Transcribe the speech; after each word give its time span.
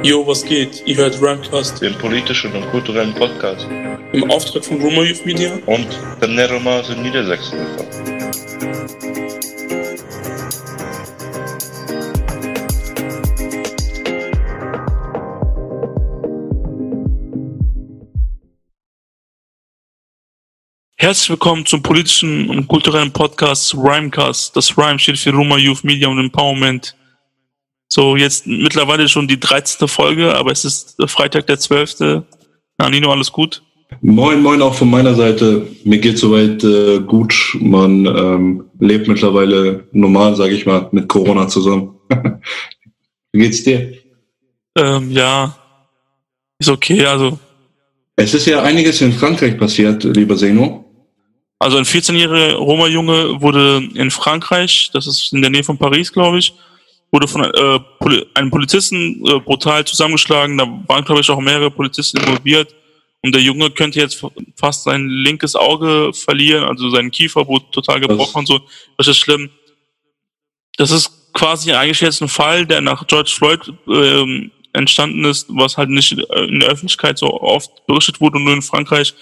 Jo, 0.00 0.26
was 0.26 0.44
geht? 0.44 0.82
Ihr 0.86 0.96
hört 0.96 1.20
Ramcast, 1.20 1.82
den 1.82 1.94
politischen 1.98 2.52
und 2.54 2.70
kulturellen 2.70 3.14
Podcast 3.14 3.66
im 4.12 4.30
Auftrag 4.30 4.64
von 4.64 4.80
Roma 4.80 5.02
Youth 5.02 5.26
Media 5.26 5.52
und 5.66 5.86
der 6.20 6.28
Neromas 6.28 6.88
in 6.90 7.02
Niedersachsen. 7.02 7.58
Herzlich 20.96 21.30
willkommen 21.30 21.66
zum 21.66 21.82
politischen 21.82 22.48
und 22.48 22.68
kulturellen 22.68 23.12
Podcast 23.12 23.74
Rhymecast. 23.74 24.56
Das 24.56 24.78
Rhyme 24.78 24.98
steht 25.00 25.18
für 25.18 25.32
Roma 25.32 25.58
Youth 25.58 25.84
Media 25.84 26.08
und 26.08 26.18
Empowerment. 26.18 26.96
So, 27.94 28.16
jetzt 28.16 28.46
mittlerweile 28.46 29.06
schon 29.06 29.28
die 29.28 29.38
13. 29.38 29.86
Folge, 29.86 30.34
aber 30.34 30.50
es 30.50 30.64
ist 30.64 30.96
Freitag 31.08 31.46
der 31.46 31.58
12. 31.58 32.24
Na, 32.78 32.88
Nino, 32.88 33.12
alles 33.12 33.30
gut? 33.30 33.62
Moin, 34.00 34.40
moin 34.40 34.62
auch 34.62 34.72
von 34.72 34.88
meiner 34.88 35.14
Seite. 35.14 35.68
Mir 35.84 35.98
geht 35.98 36.16
soweit 36.16 36.64
äh, 36.64 37.00
gut. 37.00 37.54
Man 37.60 38.06
ähm, 38.06 38.64
lebt 38.80 39.08
mittlerweile 39.08 39.84
normal, 39.92 40.34
sage 40.36 40.54
ich 40.54 40.64
mal, 40.64 40.88
mit 40.92 41.06
Corona 41.06 41.48
zusammen. 41.48 41.94
Wie 43.32 43.40
geht's 43.40 43.62
dir? 43.62 43.92
Ähm, 44.74 45.10
ja, 45.10 45.54
ist 46.58 46.70
okay. 46.70 47.04
Also, 47.04 47.38
Es 48.16 48.32
ist 48.32 48.46
ja 48.46 48.62
einiges 48.62 49.02
in 49.02 49.12
Frankreich 49.12 49.58
passiert, 49.58 50.02
lieber 50.04 50.38
Seno. 50.38 50.86
also 51.58 51.76
ein 51.76 51.84
14-jähriger 51.84 52.54
Roma-Junge 52.54 53.42
wurde 53.42 53.86
in 53.94 54.10
Frankreich, 54.10 54.88
das 54.94 55.06
ist 55.06 55.34
in 55.34 55.42
der 55.42 55.50
Nähe 55.50 55.62
von 55.62 55.76
Paris, 55.76 56.10
glaube 56.10 56.38
ich, 56.38 56.54
wurde 57.12 57.28
von 57.28 57.44
äh, 57.44 57.78
Poli 58.00 58.24
einem 58.34 58.50
Polizisten 58.50 59.22
äh, 59.26 59.38
brutal 59.38 59.84
zusammengeschlagen. 59.84 60.56
Da 60.58 60.66
waren, 60.88 61.04
glaube 61.04 61.20
ich, 61.20 61.30
auch 61.30 61.40
mehrere 61.40 61.70
Polizisten 61.70 62.18
involviert. 62.18 62.74
Und 63.20 63.34
der 63.34 63.42
Junge 63.42 63.70
könnte 63.70 64.00
jetzt 64.00 64.24
fast 64.56 64.82
sein 64.82 65.06
linkes 65.06 65.54
Auge 65.54 66.12
verlieren, 66.12 66.64
also 66.64 66.90
sein 66.90 67.12
Kiefer 67.12 67.46
wurde 67.46 67.66
total 67.70 68.00
gebrochen 68.00 68.40
und 68.40 68.46
so. 68.46 68.60
Das 68.98 69.06
ist 69.06 69.18
schlimm. 69.18 69.50
Das 70.76 70.90
ist 70.90 71.32
quasi 71.32 71.72
eigentlich 71.72 72.00
jetzt 72.00 72.20
ein 72.20 72.28
Fall, 72.28 72.66
der 72.66 72.80
nach 72.80 73.06
George 73.06 73.30
Floyd 73.32 73.72
ähm, 73.86 74.50
entstanden 74.72 75.24
ist, 75.24 75.46
was 75.50 75.76
halt 75.76 75.90
nicht 75.90 76.18
äh, 76.18 76.44
in 76.46 76.60
der 76.60 76.70
Öffentlichkeit 76.70 77.16
so 77.16 77.40
oft 77.40 77.86
berichtet 77.86 78.20
wurde 78.20 78.38
und 78.38 78.44
nur 78.44 78.54
in 78.54 78.62
Frankreich. 78.62 79.14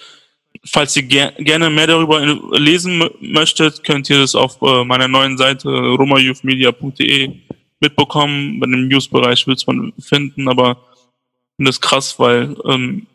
Falls 0.65 0.95
ihr 0.95 1.03
ger 1.03 1.31
gerne 1.33 1.69
mehr 1.69 1.87
darüber 1.87 2.19
lesen 2.57 3.07
möchtet, 3.19 3.83
könnt 3.83 4.09
ihr 4.09 4.19
das 4.19 4.33
auf 4.33 4.61
äh, 4.61 4.83
meiner 4.83 5.07
neuen 5.07 5.37
Seite 5.37 5.69
romayouthmedia.de 5.69 7.31
mitbekommen. 7.81 8.59
Bei 8.59 8.67
dem 8.67 8.87
News-Bereich 8.87 9.47
wird 9.47 9.65
man 9.67 9.93
finden, 9.99 10.47
aber 10.47 10.77
das 11.57 11.79
krass, 11.79 12.17
weil 12.17 12.55
ähm, 12.65 13.07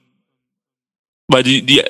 weil 1.28 1.42
die 1.42 1.62
die 1.62 1.83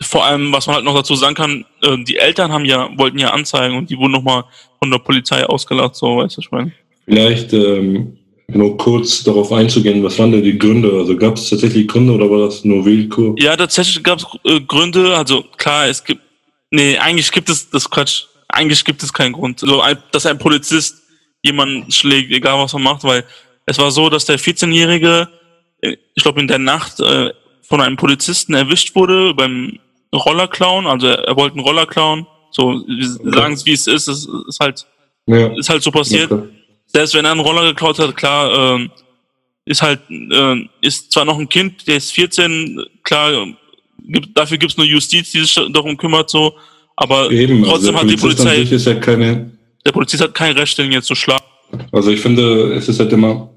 vor 0.00 0.24
allem, 0.24 0.52
was 0.52 0.66
man 0.66 0.76
halt 0.76 0.84
noch 0.84 0.94
dazu 0.94 1.14
sagen 1.14 1.34
kann, 1.34 1.64
äh, 1.82 1.96
die 2.04 2.16
Eltern 2.16 2.52
haben 2.52 2.64
ja 2.64 2.90
wollten 2.96 3.18
ja 3.18 3.30
anzeigen 3.30 3.76
und 3.76 3.90
die 3.90 3.98
wurden 3.98 4.12
nochmal 4.12 4.44
von 4.78 4.90
der 4.90 4.98
Polizei 4.98 5.44
ausgelacht, 5.46 5.96
so 5.96 6.18
weißt 6.18 6.36
du, 6.36 6.40
ich 6.40 6.50
meine. 6.50 6.72
Vielleicht 7.06 7.52
ähm, 7.52 8.16
nur 8.48 8.76
kurz 8.76 9.24
darauf 9.24 9.52
einzugehen, 9.52 10.02
was 10.02 10.18
waren 10.18 10.32
denn 10.32 10.42
die 10.42 10.58
Gründe? 10.58 10.92
Also 10.92 11.16
gab 11.16 11.36
es 11.36 11.48
tatsächlich 11.48 11.88
Gründe 11.88 12.12
oder 12.12 12.30
war 12.30 12.40
das 12.40 12.64
nur 12.64 12.84
Willkür? 12.84 13.34
Ja, 13.38 13.56
tatsächlich 13.56 14.02
gab 14.02 14.18
es 14.18 14.26
äh, 14.44 14.60
Gründe, 14.60 15.16
also 15.16 15.44
klar, 15.56 15.88
es 15.88 16.02
gibt, 16.04 16.20
nee, 16.70 16.96
eigentlich 16.98 17.30
gibt 17.32 17.48
es, 17.48 17.68
das 17.70 17.84
ist 17.84 17.90
Quatsch, 17.90 18.24
eigentlich 18.48 18.84
gibt 18.84 19.02
es 19.02 19.12
keinen 19.12 19.32
Grund, 19.32 19.62
also, 19.62 19.80
ein, 19.80 19.98
dass 20.12 20.26
ein 20.26 20.38
Polizist 20.38 21.03
jemanden 21.44 21.92
schlägt, 21.92 22.32
egal 22.32 22.58
was 22.58 22.72
er 22.72 22.80
macht, 22.80 23.04
weil 23.04 23.24
es 23.66 23.78
war 23.78 23.90
so, 23.90 24.08
dass 24.08 24.24
der 24.24 24.38
14-Jährige, 24.38 25.28
äh, 25.82 25.96
ich 26.14 26.22
glaube 26.22 26.40
in 26.40 26.48
der 26.48 26.58
Nacht, 26.58 27.00
äh, 27.00 27.30
von 27.62 27.80
einem 27.80 27.96
Polizisten 27.96 28.54
erwischt 28.54 28.94
wurde 28.94 29.34
beim 29.34 29.78
Rollerklauen, 30.12 30.86
also 30.86 31.06
er, 31.06 31.18
er 31.20 31.36
wollte 31.36 31.56
einen 31.56 31.64
Roller 31.64 31.86
klauen, 31.86 32.26
so, 32.50 32.82
sagen 33.24 33.54
es 33.54 33.66
wie 33.66 33.72
es 33.72 33.86
ist, 33.86 34.08
es 34.08 34.28
ist 34.48 34.60
halt, 34.60 34.86
Ja. 35.26 35.48
ist 35.58 35.68
halt 35.68 35.82
so 35.82 35.90
passiert. 35.90 36.30
Okay. 36.30 36.48
selbst 36.86 37.14
wenn 37.14 37.24
er 37.24 37.32
einen 37.32 37.40
Roller 37.40 37.64
geklaut 37.64 37.98
hat, 37.98 38.16
klar, 38.16 38.76
ähm, 38.76 38.90
ist 39.66 39.82
halt, 39.82 40.00
äh, 40.10 40.56
ist 40.80 41.12
zwar 41.12 41.24
noch 41.24 41.38
ein 41.38 41.48
Kind, 41.48 41.86
der 41.86 41.96
ist 41.96 42.12
14, 42.12 42.84
klar, 43.02 43.46
gibt, 44.02 44.36
dafür 44.36 44.58
gibt's 44.58 44.76
nur 44.76 44.86
Justiz, 44.86 45.30
die 45.32 45.40
sich 45.40 45.54
darum 45.72 45.96
kümmert, 45.96 46.30
so, 46.30 46.54
aber 46.96 47.30
Eben, 47.30 47.64
also 47.64 47.72
trotzdem 47.72 47.94
der 47.94 48.02
hat 48.02 48.10
die 48.10 48.16
Polizei, 48.16 48.56
ist 48.62 48.86
ja 48.86 48.94
keine, 48.94 49.50
der 49.84 49.92
Polizist 49.92 50.22
hat 50.22 50.34
kein 50.34 50.56
Recht, 50.56 50.76
den 50.78 50.92
jetzt 50.92 51.06
zu 51.06 51.14
schlagen. 51.14 51.44
Also 51.92 52.10
ich 52.10 52.20
finde, 52.20 52.72
es 52.74 52.88
ist 52.88 53.00
halt 53.00 53.12
immer, 53.12 53.50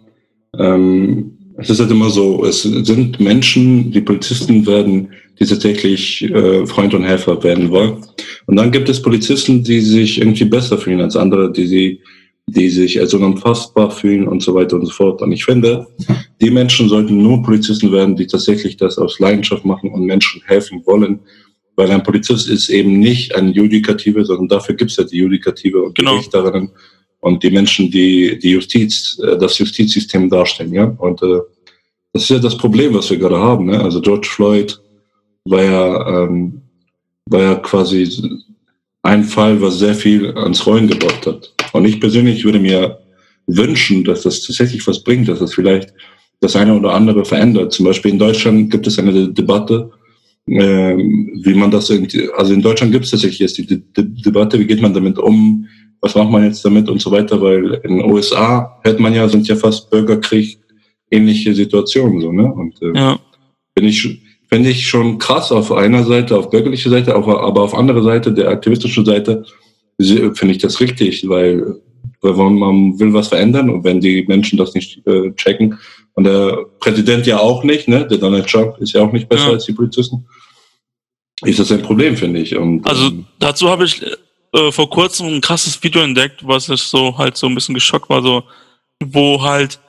ähm, 0.58 1.38
es 1.58 1.70
ist 1.70 1.80
halt 1.80 1.92
immer 1.92 2.10
so, 2.10 2.46
es 2.46 2.64
sind 2.64 3.20
Menschen, 3.20 3.92
die 3.92 4.02
Polizisten 4.02 4.66
werden, 4.66 5.10
die 5.40 5.46
tatsächlich 5.46 6.24
äh, 6.24 6.66
Freund 6.66 6.94
und 6.94 7.04
Helfer 7.04 7.44
werden 7.44 7.70
wollen. 7.72 8.04
Und 8.48 8.56
dann 8.56 8.72
gibt 8.72 8.90
es 8.90 9.02
Polizisten, 9.02 9.64
die 9.64 9.82
sich 9.82 10.20
irgendwie 10.20 10.46
besser 10.46 10.78
fühlen 10.78 11.02
als 11.02 11.16
andere, 11.16 11.52
die 11.52 11.68
sie, 11.68 12.02
die 12.48 12.70
sich 12.70 13.00
als 13.00 13.14
unanfassbar 13.14 13.92
fühlen 13.92 14.28
und 14.28 14.42
so 14.42 14.54
weiter 14.54 14.78
und 14.78 14.86
so 14.86 14.92
fort. 14.92 15.22
Und 15.22 15.32
ich 15.32 15.46
finde, 15.46 15.88
die 16.42 16.52
Menschen 16.52 16.90
sollten 16.90 17.22
nur 17.22 17.44
Polizisten 17.44 17.92
werden, 17.92 18.16
die 18.16 18.28
tatsächlich 18.28 18.78
das 18.78 18.98
aus 18.98 19.20
Leidenschaft 19.20 19.66
machen 19.66 19.92
und 19.92 20.06
Menschen 20.06 20.42
helfen 20.46 20.82
wollen. 20.86 21.20
Weil 21.78 21.92
ein 21.92 22.04
Polizist 22.04 22.50
ist 22.50 22.70
eben 22.70 23.00
nicht 23.00 23.34
ein 23.36 23.54
Judikative, 23.54 24.26
sondern 24.26 24.50
dafür 24.50 24.76
gibt 24.76 24.92
es 24.92 24.98
ja 24.98 25.06
die 25.06 25.18
Judikative 25.20 25.84
und 25.84 25.98
Genau. 25.98 26.14
die 26.14 26.18
Richterinnen 26.18 26.72
und 27.20 27.44
die 27.44 27.52
Menschen, 27.52 27.90
die 27.90 28.38
die 28.40 28.52
Justiz, 28.52 29.18
äh, 29.24 29.38
das 29.38 29.58
Justizsystem 29.60 30.30
darstellen, 30.30 30.74
ja. 30.74 30.86
Und 30.86 31.22
äh, 31.22 31.40
das 32.14 32.24
ist 32.24 32.30
ja 32.30 32.40
das 32.40 32.58
Problem, 32.58 32.94
was 32.96 33.10
wir 33.10 33.18
gerade 33.18 33.38
haben. 33.38 33.68
Ne? 33.68 33.80
Also 33.80 34.02
George 34.02 34.28
Floyd 34.28 34.80
war 35.46 35.64
ja, 35.64 36.24
ähm, 36.24 36.62
war 37.28 37.42
ja 37.42 37.56
quasi 37.56 38.10
ein 39.04 39.24
Fall, 39.24 39.62
was 39.62 39.78
sehr 39.80 39.94
viel 39.96 40.36
ans 40.36 40.66
Rollen 40.66 40.88
gebracht 40.88 41.28
hat. 41.28 41.54
Und 41.74 41.86
ich 41.86 42.00
persönlich 42.00 42.44
würde 42.44 42.60
mir 42.60 42.98
wünschen, 43.46 44.04
dass 44.04 44.24
das 44.24 44.42
tatsächlich 44.42 44.86
was 44.88 45.04
bringt, 45.04 45.28
dass 45.30 45.40
das 45.40 45.54
vielleicht 45.54 45.94
das 46.40 46.56
eine 46.56 46.76
oder 46.76 46.94
andere 46.94 47.24
verändert. 47.24 47.72
Zum 47.72 47.86
Beispiel 47.86 48.12
in 48.12 48.20
Deutschland 48.20 48.72
gibt 48.72 48.88
es 48.88 48.98
eine 49.00 49.14
De 49.14 49.34
Debatte, 49.34 49.92
wie 50.48 51.54
man 51.54 51.70
das 51.72 51.90
irgendwie, 51.90 52.30
also 52.38 52.54
in 52.54 52.62
Deutschland 52.62 52.92
gibt 52.94 53.06
es 53.06 53.12
tatsächlich 53.12 53.40
jetzt 53.40 53.58
die 53.58 53.66
De 53.68 53.82
Debatte, 53.96 54.58
wie 54.60 54.66
geht 54.66 54.82
man 54.82 54.94
damit 54.94 55.18
um, 55.20 55.68
was 56.02 56.16
macht 56.16 56.30
man 56.30 56.44
jetzt 56.46 56.64
damit 56.64 56.88
und 56.90 57.02
so 57.02 57.12
weiter, 57.12 57.42
weil 57.42 57.82
in 57.84 57.98
den 57.98 58.10
USA 58.12 58.80
hört 58.84 59.00
man 59.00 59.14
ja, 59.14 59.28
sind 59.28 59.48
ja 59.48 59.56
fast 59.56 59.90
Bürgerkrieg 59.90 60.58
ähnliche 61.12 61.54
Situationen 61.54 62.22
so, 62.22 62.32
ne? 62.32 62.52
Und 62.54 62.82
äh, 62.82 62.92
Ja, 62.96 63.20
finde 63.78 63.90
ich, 63.90 64.20
finde 64.50 64.70
ich 64.70 64.88
schon 64.88 65.18
krass 65.18 65.52
auf 65.52 65.72
einer 65.72 66.04
Seite, 66.04 66.38
auf 66.38 66.50
bürgerliche 66.50 66.90
Seite, 66.90 67.16
auf, 67.16 67.28
aber 67.28 67.62
auf 67.62 67.74
andere 67.76 68.02
Seite, 68.04 68.32
der 68.34 68.50
aktivistischen 68.50 69.06
Seite, 69.06 69.44
se- 69.98 70.34
finde 70.36 70.54
ich 70.54 70.62
das 70.62 70.80
richtig, 70.80 71.28
weil, 71.28 71.76
weil 72.22 72.34
man 72.34 72.56
man 72.56 73.00
will 73.00 73.14
was 73.14 73.28
verändern 73.30 73.70
und 73.70 73.84
wenn 73.84 74.00
die 74.00 74.24
Menschen 74.28 74.58
das 74.58 74.74
nicht 74.74 75.06
äh, 75.08 75.32
checken 75.36 75.78
und 76.18 76.24
der 76.24 76.66
Präsident 76.80 77.28
ja 77.28 77.38
auch 77.38 77.64
nicht, 77.64 77.88
ne, 77.88 78.08
der 78.08 78.18
Donald 78.18 78.50
Trump 78.50 78.80
ist 78.80 78.92
ja 78.94 79.04
auch 79.04 79.12
nicht 79.12 79.30
besser 79.30 79.46
Ja. 79.46 79.52
als 79.52 79.66
die 79.66 79.74
Polizisten, 79.74 80.26
ist 81.44 81.60
das 81.60 81.72
ein 81.72 81.84
Problem, 81.84 82.18
finde 82.18 82.40
ich. 82.40 82.56
Und, 82.56 82.88
also 82.88 83.10
ähm, 83.10 83.28
dazu 83.38 83.70
habe 83.70 83.86
ich 83.86 84.02
äh, 84.52 84.72
vor 84.72 84.90
kurzem 84.90 85.28
ein 85.28 85.42
krasses 85.42 85.82
Video 85.84 86.02
entdeckt, 86.02 86.40
was 86.42 86.70
ich 86.70 86.82
so 86.82 87.16
halt 87.16 87.38
so 87.38 87.46
ein 87.46 87.54
bisschen 87.54 87.76
geschockt 87.76 88.10
war, 88.10 88.24
so, 88.24 88.44
wo 89.00 89.44
halt 89.44 89.80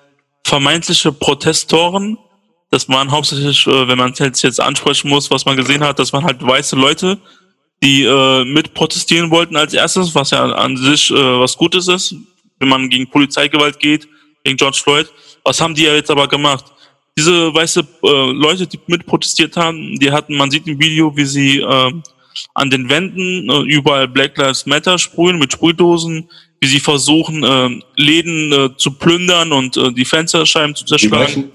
vermeintliche 0.45 1.13
Protestoren, 1.13 2.19
das 2.71 2.87
waren 2.91 3.11
hauptsächlich, 3.11 3.67
äh, 3.67 3.89
wenn 3.89 3.97
man 3.97 4.13
jetzt 4.19 4.43
jetzt 4.43 4.61
ansprechen 4.61 5.09
muss, 5.09 5.31
was 5.31 5.47
man 5.47 5.57
gesehen 5.57 5.83
hat, 5.83 5.99
das 5.99 6.13
waren 6.13 6.25
halt 6.25 6.47
weiße 6.47 6.77
Leute, 6.77 7.17
die 7.83 8.03
äh, 8.05 8.45
mit 8.45 8.75
protestieren 8.75 9.31
wollten 9.31 9.57
als 9.57 9.73
erstes, 9.73 10.15
was 10.15 10.33
ja 10.33 10.45
an 10.45 10.77
sich 10.77 11.11
äh, 11.11 11.15
was 11.15 11.57
Gutes 11.57 11.89
ist, 11.89 12.15
wenn 12.59 12.69
man 12.69 12.91
gegen 12.91 13.09
Polizeigewalt 13.09 13.81
geht, 13.81 14.07
gegen 14.45 14.59
George 14.59 14.81
Floyd. 14.85 15.11
Was 15.49 15.63
haben 15.63 15.75
die 15.75 15.85
ja 15.85 15.95
jetzt 15.95 16.11
aber 16.11 16.29
gemacht? 16.29 16.67
Diese 17.17 17.55
weiße 17.55 17.81
äh, 17.81 18.33
Leute, 18.33 18.67
die 18.67 18.79
mit 18.87 19.07
protestiert 19.07 19.57
haben, 19.57 19.99
die 19.99 20.11
hatten, 20.13 20.37
man 20.37 20.51
sieht 20.51 20.67
im 20.67 20.79
Video, 20.79 21.17
wie 21.17 21.25
sie 21.25 21.61
äh, 21.61 21.93
an 22.53 22.69
den 22.69 22.87
Wänden 22.91 23.49
äh, 23.49 23.61
überall 23.63 24.07
Black 24.07 24.37
Lives 24.37 24.67
Matter 24.67 24.99
sprühen 24.99 25.39
mit 25.39 25.51
Sprühdosen, 25.51 26.29
wie 26.61 26.67
sie 26.67 26.81
versuchen, 26.81 27.43
äh, 27.43 27.81
Läden 27.97 28.53
äh, 28.53 28.77
zu 28.77 28.91
plündern 28.91 29.51
und 29.53 29.75
äh, 29.79 29.91
die 29.91 30.05
Fensterscheiben 30.05 30.75
zu 30.75 30.85
zerschlagen. 30.85 31.51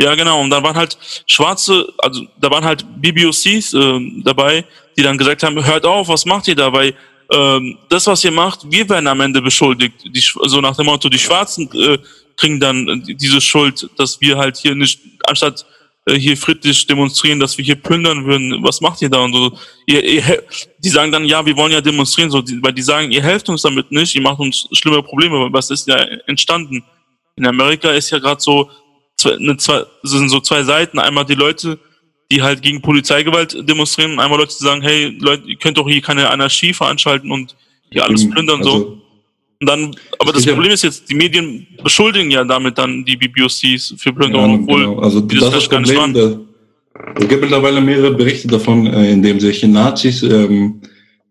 Ja, 0.00 0.14
genau. 0.14 0.40
Und 0.40 0.48
da 0.48 0.62
waren 0.62 0.74
halt 0.74 0.96
schwarze, 1.26 1.92
also 1.98 2.26
da 2.40 2.50
waren 2.50 2.64
halt 2.64 2.86
BBOCs 3.02 3.74
äh, 3.74 4.00
dabei, 4.24 4.64
die 4.96 5.02
dann 5.02 5.18
gesagt 5.18 5.42
haben, 5.42 5.62
hört 5.62 5.84
auf, 5.84 6.08
was 6.08 6.24
macht 6.24 6.48
ihr 6.48 6.54
da? 6.54 6.72
Weil 6.72 6.94
ähm, 7.30 7.76
das, 7.90 8.06
was 8.06 8.24
ihr 8.24 8.30
macht, 8.30 8.60
wir 8.70 8.88
werden 8.88 9.06
am 9.06 9.20
Ende 9.20 9.42
beschuldigt. 9.42 9.94
Die, 10.06 10.20
so 10.20 10.62
nach 10.62 10.76
dem 10.76 10.86
Motto, 10.86 11.10
die 11.10 11.18
Schwarzen 11.18 11.68
äh, 11.74 11.98
kriegen 12.36 12.60
dann 12.60 12.88
äh, 12.88 13.14
diese 13.14 13.40
Schuld, 13.40 13.88
dass 13.96 14.20
wir 14.20 14.36
halt 14.36 14.56
hier 14.56 14.74
nicht, 14.74 15.00
anstatt 15.26 15.66
äh, 16.06 16.14
hier 16.14 16.36
friedlich 16.36 16.86
demonstrieren, 16.86 17.40
dass 17.40 17.56
wir 17.58 17.64
hier 17.64 17.76
plündern 17.76 18.26
würden. 18.26 18.62
Was 18.62 18.80
macht 18.80 19.02
ihr 19.02 19.08
da? 19.08 19.18
Und 19.18 19.32
so, 19.32 19.58
ihr, 19.86 20.04
ihr, 20.04 20.42
die 20.78 20.88
sagen 20.88 21.12
dann, 21.12 21.24
ja, 21.24 21.44
wir 21.44 21.56
wollen 21.56 21.72
ja 21.72 21.80
demonstrieren, 21.80 22.30
so, 22.30 22.42
weil 22.62 22.72
die 22.72 22.82
sagen, 22.82 23.10
ihr 23.10 23.22
helft 23.22 23.48
uns 23.48 23.62
damit 23.62 23.90
nicht, 23.90 24.14
ihr 24.14 24.22
macht 24.22 24.38
uns 24.38 24.68
schlimme 24.72 25.02
Probleme. 25.02 25.48
Was 25.52 25.70
ist 25.70 25.88
ja 25.88 25.96
entstanden? 26.26 26.84
In 27.36 27.46
Amerika 27.46 27.90
ist 27.90 28.10
ja 28.10 28.18
gerade 28.18 28.40
so, 28.40 28.70
eine, 29.24 29.56
zwei, 29.56 29.84
es 30.02 30.10
sind 30.10 30.28
so 30.28 30.40
zwei 30.40 30.62
Seiten. 30.62 30.98
Einmal 30.98 31.24
die 31.24 31.34
Leute, 31.34 31.78
die 32.30 32.42
halt 32.42 32.62
gegen 32.62 32.82
Polizeigewalt 32.82 33.68
demonstrieren, 33.68 34.18
einmal 34.20 34.38
Leute, 34.38 34.54
die 34.58 34.64
sagen, 34.64 34.82
hey, 34.82 35.16
Leute, 35.20 35.48
ihr 35.48 35.56
könnt 35.56 35.78
doch 35.78 35.88
hier 35.88 36.02
keine 36.02 36.28
Anarchie 36.30 36.72
veranstalten 36.72 37.30
und 37.30 37.56
hier 37.90 38.04
alles 38.04 38.28
plündern 38.28 38.58
also, 38.58 38.70
so. 38.70 39.02
Und 39.60 39.68
dann, 39.68 39.94
aber 40.18 40.32
das 40.32 40.44
Problem 40.44 40.72
ist 40.72 40.84
jetzt, 40.84 41.08
die 41.08 41.14
Medien 41.14 41.66
beschuldigen 41.82 42.30
ja 42.30 42.44
damit 42.44 42.76
dann 42.76 43.04
die 43.04 43.16
BBOCs 43.16 43.94
für 43.96 44.12
Plünderung, 44.12 44.50
Ja, 44.50 44.58
obwohl 44.60 44.80
genau. 44.84 44.98
Also 44.98 45.20
das, 45.20 45.38
das 45.38 45.48
ist 45.48 45.54
das 45.54 45.70
gar 45.70 45.80
nicht 45.80 45.96
waren. 45.96 46.14
Es 47.14 47.28
gibt 47.28 47.40
mittlerweile 47.42 47.80
mehrere 47.80 48.14
Berichte 48.14 48.48
davon, 48.48 48.86
äh, 48.86 49.12
in 49.12 49.22
dem 49.22 49.40
sich 49.40 49.62
Nazis 49.64 50.22
ähm, 50.22 50.80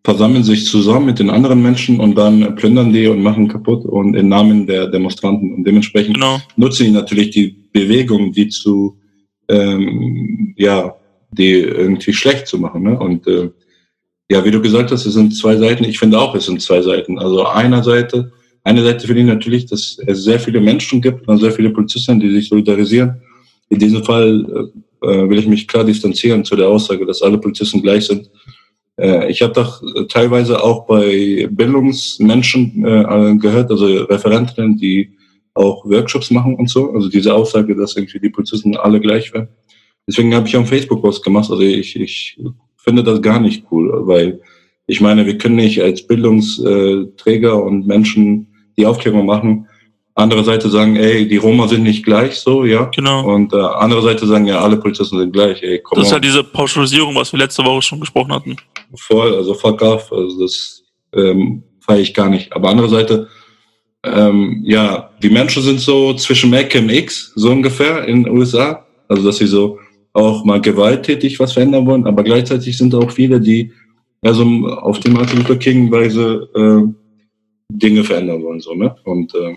versammeln 0.04 0.44
sich 0.44 0.66
zusammen 0.66 1.08
mit 1.08 1.20
den 1.20 1.30
anderen 1.30 1.62
Menschen 1.62 2.00
und 2.00 2.16
dann 2.16 2.56
plündern 2.56 2.94
die 2.94 3.08
und 3.08 3.22
machen 3.22 3.48
kaputt 3.48 3.86
und 3.86 4.16
im 4.16 4.30
Namen 4.30 4.68
der 4.68 4.88
Demonstranten. 4.88 5.54
Und 5.54 5.64
dementsprechend 5.64 6.16
Genau. 6.16 6.40
nutzen 6.56 6.86
die 6.86 6.92
natürlich 6.92 7.32
die 7.32 7.56
Bewegung, 7.74 8.32
die 8.32 8.48
zu 8.50 8.98
ähm, 9.50 10.54
ja, 10.58 10.96
die 11.32 11.54
irgendwie 11.60 12.14
schlecht 12.14 12.48
zu 12.48 12.58
machen. 12.58 12.84
Ne? 12.84 12.98
Und 12.98 13.28
äh, 13.28 13.50
ja, 14.30 14.44
wie 14.44 14.52
du 14.52 14.62
gesagt 14.62 14.92
hast, 14.92 15.06
es 15.06 15.14
sind 15.14 15.36
zwei 15.36 15.56
Seiten. 15.56 15.84
Ich 15.84 16.00
finde 16.00 16.20
auch, 16.20 16.34
es 16.36 16.46
sind 16.46 16.62
zwei 16.62 16.82
Seiten. 16.82 17.20
Also 17.20 17.46
einer 17.46 17.84
Seite, 17.84 18.32
eine 18.64 18.84
Seite 18.84 19.06
finde 19.06 19.22
ich 19.22 19.28
natürlich, 19.28 19.66
dass 19.68 19.98
es 20.06 20.24
sehr 20.24 20.40
viele 20.40 20.60
Menschen 20.60 21.02
gibt 21.02 21.28
und 21.28 21.38
sehr 21.38 21.52
viele 21.52 21.70
Polizisten, 21.70 22.20
die 22.20 22.32
sich 22.32 22.50
solidarisieren. 22.50 23.22
In 23.70 23.80
diesem 23.80 24.04
Fall 24.04 24.72
äh, 25.04 25.08
äh, 25.08 25.30
will 25.30 25.38
ich 25.38 25.48
mich 25.48 25.68
klar 25.68 25.84
distanzieren 25.84 26.44
zu 26.44 26.56
der 26.56 26.68
Aussage, 26.68 27.06
dass 27.06 27.22
alle 27.22 27.38
Polizisten 27.38 27.82
gleich 27.82 28.08
sind. 28.08 28.30
Äh, 29.00 29.30
ich 29.30 29.42
habe 29.44 29.54
doch 29.54 29.84
teilweise 30.10 30.64
auch 30.64 30.88
bei 30.88 31.48
Bildungsmenschen 31.52 32.84
äh, 32.84 33.36
gehört, 33.38 33.70
also 33.70 33.86
Referentinnen, 33.86 34.78
die 34.78 35.12
auch 35.54 35.86
Workshops 35.86 36.32
machen 36.32 36.56
und 36.56 36.70
so. 36.70 36.92
Also 36.92 37.10
diese 37.10 37.34
Aussage, 37.34 37.76
dass 37.76 37.96
irgendwie 37.96 38.20
die 38.20 38.30
Polizisten 38.30 38.76
alle 38.76 39.00
gleich 39.00 39.32
wären. 39.34 39.48
Deswegen 40.08 40.34
habe 40.34 40.48
ich 40.48 40.56
auch 40.56 40.60
einen 40.60 40.68
Facebook-Post 40.68 41.24
gemacht. 41.24 41.50
Also 41.50 41.62
ich, 41.62 41.96
ich 41.96 42.38
finde 42.86 43.04
das 43.04 43.22
gar 43.22 43.42
nicht 43.42 43.66
cool, 43.72 43.92
weil 44.08 44.40
ich 44.88 45.02
meine, 45.02 45.26
wir 45.26 45.38
können 45.38 45.56
nicht 45.56 45.82
als 45.82 46.06
Bildungsträger 46.08 47.62
und 47.62 47.88
Menschen 47.88 48.48
die 48.78 48.86
Aufklärung 48.86 49.26
machen, 49.26 49.68
andere 50.18 50.46
Seite 50.46 50.70
sagen, 50.70 50.96
ey, 50.96 51.28
die 51.28 51.36
Roma 51.36 51.68
sind 51.68 51.84
nicht 51.84 52.06
gleich 52.06 52.36
so, 52.36 52.64
ja. 52.64 52.86
Genau. 52.96 53.34
Und 53.34 53.52
äh, 53.54 53.58
andere 53.58 54.02
Seite 54.02 54.26
sagen, 54.26 54.46
ja, 54.46 54.62
alle 54.62 54.78
Polizisten 54.78 55.20
sind 55.20 55.34
gleich, 55.34 55.62
ey, 55.62 55.80
komm 55.80 55.98
Das 55.98 56.08
ist 56.08 56.14
halt 56.14 56.24
diese 56.24 56.44
Pauschalisierung, 56.44 57.16
was 57.16 57.34
wir 57.34 57.40
letzte 57.40 57.66
Woche 57.66 57.82
schon 57.82 58.00
gesprochen 58.00 58.32
hatten. 58.32 58.56
voll, 58.96 59.36
also 59.36 59.54
fuck 59.54 59.82
off, 59.82 60.12
also 60.14 60.42
das 60.42 60.84
ähm, 61.14 61.64
feiere 61.82 62.00
ich 62.00 62.14
gar 62.14 62.30
nicht. 62.30 62.54
Aber 62.54 62.70
andere 62.70 62.88
Seite, 62.88 63.28
ähm, 64.04 64.62
ja, 64.64 65.10
die 65.22 65.30
Menschen 65.30 65.62
sind 65.62 65.82
so 65.82 66.14
zwischen 66.14 66.50
Mac 66.50 66.74
und 66.76 66.90
X, 66.90 67.34
so 67.36 67.50
ungefähr 67.50 68.06
in 68.08 68.24
den 68.24 68.38
USA. 68.38 68.86
Also 69.08 69.24
dass 69.24 69.38
sie 69.38 69.48
so 69.48 69.80
auch 70.16 70.46
mal 70.46 70.62
gewalttätig 70.62 71.40
was 71.40 71.54
verändern 71.54 71.86
wollen, 71.86 72.08
aber 72.08 72.24
gleichzeitig 72.24 72.78
sind 72.78 72.96
auch 72.96 73.12
viele, 73.12 73.40
die 73.40 73.72
also 74.22 74.44
auf 74.44 75.00
die 75.00 75.12
Martin 75.12 75.40
Luther 75.40 75.58
King 75.58 75.92
Weise 75.92 76.50
äh, 76.56 76.82
Dinge 77.72 78.04
verändern 78.04 78.42
wollen, 78.44 78.60
so, 78.60 78.74
ne? 78.74 78.96
Und 79.04 79.34
äh, 79.36 79.56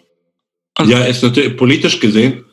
Also- 0.75 0.93
ja, 0.93 1.05
ist 1.05 1.22
natürlich 1.22 1.56
politisch 1.56 1.99
gesehen 2.00 2.44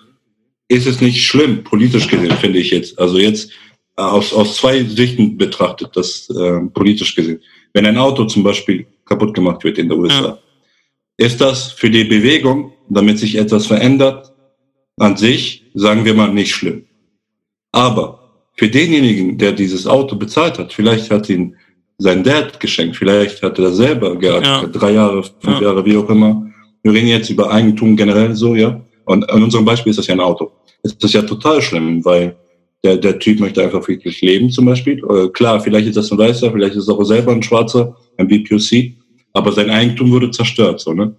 ist 0.67 0.87
es 0.87 1.01
nicht 1.01 1.23
schlimm, 1.23 1.63
politisch 1.63 2.07
gesehen, 2.07 2.31
finde 2.37 2.59
ich 2.59 2.71
jetzt. 2.71 2.97
Also 2.99 3.17
jetzt 3.17 3.51
äh, 3.97 4.01
aus, 4.01 4.33
aus 4.33 4.57
zwei 4.57 4.83
Sichten 4.83 5.37
betrachtet, 5.37 5.89
das 5.93 6.29
äh, 6.29 6.61
politisch 6.73 7.15
gesehen. 7.15 7.41
Wenn 7.73 7.85
ein 7.85 7.97
Auto 7.97 8.25
zum 8.25 8.43
Beispiel 8.43 8.85
kaputt 9.05 9.33
gemacht 9.33 9.63
wird 9.63 9.77
in 9.77 9.89
der 9.89 9.97
USA, 9.97 10.39
ist 11.17 11.39
das 11.39 11.71
für 11.71 11.89
die 11.89 12.03
Bewegung, 12.03 12.73
damit 12.89 13.19
sich 13.19 13.35
etwas 13.35 13.67
verändert, 13.67 14.33
an 14.97 15.17
sich, 15.17 15.65
sagen 15.73 16.05
wir 16.05 16.13
mal, 16.13 16.33
nicht 16.33 16.53
schlimm. 16.53 16.85
Aber 17.75 18.19
für 18.55 18.69
denjenigen, 18.69 19.37
der 19.37 19.51
dieses 19.51 19.85
Auto 19.85 20.15
bezahlt 20.15 20.57
hat, 20.57 20.71
vielleicht 20.71 21.11
hat 21.11 21.29
ihn 21.29 21.55
sein 21.97 22.23
Dad 22.23 22.57
geschenkt, 22.59 22.95
vielleicht 22.95 23.43
hat 23.43 23.57
er 23.59 23.65
das 23.65 23.75
selber 23.77 24.15
gehabt, 24.15 24.45
Ja. 24.45 24.65
drei 24.65 24.91
Jahre, 24.91 25.23
fünf 25.23 25.59
Ja. 25.59 25.61
Jahre, 25.67 25.85
wie 25.85 25.97
auch 25.97 26.09
immer. 26.09 26.45
Wir 26.83 26.93
reden 26.93 27.07
jetzt 27.07 27.29
über 27.29 27.51
Eigentum 27.51 27.95
generell 27.97 28.33
so, 28.33 28.55
ja. 28.55 28.79
Und 29.05 29.29
in 29.29 29.43
unserem 29.43 29.65
Beispiel 29.65 29.89
ist 29.91 29.97
das 29.97 30.07
ja 30.07 30.13
ein 30.15 30.19
Auto. 30.21 30.51
Es 30.83 30.93
ist 30.93 31.13
ja 31.13 31.21
total 31.21 31.61
schlimm, 31.61 32.03
weil 32.05 32.35
der, 32.83 32.95
der 32.97 33.19
Typ 33.19 33.39
möchte 33.41 33.61
einfach 33.61 33.85
wirklich 33.87 34.21
leben 34.21 34.49
zum 34.51 34.65
Beispiel. 34.65 35.01
Äh, 35.09 35.27
klar, 35.29 35.59
vielleicht 35.59 35.87
ist 35.87 35.97
das 35.97 36.11
ein 36.11 36.17
Weißer, 36.17 36.51
vielleicht 36.51 36.75
ist 36.75 36.83
es 36.83 36.89
auch 36.89 37.03
selber 37.03 37.33
ein 37.33 37.43
Schwarzer, 37.43 37.95
ein 38.17 38.27
BPOC, 38.27 38.93
aber 39.33 39.51
sein 39.51 39.69
Eigentum 39.69 40.11
wurde 40.11 40.31
zerstört, 40.31 40.79
so, 40.79 40.93
ne? 40.93 41.13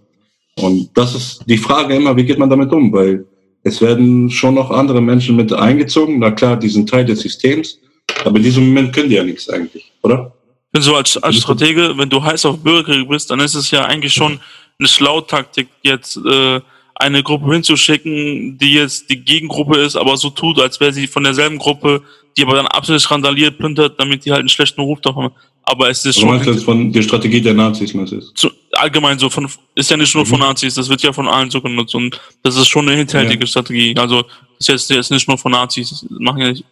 Und 0.59 0.89
das 0.95 1.15
ist 1.15 1.45
die 1.47 1.59
Frage 1.59 1.97
immer, 1.97 2.17
wie 2.17 2.25
geht 2.25 2.39
man 2.39 2.49
damit 2.49 2.73
um? 2.73 2.91
Weil 2.93 3.27
es 3.67 3.81
werden 3.81 4.31
schon 4.31 4.55
noch 4.55 4.71
andere 4.71 5.01
Menschen 5.01 5.35
mit 5.35 5.53
eingezogen. 5.53 6.21
Na 6.21 6.31
klar, 6.31 6.57
die 6.57 6.69
sind 6.69 6.89
Teil 6.89 7.05
des 7.05 7.21
Systems, 7.21 7.81
aber 8.25 8.37
in 8.37 8.45
diesem 8.45 8.69
Moment 8.69 8.95
können 8.95 9.09
die 9.09 9.17
ja 9.17 9.25
nichts 9.25 9.49
eigentlich, 9.51 9.91
oder? 10.03 10.33
Wenn 10.73 10.83
so 10.83 10.95
als, 10.95 11.17
als 11.17 11.37
Stratege, 11.37 11.95
wenn 11.97 12.09
du 12.09 12.23
heiß 12.23 12.47
auf 12.47 12.63
Bürgerkrieg 12.63 13.09
bist, 13.09 13.29
dann 13.29 13.41
ist 13.41 13.57
es 13.57 13.73
ja 13.73 13.85
eigentlich 13.85 14.13
schon 14.13 14.39
eine 14.79 14.87
Schlautaktik, 14.87 15.67
jetzt 15.83 16.17
äh, 16.17 16.61
eine 16.95 17.25
Gruppe 17.25 17.53
hinzuschicken, 17.53 18.57
die 18.57 18.75
jetzt 18.75 19.11
die 19.11 19.25
Gegengruppe 19.25 19.79
ist, 19.79 19.97
aber 19.97 20.17
so 20.17 20.31
tut, 20.31 20.61
als 20.61 20.79
wäre 20.79 20.93
sie 20.93 21.09
von 21.09 21.25
derselben 21.25 21.59
Gruppe, 21.59 22.03
die 22.37 22.43
aber 22.43 22.55
dann 22.55 22.69
absolut 22.69 23.11
randaliert, 23.11 23.59
plündert, 23.59 23.99
damit 23.99 24.25
die 24.25 24.31
halt 24.31 24.41
einen 24.41 24.49
schlechten 24.49 24.81
Ruf 24.81 25.01
davon 25.01 25.25
haben. 25.25 25.35
Aber 25.69 25.91
es 25.91 25.99
ist 25.99 26.07
Also 26.07 26.21
schon 26.21 26.29
meinst 26.31 26.47
du 26.47 26.53
jetzt 26.53 26.65
von 26.65 26.93
der 26.93 27.03
Strategie 27.03 27.41
der 27.41 27.53
Nazis, 27.55 27.93
meinst 27.93 28.13
du? 28.13 28.21
zu, 28.21 28.51
allgemein 28.73 29.19
so 29.19 29.29
von 29.29 29.49
ist 29.75 29.91
ja 29.91 29.97
nicht 29.97 30.15
nur 30.15 30.25
von 30.25 30.39
Nazis, 30.39 30.75
das 30.75 30.89
wird 30.89 31.03
ja 31.03 31.13
von 31.13 31.27
allen 31.27 31.51
so 31.51 31.61
genutzt 31.61 31.95
und 31.95 32.21
das 32.45 32.57
ist 32.57 32.69
schon 32.69 32.89
eine 32.89 32.97
hinterhältige 32.97 33.43
Ja. 33.45 33.47
Strategie. 33.49 33.95
Also 33.99 34.23
das 34.23 34.31
ist 34.61 34.69
jetzt, 34.69 34.91
jetzt 34.91 35.11
nicht 35.11 35.27
nur 35.27 35.37
von 35.37 35.51
Nazis, 35.53 35.91
das 35.91 36.07
machen 36.09 36.41
ja 36.41 36.49
nicht, 36.53 36.65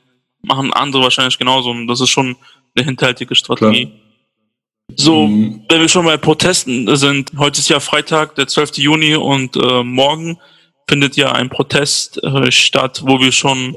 machen 0.42 0.72
andere 0.72 1.02
wahrscheinlich 1.02 1.36
genauso 1.36 1.70
und 1.70 1.88
das 1.88 2.00
ist 2.00 2.10
schon 2.10 2.36
eine 2.76 2.84
hinterhältige 2.84 3.34
Strategie. 3.34 3.88
So, 4.96 5.26
Mhm. 5.26 5.62
wenn 5.68 5.80
wir 5.80 5.88
schon 5.88 6.04
bei 6.04 6.16
Protesten 6.16 6.94
sind, 6.96 7.32
heute 7.36 7.58
ist 7.60 7.68
ja 7.70 7.80
Freitag, 7.80 8.36
der 8.36 8.46
12. 8.46 8.78
Juni 8.78 9.16
und 9.16 9.56
äh, 9.56 9.82
morgen 9.82 10.38
findet 10.86 11.16
ja 11.16 11.32
ein 11.32 11.48
Protest 11.48 12.22
äh, 12.22 12.52
statt, 12.52 13.02
wo 13.04 13.18
wir 13.18 13.32
schon 13.32 13.74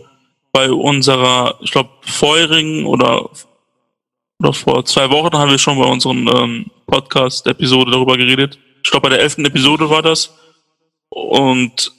bei 0.52 0.69
unserer, 0.72 1.58
ich 1.62 1.72
glaube, 1.72 1.90
vorherigen 2.02 2.86
oder, 2.86 3.30
oder 4.39 4.54
vor 4.54 4.86
zwei 4.86 5.10
Wochen 5.10 5.36
haben 5.36 5.51
wir 5.51 5.57
schon 5.57 5.78
bei 5.78 5.86
unseren 5.86 6.28
ähm, 6.28 6.66
Podcast-Episode 6.86 7.92
darüber 7.92 8.18
geredet. 8.18 8.60
Ich 8.84 8.92
glaube, 8.92 9.10
bei 9.10 9.16
der 9.16 9.22
elften 9.22 9.45
Episode 9.45 9.89
war 9.89 10.01
das. 10.01 10.34
Und 11.10 11.92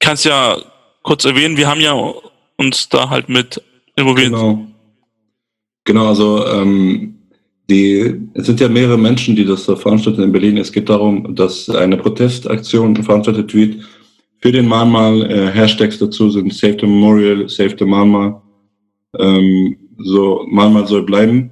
kannst 0.00 0.24
ja 0.24 0.56
kurz 1.02 1.24
erwähnen, 1.24 1.56
wir 1.56 1.68
haben 1.68 1.80
ja 1.80 1.94
uns 2.56 2.88
da 2.88 3.08
halt 3.10 3.28
mit 3.28 3.62
involviert. 3.96 4.32
Genau. 4.32 4.66
Genau, 5.84 6.06
also 6.06 6.46
ähm, 6.46 7.14
die, 7.68 8.20
es 8.34 8.46
sind 8.46 8.58
ja 8.60 8.68
mehrere 8.68 8.98
Menschen, 8.98 9.36
die 9.36 9.44
das 9.44 9.66
da 9.66 9.76
veranstalten 9.76 10.22
in 10.22 10.32
Berlin. 10.32 10.56
Es 10.56 10.72
geht 10.72 10.88
darum, 10.88 11.34
dass 11.34 11.68
eine 11.68 11.96
Protestaktion 11.96 12.96
veranstaltet 12.96 13.54
wird 13.54 13.84
für 14.40 14.50
den 14.50 14.66
Mahnmal. 14.66 15.30
Äh, 15.30 15.52
Hashtags 15.52 15.98
dazu 15.98 16.30
sind 16.30 16.52
Save 16.54 16.78
the 16.80 16.86
Memorial, 16.86 17.48
Save 17.48 17.76
the 17.78 17.84
Mahnmal. 17.84 18.40
Ähm, 19.18 19.76
so, 19.98 20.44
Mahnmal 20.48 20.86
soll 20.86 21.02
bleiben. 21.02 21.50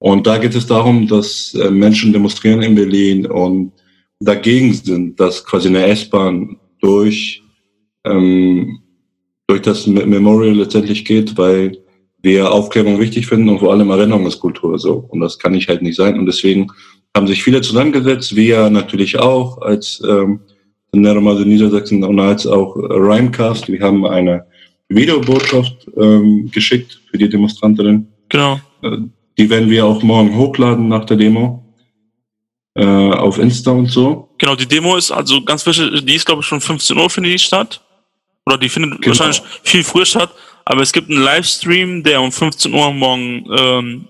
Und 0.00 0.26
da 0.26 0.38
geht 0.38 0.54
es 0.54 0.66
darum, 0.66 1.06
dass 1.06 1.54
äh, 1.54 1.70
Menschen 1.70 2.12
demonstrieren 2.12 2.62
in 2.62 2.74
Berlin 2.74 3.26
und 3.26 3.72
dagegen 4.18 4.72
sind, 4.72 5.20
dass 5.20 5.44
quasi 5.44 5.68
eine 5.68 5.86
S-Bahn 5.86 6.56
durch, 6.80 7.42
ähm, 8.04 8.80
durch 9.46 9.62
das 9.62 9.86
Me- 9.86 10.06
Memorial 10.06 10.56
letztendlich 10.56 11.04
geht, 11.04 11.36
weil 11.36 11.78
wir 12.22 12.50
Aufklärung 12.50 12.98
wichtig 12.98 13.26
finden 13.26 13.50
und 13.50 13.60
vor 13.60 13.72
allem 13.72 13.90
Erinnerungskultur 13.90 14.78
so. 14.78 15.06
Und 15.08 15.20
das 15.20 15.38
kann 15.38 15.52
nicht 15.52 15.68
halt 15.68 15.82
nicht 15.82 15.96
sein. 15.96 16.18
Und 16.18 16.26
deswegen 16.26 16.68
haben 17.14 17.26
sich 17.26 17.42
viele 17.42 17.60
zusammengesetzt, 17.60 18.34
wir 18.36 18.70
natürlich 18.70 19.18
auch 19.18 19.60
als 19.60 20.02
ähm, 20.08 20.40
Neromase 20.92 21.44
Niedersachsen 21.46 22.02
und 22.04 22.18
als 22.20 22.46
auch 22.46 22.74
äh, 22.76 22.80
Rhymecast. 22.92 23.68
Wir 23.68 23.80
haben 23.80 24.06
eine 24.06 24.46
Videobotschaft 24.88 25.88
ähm, 25.96 26.50
geschickt 26.50 27.00
für 27.10 27.18
die 27.18 27.28
Demonstrantinnen. 27.28 28.08
Genau. 28.30 28.60
Die 29.40 29.48
werden 29.48 29.70
wir 29.70 29.86
auch 29.86 30.02
morgen 30.02 30.36
hochladen 30.36 30.88
nach 30.88 31.06
der 31.06 31.16
Demo 31.16 31.64
äh, 32.74 32.84
auf 32.84 33.38
Insta 33.38 33.70
und 33.70 33.86
so. 33.86 34.28
Genau, 34.36 34.54
die 34.54 34.66
Demo 34.66 34.96
ist 34.96 35.10
also 35.10 35.42
ganz 35.42 35.64
wichtig, 35.64 36.04
die 36.04 36.14
ist 36.14 36.26
glaube 36.26 36.42
ich 36.42 36.46
schon 36.46 36.60
15 36.60 36.94
Uhr 36.98 37.08
findet 37.08 37.32
die 37.32 37.38
statt. 37.38 37.80
Oder 38.44 38.58
die 38.58 38.68
findet 38.68 39.00
Genau. 39.00 39.06
wahrscheinlich 39.06 39.40
viel 39.62 39.82
früher 39.82 40.04
statt. 40.04 40.30
Aber 40.66 40.82
es 40.82 40.92
gibt 40.92 41.08
einen 41.08 41.22
Livestream, 41.22 42.02
der 42.02 42.20
um 42.20 42.30
15 42.30 42.74
Uhr 42.74 42.92
morgen 42.92 43.46
ähm, 43.50 44.08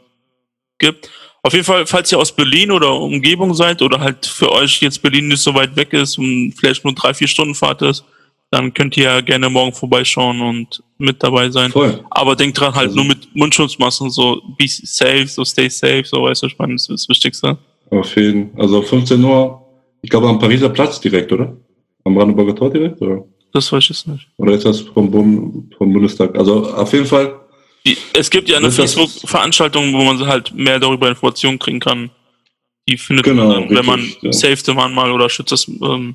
gibt. 0.80 1.08
Auf 1.44 1.52
jeden 1.52 1.64
Fall, 1.64 1.87
falls 1.87 2.10
ihr 2.10 2.18
aus 2.18 2.34
Berlin 2.34 2.72
oder 2.72 2.92
Umgebung 2.92 3.54
seid 3.54 3.82
oder 3.82 4.00
halt 4.00 4.26
für 4.26 4.50
euch 4.50 4.80
jetzt 4.82 5.00
Berlin 5.00 5.28
nicht 5.28 5.42
so 5.42 5.54
weit 5.54 5.76
weg 5.76 5.92
ist 5.92 6.18
und 6.18 6.54
vielleicht 6.58 6.82
nur 6.82 6.92
drei, 6.92 7.14
vier 7.14 7.28
Stunden 7.28 7.54
Fahrt 7.54 7.82
ist, 7.82 8.04
dann 8.50 8.75
könnt 8.75 8.96
ihr 8.96 9.04
ja 9.04 9.20
gerne 9.20 9.49
morgen 9.49 9.72
vorbeischauen 9.72 10.40
und 10.40 10.82
mit 11.00 11.23
dabei 11.23 11.50
sein. 11.50 11.71
Voll. 11.71 12.04
Aber 12.11 12.37
denkt 12.37 12.59
dran, 12.61 12.75
halt 12.75 12.88
Also- 12.88 12.97
nur 12.97 13.04
mit 13.07 13.35
Mundschutzmasken, 13.35 14.11
so 14.11 14.40
be 14.59 14.66
safe, 14.69 15.26
so 15.26 15.45
stay 15.45 15.69
safe, 15.69 16.04
so 16.04 16.23
weißt 16.23 16.42
du, 16.42 16.47
ich 16.47 16.59
meine, 16.59 16.75
das 16.75 16.83
ist 16.88 17.02
das 17.02 17.09
Wichtigste. 17.09 17.59
Auf 17.90 18.14
jeden 18.16 18.50
Also 18.59 18.83
15 18.83 19.23
Uhr, 19.25 19.61
ich 20.02 20.11
glaube 20.11 20.28
am 20.28 20.38
Pariser 20.38 20.69
Platz 20.69 21.00
direkt, 21.00 21.33
oder? 21.33 21.57
Am 22.04 22.14
Brandenburger 22.14 22.54
Tor 22.54 22.71
direkt, 22.71 23.00
oder? 23.02 23.25
Das 23.52 23.73
weiß 23.73 23.83
ich 23.83 23.88
jetzt 23.90 24.07
nicht. 24.07 24.28
Oder 24.37 24.52
ist 24.54 24.64
das 24.64 24.80
vom, 24.80 25.11
Bund, 25.11 25.75
vom 25.76 25.92
Bundestag? 25.92 26.38
Also 26.38 26.66
auf 26.73 26.92
jeden 26.92 27.07
Fall. 27.07 27.35
Die, 27.85 27.97
es 28.12 28.30
gibt 28.30 28.49
ja 28.49 28.59
eine 28.59 28.71
Facebook-Veranstaltung, 28.71 29.92
wo 29.92 30.04
man 30.04 30.25
halt 30.26 30.54
mehr 30.54 30.78
darüber 30.78 31.09
Informationen 31.09 31.59
kriegen 31.59 31.80
kann. 31.80 32.11
Die 32.88 32.97
findet 32.97 33.25
Genau, 33.25 33.47
man 33.49 33.69
dann, 33.69 33.76
wenn 33.76 33.87
man 33.87 34.00
richtig, 34.00 34.42
ja. 34.42 34.57
The 34.57 34.75
Mahnmal 34.75 35.11
oder 35.11 35.28
schützt 35.28 35.52
das 35.52 35.66
ähm, 35.69 36.14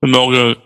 Memorial, 0.00 0.56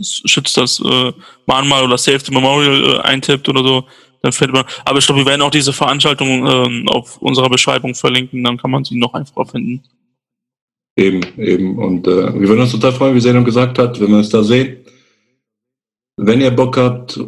schützt 0.00 0.56
das 0.56 0.80
äh, 0.80 1.12
Mahnmal 1.46 1.84
oder 1.84 1.98
Save 1.98 2.20
the 2.20 2.32
Memorial 2.32 2.84
äh, 2.84 2.98
eintippt 3.00 3.48
oder 3.48 3.62
so, 3.62 3.84
dann 4.22 4.32
findet 4.32 4.54
man. 4.56 4.64
Aber 4.84 4.98
ich 4.98 5.06
glaube, 5.06 5.22
wir 5.22 5.26
werden 5.26 5.42
auch 5.42 5.50
diese 5.50 5.72
Veranstaltung 5.72 6.46
ähm, 6.46 6.88
auf 6.88 7.18
unserer 7.18 7.50
Beschreibung 7.50 7.94
verlinken, 7.94 8.42
dann 8.44 8.56
kann 8.56 8.70
man 8.70 8.84
sie 8.84 8.98
noch 8.98 9.14
einfacher 9.14 9.46
finden. 9.46 9.82
Eben, 10.96 11.20
eben. 11.38 11.78
Und 11.78 12.06
äh, 12.08 12.34
wir 12.34 12.48
würden 12.48 12.62
uns 12.62 12.72
total 12.72 12.92
freuen, 12.92 13.14
wie 13.14 13.20
Zeynep 13.20 13.44
gesagt 13.44 13.78
hat, 13.78 14.00
wenn 14.00 14.10
wir 14.10 14.18
es 14.18 14.30
da 14.30 14.42
sehen. 14.42 14.78
Wenn 16.16 16.40
ihr 16.40 16.50
Bock 16.50 16.76
habt, 16.76 17.20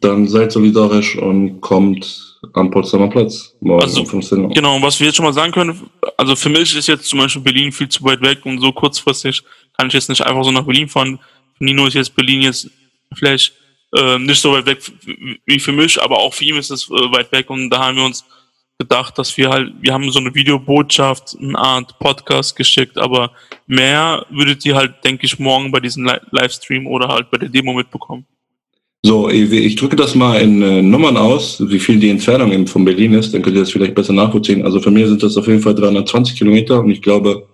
dann 0.00 0.28
seid 0.28 0.52
solidarisch 0.52 1.16
und 1.16 1.60
kommt 1.60 2.38
am 2.52 2.70
Potsdamer 2.70 3.08
Platz. 3.08 3.56
Morgen 3.60 3.82
Also, 3.82 4.00
um 4.02 4.06
15 4.06 4.44
Uhr. 4.44 4.50
Genau, 4.50 4.80
was 4.80 5.00
wir 5.00 5.08
jetzt 5.08 5.16
schon 5.16 5.24
mal 5.24 5.32
sagen 5.32 5.52
können, 5.52 5.90
also 6.16 6.36
für 6.36 6.48
mich 6.48 6.76
ist 6.76 6.86
jetzt 6.86 7.06
zum 7.06 7.18
Beispiel 7.18 7.42
Berlin 7.42 7.72
viel 7.72 7.88
zu 7.88 8.04
weit 8.04 8.20
weg 8.20 8.44
und 8.44 8.60
so 8.60 8.72
kurzfristig 8.72 9.42
kann 9.76 9.88
ich 9.88 9.94
jetzt 9.94 10.08
nicht 10.08 10.22
einfach 10.22 10.44
so 10.44 10.52
nach 10.52 10.64
Berlin 10.64 10.88
fahren. 10.88 11.18
Nino 11.58 11.86
ist 11.86 11.94
jetzt 11.94 12.14
Berlin 12.14 12.42
jetzt 12.42 12.70
vielleicht 13.14 13.52
äh, 13.96 14.18
nicht 14.18 14.40
so 14.40 14.52
weit 14.52 14.66
weg 14.66 14.78
wie 15.46 15.60
für 15.60 15.72
mich, 15.72 16.00
aber 16.00 16.18
auch 16.18 16.34
für 16.34 16.44
ihn 16.44 16.56
ist 16.56 16.70
es 16.70 16.88
äh, 16.90 17.12
weit 17.12 17.32
weg 17.32 17.50
und 17.50 17.70
da 17.70 17.78
haben 17.78 17.96
wir 17.96 18.04
uns 18.04 18.24
gedacht, 18.78 19.18
dass 19.18 19.36
wir 19.36 19.48
halt, 19.48 19.72
wir 19.80 19.92
haben 19.92 20.10
so 20.10 20.18
eine 20.18 20.34
Videobotschaft, 20.34 21.36
eine 21.40 21.58
Art 21.58 21.98
Podcast 21.98 22.56
geschickt, 22.56 22.98
aber 22.98 23.30
mehr 23.66 24.26
würdet 24.30 24.64
ihr 24.66 24.76
halt, 24.76 25.04
denke 25.04 25.24
ich, 25.24 25.38
morgen 25.38 25.70
bei 25.70 25.80
diesem 25.80 26.04
Li 26.04 26.14
Livestream 26.30 26.86
oder 26.86 27.08
halt 27.08 27.30
bei 27.30 27.38
der 27.38 27.48
Demo 27.48 27.72
mitbekommen. 27.72 28.26
So, 29.02 29.30
ich 29.30 29.52
ich 29.52 29.76
drücke 29.76 29.96
das 29.96 30.14
mal 30.14 30.40
in 30.40 30.60
äh, 30.62 30.82
Nummern 30.82 31.16
aus, 31.16 31.62
wie 31.70 31.78
viel 31.78 31.98
die 31.98 32.10
Entfernung 32.10 32.52
eben 32.52 32.66
von 32.66 32.84
Berlin 32.84 33.14
ist, 33.14 33.32
dann 33.32 33.40
könnt 33.40 33.56
ihr 33.56 33.62
das 33.62 33.70
vielleicht 33.70 33.94
besser 33.94 34.12
nachvollziehen. 34.12 34.64
Also 34.64 34.80
für 34.80 34.90
mich 34.90 35.06
sind 35.06 35.22
das 35.22 35.36
auf 35.36 35.46
jeden 35.46 35.60
Fall 35.60 35.74
320 35.74 36.36
Kilometer 36.36 36.80
und 36.80 36.90
ich 36.90 37.00
glaube, 37.00 37.46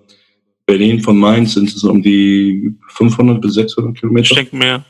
Berlin 0.66 1.00
von 1.00 1.18
Mainz 1.18 1.54
sind 1.54 1.68
es 1.68 1.82
um 1.84 2.02
die 2.02 2.74
500 2.88 3.40
bis 3.40 3.54
600 3.54 3.94
Ich 3.94 4.00
Kilometer. 4.00 4.34
denke 4.34 4.56
mehr. 4.56 4.84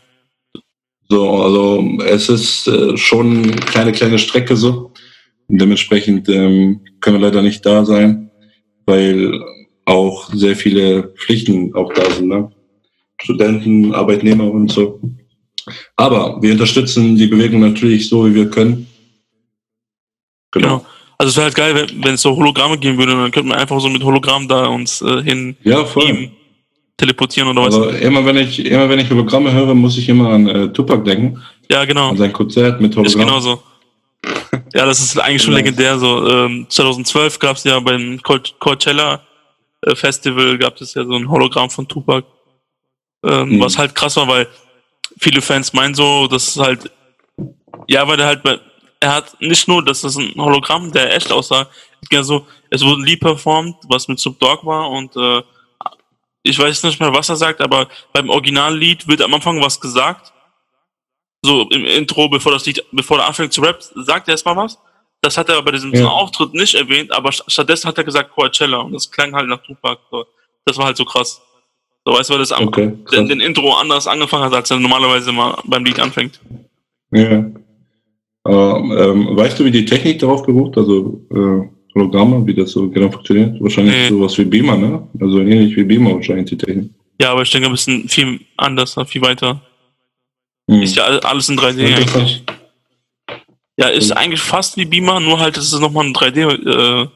So, 1.08 1.42
also 1.42 1.98
es 2.06 2.28
ist 2.28 2.68
äh, 2.68 2.96
schon 2.96 3.42
eine 3.42 3.56
kleine, 3.56 3.92
kleine 3.92 4.18
Strecke 4.18 4.56
so. 4.56 4.92
Und 5.48 5.60
dementsprechend 5.60 6.28
ähm, 6.28 6.80
können 7.00 7.20
wir 7.20 7.26
leider 7.26 7.42
nicht 7.42 7.64
da 7.66 7.84
sein, 7.84 8.30
weil 8.86 9.38
auch 9.84 10.32
sehr 10.32 10.56
viele 10.56 11.08
Pflichten 11.16 11.74
auch 11.74 11.92
da 11.92 12.10
sind. 12.10 12.28
Ne? 12.28 12.50
Studenten, 13.20 13.94
Arbeitnehmer 13.94 14.50
und 14.50 14.70
so. 14.70 15.00
Aber 15.96 16.40
wir 16.42 16.52
unterstützen 16.52 17.16
die 17.16 17.26
Bewegung 17.26 17.60
natürlich 17.60 18.08
so, 18.08 18.26
wie 18.26 18.34
wir 18.34 18.50
können. 18.50 18.86
Genau. 20.50 20.84
Also 21.22 21.30
es 21.30 21.36
wäre 21.36 21.44
halt 21.44 21.54
geil, 21.54 21.74
wenn 21.76 22.02
wenn 22.04 22.14
es 22.14 22.22
so 22.22 22.34
Hologramme 22.34 22.76
geben 22.78 22.98
würde, 22.98 23.12
dann 23.12 23.30
könnte 23.30 23.48
man 23.48 23.58
einfach 23.58 23.78
so 23.80 23.88
mit 23.88 24.02
Hologramm 24.02 24.48
da 24.48 24.66
uns 24.66 25.00
äh, 25.02 25.22
hin 25.22 25.56
Ja, 25.62 25.84
voll. 25.84 26.08
ihm 26.08 26.32
teleportieren 26.96 27.48
oder 27.48 27.62
was. 27.62 27.76
Also 27.76 27.90
immer 27.90 28.26
wenn 28.26 28.38
ich 28.38 28.58
immer 28.66 28.88
wenn 28.88 28.98
ich 28.98 29.08
Hologramme 29.08 29.52
höre, 29.52 29.72
muss 29.72 29.96
ich 29.98 30.08
immer 30.08 30.30
an 30.30 30.48
äh, 30.48 30.72
Tupac 30.72 31.04
denken, 31.04 31.40
ja, 31.70 31.84
genau. 31.84 32.08
an 32.10 32.16
sein 32.16 32.32
Konzert 32.32 32.80
mit 32.80 32.90
Ist 32.90 32.96
Hologramm. 32.96 33.20
genauso. 33.20 33.62
Ja, 34.74 34.84
das 34.84 34.98
ist 34.98 35.16
eigentlich 35.16 35.42
schon 35.42 35.54
Genau. 35.54 35.64
legendär. 35.64 35.96
So 36.00 36.28
ähm, 36.28 36.66
2012 36.68 37.38
gab 37.38 37.56
es 37.56 37.62
ja 37.62 37.78
beim 37.78 38.20
Coach- 38.20 38.54
Coachella 38.58 39.20
äh, 39.86 39.94
Festival 39.94 40.58
gab 40.58 40.80
es 40.80 40.94
ja 40.94 41.04
so 41.04 41.12
ein 41.14 41.28
Hologramm 41.28 41.70
von 41.70 41.86
Tupac, 41.86 42.24
ähm, 43.24 43.48
Mhm. 43.50 43.60
was 43.60 43.78
halt 43.78 43.94
krass 43.94 44.16
war, 44.16 44.26
weil 44.26 44.48
viele 45.20 45.40
Fans 45.40 45.72
meinen 45.72 45.94
so, 45.94 46.26
dass 46.26 46.48
es 46.48 46.56
halt 46.58 46.90
ja, 47.86 48.06
weil 48.08 48.16
der 48.16 48.26
halt 48.26 48.42
bei, 48.42 48.58
er 49.02 49.12
hat 49.16 49.40
nicht 49.40 49.66
nur, 49.68 49.84
dass 49.84 50.00
das 50.02 50.16
ein 50.16 50.32
Hologramm, 50.36 50.92
der 50.92 51.14
echt 51.14 51.30
aussah, 51.32 51.68
ja 52.10 52.22
so, 52.22 52.46
es 52.70 52.82
wurde 52.84 53.02
ein 53.02 53.06
Lied 53.06 53.20
performt, 53.20 53.76
was 53.88 54.08
mit 54.08 54.18
Sub 54.20 54.38
Dogg 54.38 54.64
war 54.64 54.88
und 54.90 55.14
äh, 55.16 55.42
ich 56.44 56.58
weiß 56.58 56.82
nicht 56.84 56.98
mehr, 57.00 57.12
was 57.12 57.28
er 57.28 57.36
sagt, 57.36 57.60
aber 57.60 57.88
beim 58.12 58.28
Originallied 58.30 59.06
wird 59.06 59.22
am 59.22 59.34
Anfang 59.34 59.60
was 59.60 59.80
gesagt. 59.80 60.32
So 61.44 61.68
im 61.70 61.84
Intro, 61.84 62.28
bevor 62.28 62.52
das 62.52 62.64
Lied, 62.66 62.84
bevor 62.92 63.18
er 63.18 63.26
anfängt 63.26 63.52
zu 63.52 63.60
rap, 63.60 63.80
sagt 63.82 64.28
er 64.28 64.32
erstmal 64.32 64.56
was. 64.56 64.78
Das 65.20 65.36
hat 65.38 65.48
er 65.48 65.62
bei 65.62 65.70
diesem 65.72 65.92
Ja. 65.94 66.06
Auftritt 66.08 66.52
nicht 66.54 66.74
erwähnt, 66.74 67.12
aber 67.12 67.30
st- 67.30 67.44
stattdessen 67.48 67.86
hat 67.88 67.98
er 67.98 68.02
gesagt 68.04 68.32
Coachella 68.32 68.78
und 68.78 68.92
das 68.92 69.08
klang 69.10 69.32
halt 69.34 69.48
nach 69.48 69.62
Tupac. 69.62 70.00
So. 70.10 70.24
Das 70.64 70.76
war 70.78 70.86
halt 70.86 70.96
so 70.96 71.04
krass. 71.04 71.40
So 72.04 72.12
weißt 72.12 72.28
du, 72.30 72.34
weil 72.34 72.40
das 72.40 72.50
am, 72.52 72.66
Okay, 72.68 72.92
krass. 73.04 73.14
den, 73.16 73.28
den 73.28 73.40
Intro 73.40 73.74
anders 73.74 74.08
angefangen 74.08 74.44
hat, 74.44 74.52
als 74.54 74.70
er 74.70 74.78
normalerweise 74.80 75.30
mal 75.30 75.60
beim 75.64 75.84
Lied 75.84 76.00
anfängt. 76.00 76.40
Ja. 77.12 77.44
Ähm, 78.48 78.92
ähm, 78.98 79.36
weißt 79.36 79.60
du, 79.60 79.64
wie 79.64 79.70
die 79.70 79.84
Technik 79.84 80.18
darauf 80.18 80.44
beruht? 80.44 80.76
Also 80.76 81.20
äh, 81.30 81.68
Hologramme, 81.94 82.44
wie 82.46 82.54
das 82.54 82.72
so 82.72 82.88
genau 82.90 83.10
funktioniert? 83.10 83.60
Wahrscheinlich 83.60 83.94
Nee. 83.94 84.08
sowas 84.08 84.36
wie 84.38 84.44
Beamer, 84.44 84.76
ne? 84.76 85.08
Also 85.20 85.38
ähnlich 85.40 85.76
wie 85.76 85.84
Beamer 85.84 86.14
wahrscheinlich 86.14 86.46
die 86.50 86.56
Technik. 86.56 86.90
Ja, 87.20 87.30
aber 87.32 87.42
ich 87.42 87.50
denke 87.50 87.68
ein 87.68 87.72
bisschen 87.72 88.08
viel 88.08 88.40
anders, 88.56 88.96
viel 89.06 89.22
weiter. 89.22 89.60
Hm. 90.68 90.82
Ist 90.82 90.96
ja 90.96 91.04
all- 91.04 91.20
alles 91.20 91.48
in 91.48 91.56
3D 91.56 91.80
Interessant. 91.86 92.16
eigentlich. 92.16 92.42
Ja, 93.78 93.88
ist 93.88 94.10
Mhm. 94.10 94.16
eigentlich 94.16 94.40
fast 94.40 94.76
wie 94.76 94.84
Beamer, 94.84 95.20
nur 95.20 95.38
halt, 95.38 95.56
dass 95.56 95.72
es 95.72 95.78
nochmal 95.80 96.06
ein 96.06 96.12
3D-Modell 96.14 97.08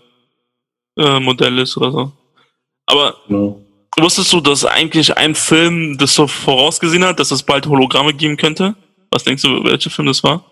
äh, 0.98 1.20
Modell 1.20 1.58
ist 1.58 1.76
oder 1.76 1.90
so. 1.90 2.12
Aber 2.86 3.16
Genau. 3.28 3.60
wusstest 3.98 4.32
du, 4.32 4.40
dass 4.40 4.64
eigentlich 4.64 5.16
ein 5.16 5.34
Film 5.34 5.98
das 5.98 6.14
so 6.14 6.26
vorausgesehen 6.26 7.04
hat, 7.04 7.18
dass 7.18 7.30
es 7.30 7.42
bald 7.42 7.66
Hologramme 7.66 8.14
geben 8.14 8.36
könnte? 8.36 8.74
Was 9.10 9.24
denkst 9.24 9.42
du, 9.42 9.64
welcher 9.64 9.90
Film 9.90 10.06
das 10.06 10.22
war? 10.22 10.44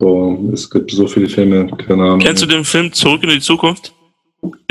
Boah, 0.00 0.38
es 0.54 0.68
gibt 0.70 0.90
so 0.90 1.06
viele 1.06 1.28
Filme, 1.28 1.66
keine 1.86 2.02
Ahnung. 2.02 2.20
Kennst 2.20 2.42
du 2.42 2.46
den 2.46 2.64
Film 2.64 2.90
Zurück 2.90 3.22
in 3.22 3.28
die 3.28 3.40
Zukunft? 3.40 3.92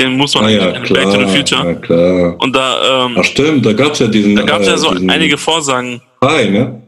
Den 0.00 0.16
muss 0.16 0.34
man 0.34 0.46
ah, 0.46 0.48
ja, 0.48 0.70
in 0.70 0.82
klar, 0.82 1.04
Back 1.04 1.14
to 1.14 1.24
the 1.24 1.36
Future. 1.36 1.64
Ja, 1.64 1.74
klar. 1.74 2.36
Und 2.40 2.52
da, 2.52 3.04
ähm, 3.06 3.16
Ach 3.16 3.24
stimmt, 3.24 3.64
da 3.64 3.72
gab's 3.72 4.00
ja 4.00 4.08
diesen. 4.08 4.34
da 4.34 4.42
gab 4.42 4.62
es 4.62 4.66
ja 4.66 4.74
äh, 4.74 4.78
so 4.78 4.90
diesen 4.90 5.08
einige 5.08 5.38
Vorsagen. 5.38 6.02
Hai, 6.20 6.46
ne? 6.46 6.82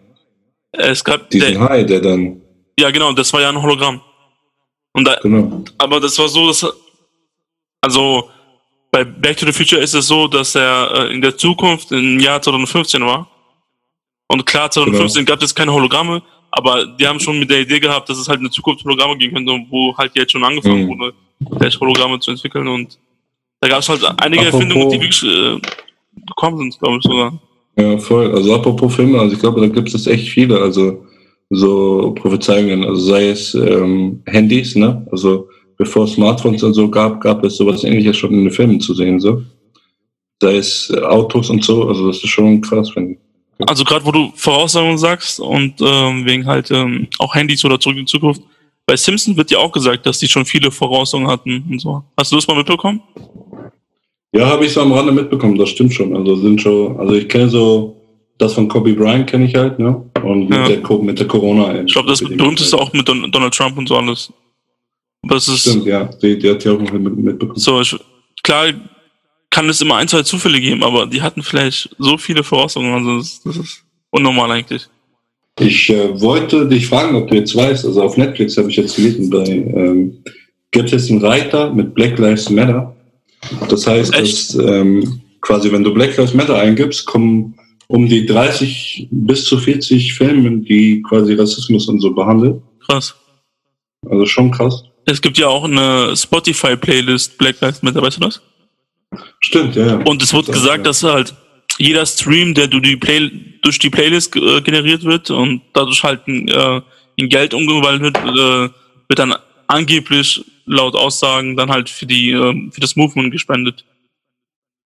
Es 0.72 1.04
gab, 1.04 1.30
Diesen 1.30 1.52
der, 1.52 1.60
Hai, 1.60 1.84
der 1.84 2.00
dann, 2.00 2.40
ja 2.80 2.90
genau, 2.90 3.12
das 3.12 3.32
war 3.32 3.42
ja 3.42 3.48
ein 3.48 3.62
Hologramm. 3.62 4.00
Und 4.92 5.06
da, 5.06 5.14
genau. 5.22 5.62
aber 5.78 6.00
das 6.00 6.18
war 6.18 6.26
so, 6.26 6.48
dass 6.48 6.66
also 7.80 8.28
bei 8.90 9.04
Back 9.04 9.36
to 9.36 9.46
the 9.46 9.52
Future 9.52 9.80
ist 9.80 9.94
es 9.94 10.08
so, 10.08 10.26
dass 10.26 10.56
er 10.56 10.90
äh, 10.94 11.14
in 11.14 11.22
der 11.22 11.36
Zukunft 11.36 11.92
im 11.92 12.18
Jahr 12.18 12.42
2015 12.42 13.06
war. 13.06 13.28
Und 14.26 14.44
klar, 14.46 14.68
2015 14.68 15.26
gab 15.26 15.40
es 15.42 15.54
keine 15.54 15.72
Hologramme, 15.72 16.22
aber 16.52 16.86
die 16.86 17.06
haben 17.06 17.18
schon 17.18 17.38
mit 17.38 17.50
der 17.50 17.60
Idee 17.62 17.80
gehabt, 17.80 18.08
dass 18.08 18.18
es 18.18 18.28
halt 18.28 18.38
in 18.38 18.44
der 18.44 18.52
Zukunft 18.52 18.84
Hologramme 18.84 19.16
geben 19.16 19.34
könnte, 19.34 19.52
wo 19.70 19.96
halt 19.96 20.12
jetzt 20.14 20.32
schon 20.32 20.44
angefangen 20.44 20.84
Mhm. 20.84 20.88
wurde, 20.88 21.12
vielleicht 21.58 21.80
Hologramme 21.80 22.20
zu 22.20 22.30
entwickeln. 22.30 22.68
Und 22.68 22.98
da 23.60 23.68
gab 23.68 23.80
es 23.80 23.88
halt 23.88 24.02
einige 24.18 24.42
Apropos- 24.46 24.60
Erfindungen, 24.60 24.90
die 24.90 25.00
wirklich 25.00 25.22
äh, 25.24 25.58
gekommen 26.26 26.58
sind, 26.58 26.78
glaube 26.78 26.98
ich 26.98 27.02
sogar. 27.02 27.32
Ja, 27.78 27.96
voll. 27.98 28.32
Also 28.34 28.54
apropos 28.54 28.94
Filme, 28.94 29.18
also 29.18 29.34
ich 29.34 29.40
glaube, 29.40 29.60
da 29.62 29.66
gibt 29.66 29.92
es 29.94 30.06
echt 30.06 30.28
viele, 30.28 30.60
also 30.60 31.06
so 31.48 32.12
Prophezeiungen, 32.14 32.84
also 32.84 33.00
sei 33.00 33.28
es 33.30 33.54
ähm, 33.54 34.22
Handys, 34.26 34.74
ne? 34.76 35.06
Also 35.10 35.48
bevor 35.78 36.04
es 36.04 36.12
Smartphones 36.12 36.62
und 36.62 36.74
so 36.74 36.88
gab, 36.90 37.20
gab 37.22 37.42
es 37.44 37.56
sowas 37.56 37.82
ähnliches 37.84 38.16
schon 38.18 38.32
in 38.32 38.44
den 38.44 38.50
Filmen 38.52 38.78
zu 38.80 38.92
sehen, 38.94 39.18
so. 39.20 39.42
Sei 40.42 40.56
es 40.56 40.92
Autos 41.02 41.48
und 41.50 41.64
so, 41.64 41.88
also 41.88 42.06
das 42.08 42.16
ist 42.18 42.28
schon 42.28 42.60
krass, 42.60 42.90
finde 42.90 43.12
ich. 43.12 43.18
Also 43.66 43.84
gerade 43.84 44.04
wo 44.04 44.10
du 44.12 44.32
Voraussagungen 44.34 44.98
sagst 44.98 45.38
und 45.40 45.74
ähm, 45.80 46.24
wegen 46.26 46.46
halt 46.46 46.70
ähm, 46.70 47.08
auch 47.18 47.34
Handys 47.34 47.64
oder 47.64 47.78
zurück 47.78 47.96
in 47.98 48.06
die 48.06 48.10
Zukunft. 48.10 48.42
Bei 48.86 48.96
Simpson 48.96 49.36
wird 49.36 49.50
ja 49.50 49.58
auch 49.58 49.70
gesagt, 49.70 50.04
dass 50.06 50.18
die 50.18 50.26
schon 50.26 50.44
viele 50.44 50.70
Voraussagungen 50.70 51.30
hatten 51.30 51.64
und 51.70 51.78
so. 51.80 52.02
Hast 52.18 52.32
du 52.32 52.36
das 52.36 52.48
mal 52.48 52.56
mitbekommen? 52.56 53.00
Ja, 54.34 54.46
habe 54.46 54.64
ich 54.64 54.72
so 54.72 54.80
am 54.80 54.92
Rande 54.92 55.12
mitbekommen, 55.12 55.56
das 55.58 55.68
stimmt 55.68 55.92
schon. 55.94 56.16
Also 56.16 56.36
sind 56.36 56.60
schon, 56.60 56.98
also 56.98 57.12
ich 57.14 57.28
kenne 57.28 57.48
so 57.48 57.96
das 58.38 58.54
von 58.54 58.66
Kobe 58.66 58.94
Bryant 58.94 59.28
kenne 59.30 59.44
ich 59.44 59.54
halt, 59.54 59.78
ne? 59.78 60.02
Und 60.24 60.48
mit 60.48 60.58
Ja. 60.58 60.68
der 60.68 60.98
mit 60.98 61.18
der 61.18 61.28
Corona. 61.28 61.82
Ich 61.82 61.92
glaube, 61.92 62.08
das 62.08 62.20
berühmteste 62.20 62.76
auch 62.76 62.92
mit 62.92 63.06
Don 63.06 63.30
Donald 63.30 63.54
Trump 63.54 63.78
und 63.78 63.88
so 63.88 63.96
alles. 63.96 64.32
Aber 65.22 65.36
es 65.36 65.46
ist 65.46 65.60
Stimmt, 65.60 65.86
ja. 65.86 66.04
Die, 66.20 66.36
die 66.38 66.50
hat 66.50 66.64
ja 66.64 66.72
auch 66.72 66.80
noch 66.80 66.90
mit, 66.92 67.16
mitbekommen. 67.16 67.58
so, 67.58 67.80
ich, 67.80 67.96
klar 68.42 68.72
kann 69.52 69.68
es 69.68 69.80
immer 69.80 69.96
ein, 69.96 70.08
zwei 70.08 70.22
Zufälle 70.22 70.60
geben, 70.60 70.82
aber 70.82 71.06
die 71.06 71.22
hatten 71.22 71.42
vielleicht 71.42 71.94
so 71.98 72.16
viele 72.16 72.42
Voraussagungen, 72.42 72.94
also 72.94 73.18
das, 73.18 73.42
das 73.44 73.56
ist 73.58 73.84
unnormal 74.10 74.50
eigentlich. 74.50 74.88
Ich 75.60 75.90
äh, 75.90 76.18
wollte 76.20 76.66
dich 76.66 76.86
fragen, 76.86 77.14
ob 77.14 77.28
du 77.28 77.36
jetzt 77.36 77.54
weißt, 77.54 77.84
also 77.84 78.02
auf 78.02 78.16
Netflix 78.16 78.56
habe 78.56 78.70
ich 78.70 78.76
jetzt 78.76 78.96
gelesen, 78.96 79.28
bei 79.28 79.44
ähm, 79.44 80.24
gibt 80.70 80.90
es 80.92 81.10
einen 81.10 81.22
Reiter 81.22 81.72
mit 81.72 81.94
Black 81.94 82.18
Lives 82.18 82.48
Matter. 82.48 82.96
Das 83.68 83.86
heißt, 83.86 84.14
Echt? 84.14 84.54
dass 84.54 84.54
ähm, 84.54 85.20
quasi, 85.42 85.70
wenn 85.70 85.84
du 85.84 85.92
Black 85.92 86.16
Lives 86.16 86.32
Matter 86.32 86.58
eingibst, 86.58 87.04
kommen 87.04 87.54
um 87.88 88.08
die 88.08 88.24
30 88.24 89.08
bis 89.10 89.44
zu 89.44 89.58
40 89.58 90.14
Filme, 90.14 90.60
die 90.60 91.02
quasi 91.02 91.34
Rassismus 91.34 91.88
und 91.88 92.00
so 92.00 92.14
behandeln. 92.14 92.62
Krass. 92.86 93.14
Also 94.08 94.24
schon 94.24 94.50
krass. 94.50 94.84
Es 95.04 95.20
gibt 95.20 95.36
ja 95.36 95.48
auch 95.48 95.64
eine 95.64 96.16
Spotify-Playlist 96.16 97.36
Black 97.36 97.60
Lives 97.60 97.82
Matter, 97.82 98.00
weißt 98.00 98.16
du 98.16 98.20
das? 98.22 98.40
Stimmt, 99.40 99.76
ja. 99.76 99.96
Und 100.04 100.22
es 100.22 100.32
wurde 100.32 100.52
gesagt, 100.52 100.86
dass 100.86 101.02
halt 101.02 101.34
jeder 101.78 102.06
Stream, 102.06 102.54
der 102.54 102.68
durch 102.68 102.82
die, 102.82 102.96
Play 102.96 103.30
durch 103.62 103.78
die 103.78 103.90
Playlist 103.90 104.34
äh, 104.36 104.60
generiert 104.60 105.04
wird 105.04 105.30
und 105.30 105.62
dadurch 105.72 106.02
halt 106.02 106.26
äh, 106.28 106.80
in 107.16 107.28
Geld 107.28 107.54
umgewandelt 107.54 108.22
wird, 108.22 108.36
äh, 108.36 108.72
wird 109.08 109.18
dann 109.18 109.34
angeblich 109.66 110.44
laut 110.66 110.94
Aussagen 110.94 111.56
dann 111.56 111.70
halt 111.70 111.88
für 111.88 112.06
die 112.06 112.30
äh, 112.30 112.70
für 112.70 112.80
das 112.80 112.96
Movement 112.96 113.32
gespendet. 113.32 113.84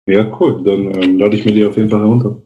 Ja, 0.08 0.26
cool. 0.40 0.64
Dann 0.64 1.02
ähm, 1.02 1.20
lade 1.20 1.38
ich 1.38 1.46
mir 1.46 1.54
die 1.54 1.66
auf 1.66 1.78
jeden 1.78 1.90
Fall 1.90 2.00
herunter. 2.00 2.42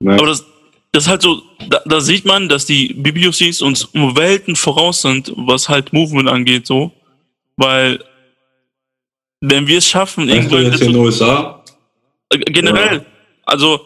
Nein. 0.00 0.18
Aber 0.18 0.28
das, 0.28 0.44
das 0.92 1.04
ist 1.04 1.10
halt 1.10 1.22
so, 1.22 1.42
da, 1.68 1.80
da 1.86 2.00
sieht 2.00 2.24
man, 2.24 2.48
dass 2.48 2.66
die 2.66 2.92
BBOCs 2.94 3.62
uns 3.62 3.84
um 3.86 4.16
Welten 4.16 4.54
voraus 4.54 5.02
sind, 5.02 5.32
was 5.36 5.68
halt 5.68 5.92
Movement 5.92 6.28
angeht, 6.28 6.66
so. 6.66 6.92
Weil, 7.56 8.04
wenn 9.50 9.66
wir 9.66 9.78
es 9.78 9.86
schaffen, 9.86 10.28
irgendwann. 10.28 10.64
Jetzt 10.64 10.80
in 10.80 10.92
den 10.92 10.96
USA? 10.96 11.62
Äh, 12.30 12.38
generell, 12.38 12.96
ja. 12.96 13.04
also, 13.44 13.80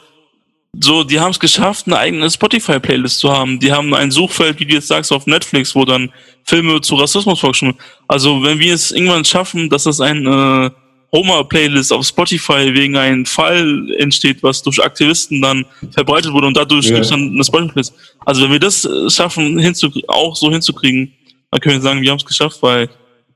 so, 0.81 1.03
die 1.03 1.19
haben 1.19 1.31
es 1.31 1.41
geschafft, 1.41 1.87
eine 1.87 1.99
eigene 1.99 2.31
Spotify-Playlist 2.31 3.19
zu 3.19 3.33
haben. 3.33 3.59
Die 3.59 3.73
haben 3.73 3.95
ein 3.95 4.11
Suchfeld, 4.11 4.61
wie 4.61 4.67
du 4.67 4.75
jetzt 4.75 4.87
sagst, 4.87 5.13
auf 5.13 5.27
Netflix, 5.27 5.75
wo 5.75 5.85
dann 5.85 6.13
Filme 6.45 6.81
zu 6.81 6.95
Rassismus 6.95 7.41
vorgestellt 7.41 7.77
Also, 8.07 8.43
wenn 8.43 8.59
wir 8.59 8.75
es 8.75 8.93
irgendwann 8.93 9.25
schaffen, 9.25 9.69
dass 9.71 9.85
das 9.85 10.01
ein 10.01 10.27
äh, 10.27 10.71
Homer-Playlist 11.13 11.93
auf 11.93 12.07
Spotify 12.07 12.73
wegen 12.75 12.97
einem 12.97 13.25
Fall 13.27 13.91
entsteht, 13.99 14.43
was 14.43 14.63
durch 14.63 14.83
Aktivisten 14.83 15.41
dann 15.41 15.65
verbreitet 15.91 16.33
wurde 16.33 16.47
und 16.47 16.57
dadurch 16.57 16.87
ja. 16.87 16.93
gibt 16.93 17.05
es 17.05 17.11
dann 17.11 17.33
eine 17.33 17.45
Spotify-Playlist. 17.45 17.95
Also, 18.25 18.43
wenn 18.43 18.53
wir 18.53 18.61
das 18.61 18.85
äh, 18.85 19.11
schaffen, 19.11 19.59
auch 20.07 20.37
so 20.37 20.51
hinzukriegen, 20.53 21.13
dann 21.51 21.61
können 21.61 21.77
wir 21.77 21.81
sagen, 21.83 22.03
wir 22.03 22.11
haben 22.11 22.19
es 22.19 22.27
geschafft, 22.27 22.59
weil 22.61 22.89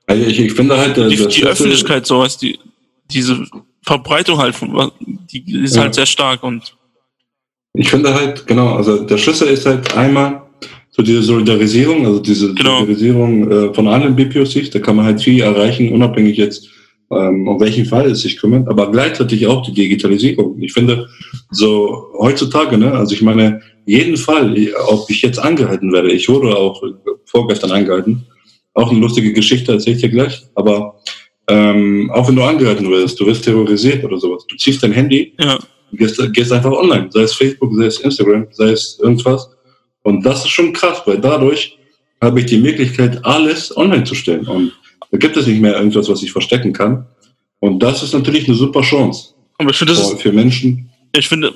also 0.06 0.25
ich, 0.25 0.40
ich 0.40 0.52
finde 0.52 0.76
halt, 0.76 0.97
die, 0.97 1.26
die 1.26 1.44
Öffentlichkeit 1.44 2.06
sowas, 2.06 2.37
die, 2.38 2.59
diese 3.11 3.44
Verbreitung 3.85 4.38
halt, 4.38 4.54
die 5.30 5.62
ist 5.62 5.76
ja. 5.76 5.82
halt 5.82 5.94
sehr 5.94 6.06
stark 6.06 6.42
und 6.42 6.76
ich 7.75 7.88
finde 7.88 8.12
halt, 8.12 8.47
genau, 8.47 8.75
also 8.75 9.04
der 9.04 9.16
Schlüssel 9.16 9.49
ist 9.49 9.64
halt 9.64 9.97
einmal 9.97 10.42
so 10.90 11.02
diese 11.02 11.23
Solidarisierung, 11.23 12.04
also 12.04 12.21
diese 12.21 12.52
genau. 12.54 12.80
Solidarisierung 12.80 13.50
äh, 13.50 13.75
von 13.75 13.88
allen 13.88 14.14
BPOCs, 14.14 14.71
da 14.71 14.78
kann 14.78 14.97
man 14.97 15.06
halt 15.06 15.23
viel 15.23 15.40
erreichen, 15.40 15.90
unabhängig 15.90 16.37
jetzt, 16.37 16.68
ähm, 17.11 17.49
um 17.49 17.59
welchen 17.61 17.87
Fall 17.87 18.11
es 18.11 18.21
sich 18.21 18.37
kümmert, 18.37 18.68
aber 18.68 18.90
gleichzeitig 18.90 19.47
auch 19.47 19.62
die 19.62 19.73
Digitalisierung. 19.73 20.61
Ich 20.61 20.75
finde, 20.75 21.09
so 21.50 22.09
heutzutage, 22.18 22.76
ne, 22.76 22.92
also 22.92 23.14
ich 23.14 23.23
meine, 23.23 23.62
jeden 23.87 24.18
Fall, 24.18 24.54
ob 24.88 25.09
ich 25.09 25.23
jetzt 25.23 25.38
angehalten 25.38 25.92
werde, 25.92 26.12
ich 26.12 26.28
wurde 26.28 26.54
auch 26.54 26.82
vorgestern 27.25 27.73
angehalten, 27.73 28.26
auch 28.75 28.91
eine 28.91 29.00
lustige 29.00 29.33
Geschichte, 29.33 29.73
erzähle 29.73 29.97
ich 29.97 30.02
dir 30.02 30.09
gleich, 30.09 30.43
aber 30.55 31.00
ähm, 31.49 32.11
auch 32.14 32.29
wenn 32.29 32.37
du 32.37 32.43
angehalten 32.43 32.88
wirst, 32.88 33.19
du 33.21 33.26
wirst 33.26 33.45
terrorisiert 33.45 34.05
oder 34.05 34.19
sowas, 34.19 34.47
du 34.47 34.57
ziehst 34.57 34.83
dein 34.83 34.93
Handy, 34.93 35.35
ja 35.38 35.59
gehst, 35.93 36.21
gehst 36.33 36.52
einfach 36.52 36.73
online, 36.73 37.09
sei 37.11 37.23
es 37.23 37.35
Facebook, 37.35 37.73
sei 37.75 37.87
es 37.87 38.00
Instagram, 38.00 38.47
sei 38.50 38.71
es 38.71 38.99
irgendwas. 39.00 39.50
Und 40.02 40.25
das 40.25 40.45
ist 40.45 40.50
schon 40.50 40.73
krass, 40.73 41.02
weil 41.07 41.21
dadurch 41.21 41.79
habe 42.21 42.41
ich 42.41 42.47
die 42.47 42.59
Möglichkeit, 42.59 43.25
alles 43.25 43.76
online 43.76 44.05
zu 44.05 44.14
stellen. 44.14 44.47
Und 44.47 44.73
da 45.11 45.19
gibt 45.19 45.37
es 45.37 45.47
nicht 45.47 45.61
mehr 45.61 45.76
irgendwas, 45.76 46.09
was 46.09 46.23
ich 46.23 46.33
verstecken 46.33 46.73
kann. 46.73 47.07
Und 47.61 47.81
das 47.81 48.02
ist 48.02 48.12
natürlich 48.12 48.47
eine 48.49 48.57
super 48.57 48.83
Chance. 48.83 49.35
Aber 49.59 49.71
ich 49.71 49.76
finde, 49.76 49.95
das 49.95 50.12
für 50.21 50.33
Menschen. 50.33 50.91
Ich 51.12 51.29
finde, 51.29 51.55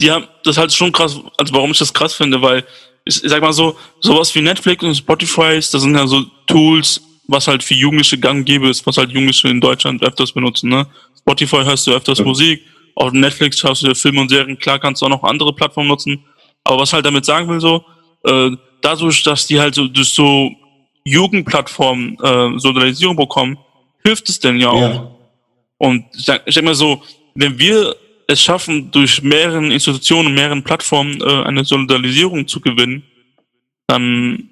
die 0.00 0.10
haben 0.10 0.26
das 0.42 0.56
halt 0.56 0.72
schon 0.72 0.90
krass, 0.90 1.20
also 1.36 1.54
warum 1.54 1.70
ich 1.70 1.78
das 1.78 1.92
krass 1.92 2.14
finde, 2.14 2.40
weil 2.42 2.64
ich, 3.04 3.22
ich 3.22 3.30
sag 3.30 3.42
mal 3.42 3.52
so, 3.52 3.76
sowas 4.00 4.34
wie 4.34 4.40
Netflix 4.40 4.82
und 4.82 4.94
Spotify, 4.96 5.56
das 5.56 5.70
sind 5.70 5.94
ja 5.94 6.06
so 6.06 6.22
Tools, 6.46 7.00
was 7.26 7.48
halt 7.48 7.62
für 7.62 7.74
Jugendliche 7.74 8.18
gang 8.18 8.44
gäbe 8.44 8.68
ist, 8.68 8.86
was 8.86 8.96
halt 8.96 9.10
Jugendliche 9.10 9.48
in 9.48 9.60
Deutschland 9.60 10.02
öfters 10.02 10.32
benutzen, 10.32 10.70
ne? 10.70 10.86
Spotify 11.18 11.64
hörst 11.64 11.86
du 11.86 11.92
öfters 11.92 12.18
ja. 12.18 12.24
Musik, 12.24 12.62
auf 12.94 13.12
Netflix 13.12 13.58
schaust 13.58 13.82
du 13.82 13.88
dir 13.88 13.94
Filme 13.94 14.20
und 14.20 14.28
Serien, 14.28 14.58
klar 14.58 14.78
kannst 14.78 15.02
du 15.02 15.06
auch 15.06 15.10
noch 15.10 15.24
andere 15.24 15.52
Plattformen 15.52 15.88
nutzen. 15.88 16.24
Aber 16.64 16.80
was 16.80 16.92
halt 16.92 17.04
damit 17.04 17.24
sagen 17.24 17.48
will, 17.48 17.60
so, 17.60 17.84
äh, 18.24 18.50
dadurch, 18.80 19.22
dass 19.22 19.46
die 19.46 19.58
halt 19.58 19.74
so 19.74 19.88
durch 19.88 20.12
so 20.12 20.50
Jugendplattformen 21.04 22.16
äh, 22.22 22.58
Solidarisierung 22.58 23.16
bekommen, 23.16 23.58
hilft 24.04 24.28
es 24.28 24.40
denn 24.40 24.58
ja 24.58 24.68
auch. 24.68 24.80
Ja. 24.80 25.10
Und 25.78 26.04
ich 26.16 26.24
denke 26.24 26.50
denk 26.50 26.64
mal 26.64 26.74
so, 26.74 27.02
wenn 27.34 27.58
wir 27.58 27.96
es 28.26 28.42
schaffen, 28.42 28.90
durch 28.90 29.22
mehreren 29.22 29.70
Institutionen, 29.70 30.34
mehreren 30.34 30.62
Plattformen 30.62 31.20
äh, 31.20 31.44
eine 31.44 31.64
Solidarisierung 31.64 32.46
zu 32.46 32.60
gewinnen, 32.60 33.02
dann 33.86 34.50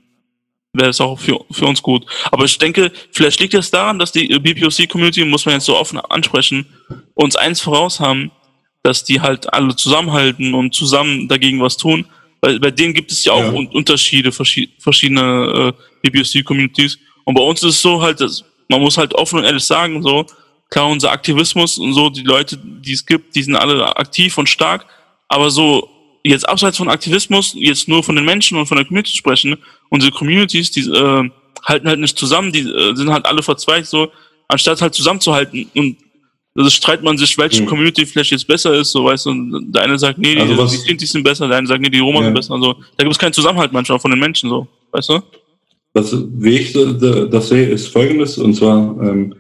wäre 0.73 0.91
es 0.91 1.01
auch 1.01 1.19
für, 1.19 1.45
für 1.51 1.67
uns 1.67 1.83
gut. 1.83 2.07
Aber 2.31 2.45
ich 2.45 2.59
denke, 2.59 2.93
vielleicht 3.11 3.41
liegt 3.41 3.55
es 3.55 3.71
daran, 3.71 3.99
dass 3.99 4.13
die 4.13 4.27
BPOC-Community, 4.27 5.25
muss 5.25 5.45
man 5.45 5.57
jetzt 5.57 5.67
so 5.67 5.77
offen 5.77 5.99
ansprechen, 5.99 6.67
uns 7.15 7.37
eins 7.37 7.61
voraus 7.61 8.01
haben, 8.01 8.31
dass 8.83 9.05
die 9.05 9.21
halt 9.21 9.53
alle 9.53 9.77
zusammenhalten 9.77 10.55
und 10.55 10.75
zusammen 10.75 11.29
dagegen 11.29 11.61
was 11.61 11.77
tun. 11.77 12.07
Weil 12.41 12.59
bei 12.59 12.71
denen 12.71 12.95
gibt 12.95 13.13
es 13.13 13.25
ja 13.25 13.33
auch 13.33 13.53
ja. 13.53 13.69
Unterschiede, 13.73 14.33
verschiedene 14.33 15.75
äh, 16.03 16.11
BPOC-Communities. 16.11 16.99
Und 17.25 17.35
bei 17.35 17.43
uns 17.43 17.63
ist 17.63 17.77
es 17.77 17.83
so 17.83 18.03
halt, 18.03 18.21
dass 18.21 18.45
man 18.69 18.81
muss 18.81 18.97
halt 18.97 19.15
offen 19.15 19.39
und 19.39 19.45
ehrlich 19.45 19.65
sagen, 19.65 20.03
so, 20.03 20.27
klar, 20.73 20.89
unser 20.89 21.13
Aktivismus 21.13 21.79
und 21.79 21.93
so, 21.93 22.09
die 22.09 22.23
Leute, 22.23 22.59
die 22.59 22.95
es 22.95 23.05
gibt, 23.05 23.35
die 23.37 23.43
sind 23.43 23.57
alle 23.57 23.95
aktiv 23.97 24.37
und 24.39 24.49
stark, 24.49 24.87
aber 25.29 25.51
so 25.51 25.89
jetzt 26.25 26.49
abseits 26.49 26.79
von 26.79 26.89
Aktivismus, 26.89 27.55
jetzt 27.55 27.89
nur 27.89 28.03
von 28.03 28.17
den 28.17 28.25
Menschen 28.25 28.57
und 28.57 28.67
von 28.67 28.79
der 28.79 28.87
Community 28.87 29.15
sprechen, 29.15 29.57
unsere 29.91 30.13
Communities, 30.13 30.71
die 30.71 30.81
äh, 30.81 31.31
halten 31.65 31.89
halt 31.89 32.01
nicht 32.01 32.19
zusammen, 32.19 32.53
die 32.53 32.61
äh, 32.61 32.95
sind 32.95 33.11
halt 33.11 33.27
alle 33.27 33.43
verzweigt 33.43 33.87
so, 33.87 34.11
anstatt 34.49 34.81
halt 34.81 34.95
zusammenzuhalten 34.95 35.71
und 35.75 35.99
also 36.55 36.71
streitet 36.71 37.05
man 37.05 37.19
sich, 37.19 37.37
welche 37.37 37.63
mhm. 37.63 37.67
Community 37.67 38.07
vielleicht 38.07 38.31
jetzt 38.31 38.47
besser 38.47 38.75
ist, 38.75 38.93
so 38.93 39.05
weißt 39.05 39.27
du, 39.27 39.31
und 39.31 39.73
der 39.73 39.83
eine 39.83 39.99
sagt, 39.99 40.19
nee, 40.19 40.39
also 40.39 40.55
die, 40.55 40.59
was, 40.59 40.71
die 40.73 40.79
Sinti 40.79 41.07
sind 41.07 41.23
besser, 41.23 41.49
der 41.49 41.59
eine 41.59 41.67
sagt, 41.67 41.83
nee, 41.83 41.91
die 41.91 41.99
Roma 41.99 42.21
ja. 42.21 42.25
sind 42.27 42.35
besser, 42.35 42.59
so. 42.59 42.75
Da 42.97 43.05
gibt 43.05 43.13
es 43.13 43.19
keinen 43.19 43.33
Zusammenhalt 43.33 43.73
manchmal 43.73 43.99
von 43.99 44.11
den 44.11 44.21
Menschen, 44.21 44.49
so, 44.49 44.67
weißt 44.93 45.09
du? 45.11 45.23
Was, 45.95 46.15
wie 46.15 46.59
ich 46.59 46.73
das 46.73 47.49
sehe, 47.49 47.69
ist 47.69 47.89
folgendes, 47.89 48.39
und 48.39 48.55
zwar, 48.55 48.97
ähm, 49.03 49.35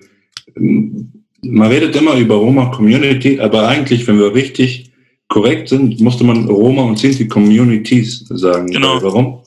man 1.42 1.70
redet 1.70 1.94
immer 1.96 2.16
über 2.16 2.36
Roma 2.36 2.66
Community, 2.66 3.38
aber 3.40 3.68
eigentlich, 3.68 4.06
wenn 4.06 4.18
wir 4.18 4.34
richtig 4.34 4.92
korrekt 5.28 5.68
sind, 5.68 6.00
musste 6.00 6.24
man 6.24 6.46
Roma 6.46 6.82
und 6.82 6.98
Sinti 6.98 7.26
Communities 7.26 8.24
sagen. 8.28 8.70
Genau. 8.70 9.02
Warum? 9.02 9.40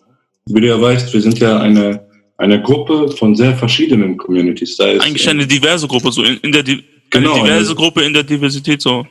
Wie 0.47 0.61
du 0.61 0.67
ja 0.67 0.79
weißt, 0.79 1.13
wir 1.13 1.21
sind 1.21 1.39
ja 1.39 1.59
eine, 1.59 2.05
eine 2.37 2.61
Gruppe 2.61 3.09
von 3.09 3.35
sehr 3.35 3.55
verschiedenen 3.55 4.17
Communities. 4.17 4.77
Da 4.77 4.87
ist, 4.87 5.01
Eigentlich 5.01 5.27
eine 5.29 5.47
diverse 5.47 5.87
Gruppe, 5.87 6.11
so 6.11 6.23
in, 6.23 6.37
in 6.37 6.51
der 6.51 6.63
Di 6.63 6.83
genau, 7.09 7.33
eine 7.33 7.43
diverse 7.43 7.71
eine, 7.71 7.75
Gruppe 7.75 8.01
in 8.03 8.13
der 8.13 8.23
Diversität 8.23 8.81
so. 8.81 9.05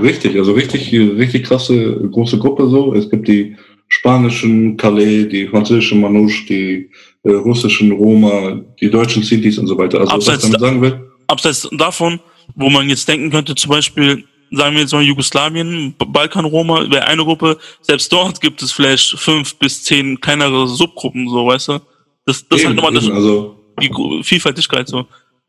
Richtig, 0.00 0.36
also 0.36 0.52
richtig, 0.52 0.92
richtig 0.92 1.44
krasse 1.44 1.96
große 2.10 2.38
Gruppe 2.38 2.68
so. 2.68 2.94
Es 2.94 3.08
gibt 3.10 3.28
die 3.28 3.56
spanischen 3.88 4.76
Calais, 4.76 5.26
die 5.26 5.46
französischen 5.46 6.00
Manouche, 6.00 6.46
die 6.48 6.90
äh, 7.24 7.32
russischen 7.32 7.92
Roma, 7.92 8.60
die 8.80 8.90
deutschen 8.90 9.22
Sintis 9.22 9.58
und 9.58 9.66
so 9.66 9.76
weiter. 9.76 10.00
Also 10.00 10.12
abseits, 10.12 10.44
was 10.44 10.44
ich 10.44 10.56
damit 10.56 10.60
sagen 10.60 10.82
will. 10.82 11.11
Abseits 11.26 11.68
davon, 11.72 12.20
wo 12.54 12.70
man 12.70 12.88
jetzt 12.88 13.08
denken 13.08 13.30
könnte, 13.30 13.54
zum 13.54 13.70
Beispiel 13.70 14.24
sagen 14.52 14.74
wir 14.74 14.82
jetzt 14.82 14.92
mal 14.92 15.02
Jugoslawien, 15.02 15.94
Balkan-Roma 15.98 16.90
wäre 16.90 17.06
eine 17.06 17.24
Gruppe, 17.24 17.58
selbst 17.80 18.12
dort 18.12 18.40
gibt 18.40 18.62
es 18.62 18.70
vielleicht 18.70 19.18
fünf 19.18 19.56
bis 19.56 19.82
zehn 19.82 20.20
kleinere 20.20 20.68
Subgruppen, 20.68 21.28
so, 21.28 21.46
weißt 21.46 21.68
du? 21.68 21.80
Das, 22.26 22.46
das 22.48 22.60
eben, 22.60 22.60
ist 22.60 22.66
halt 22.66 22.76
nochmal 22.76 22.92
das, 22.92 23.08
also, 23.08 23.58
die 23.80 24.22
Vielfältigkeit, 24.22 24.88
so. 24.88 25.00
Ich 25.00 25.06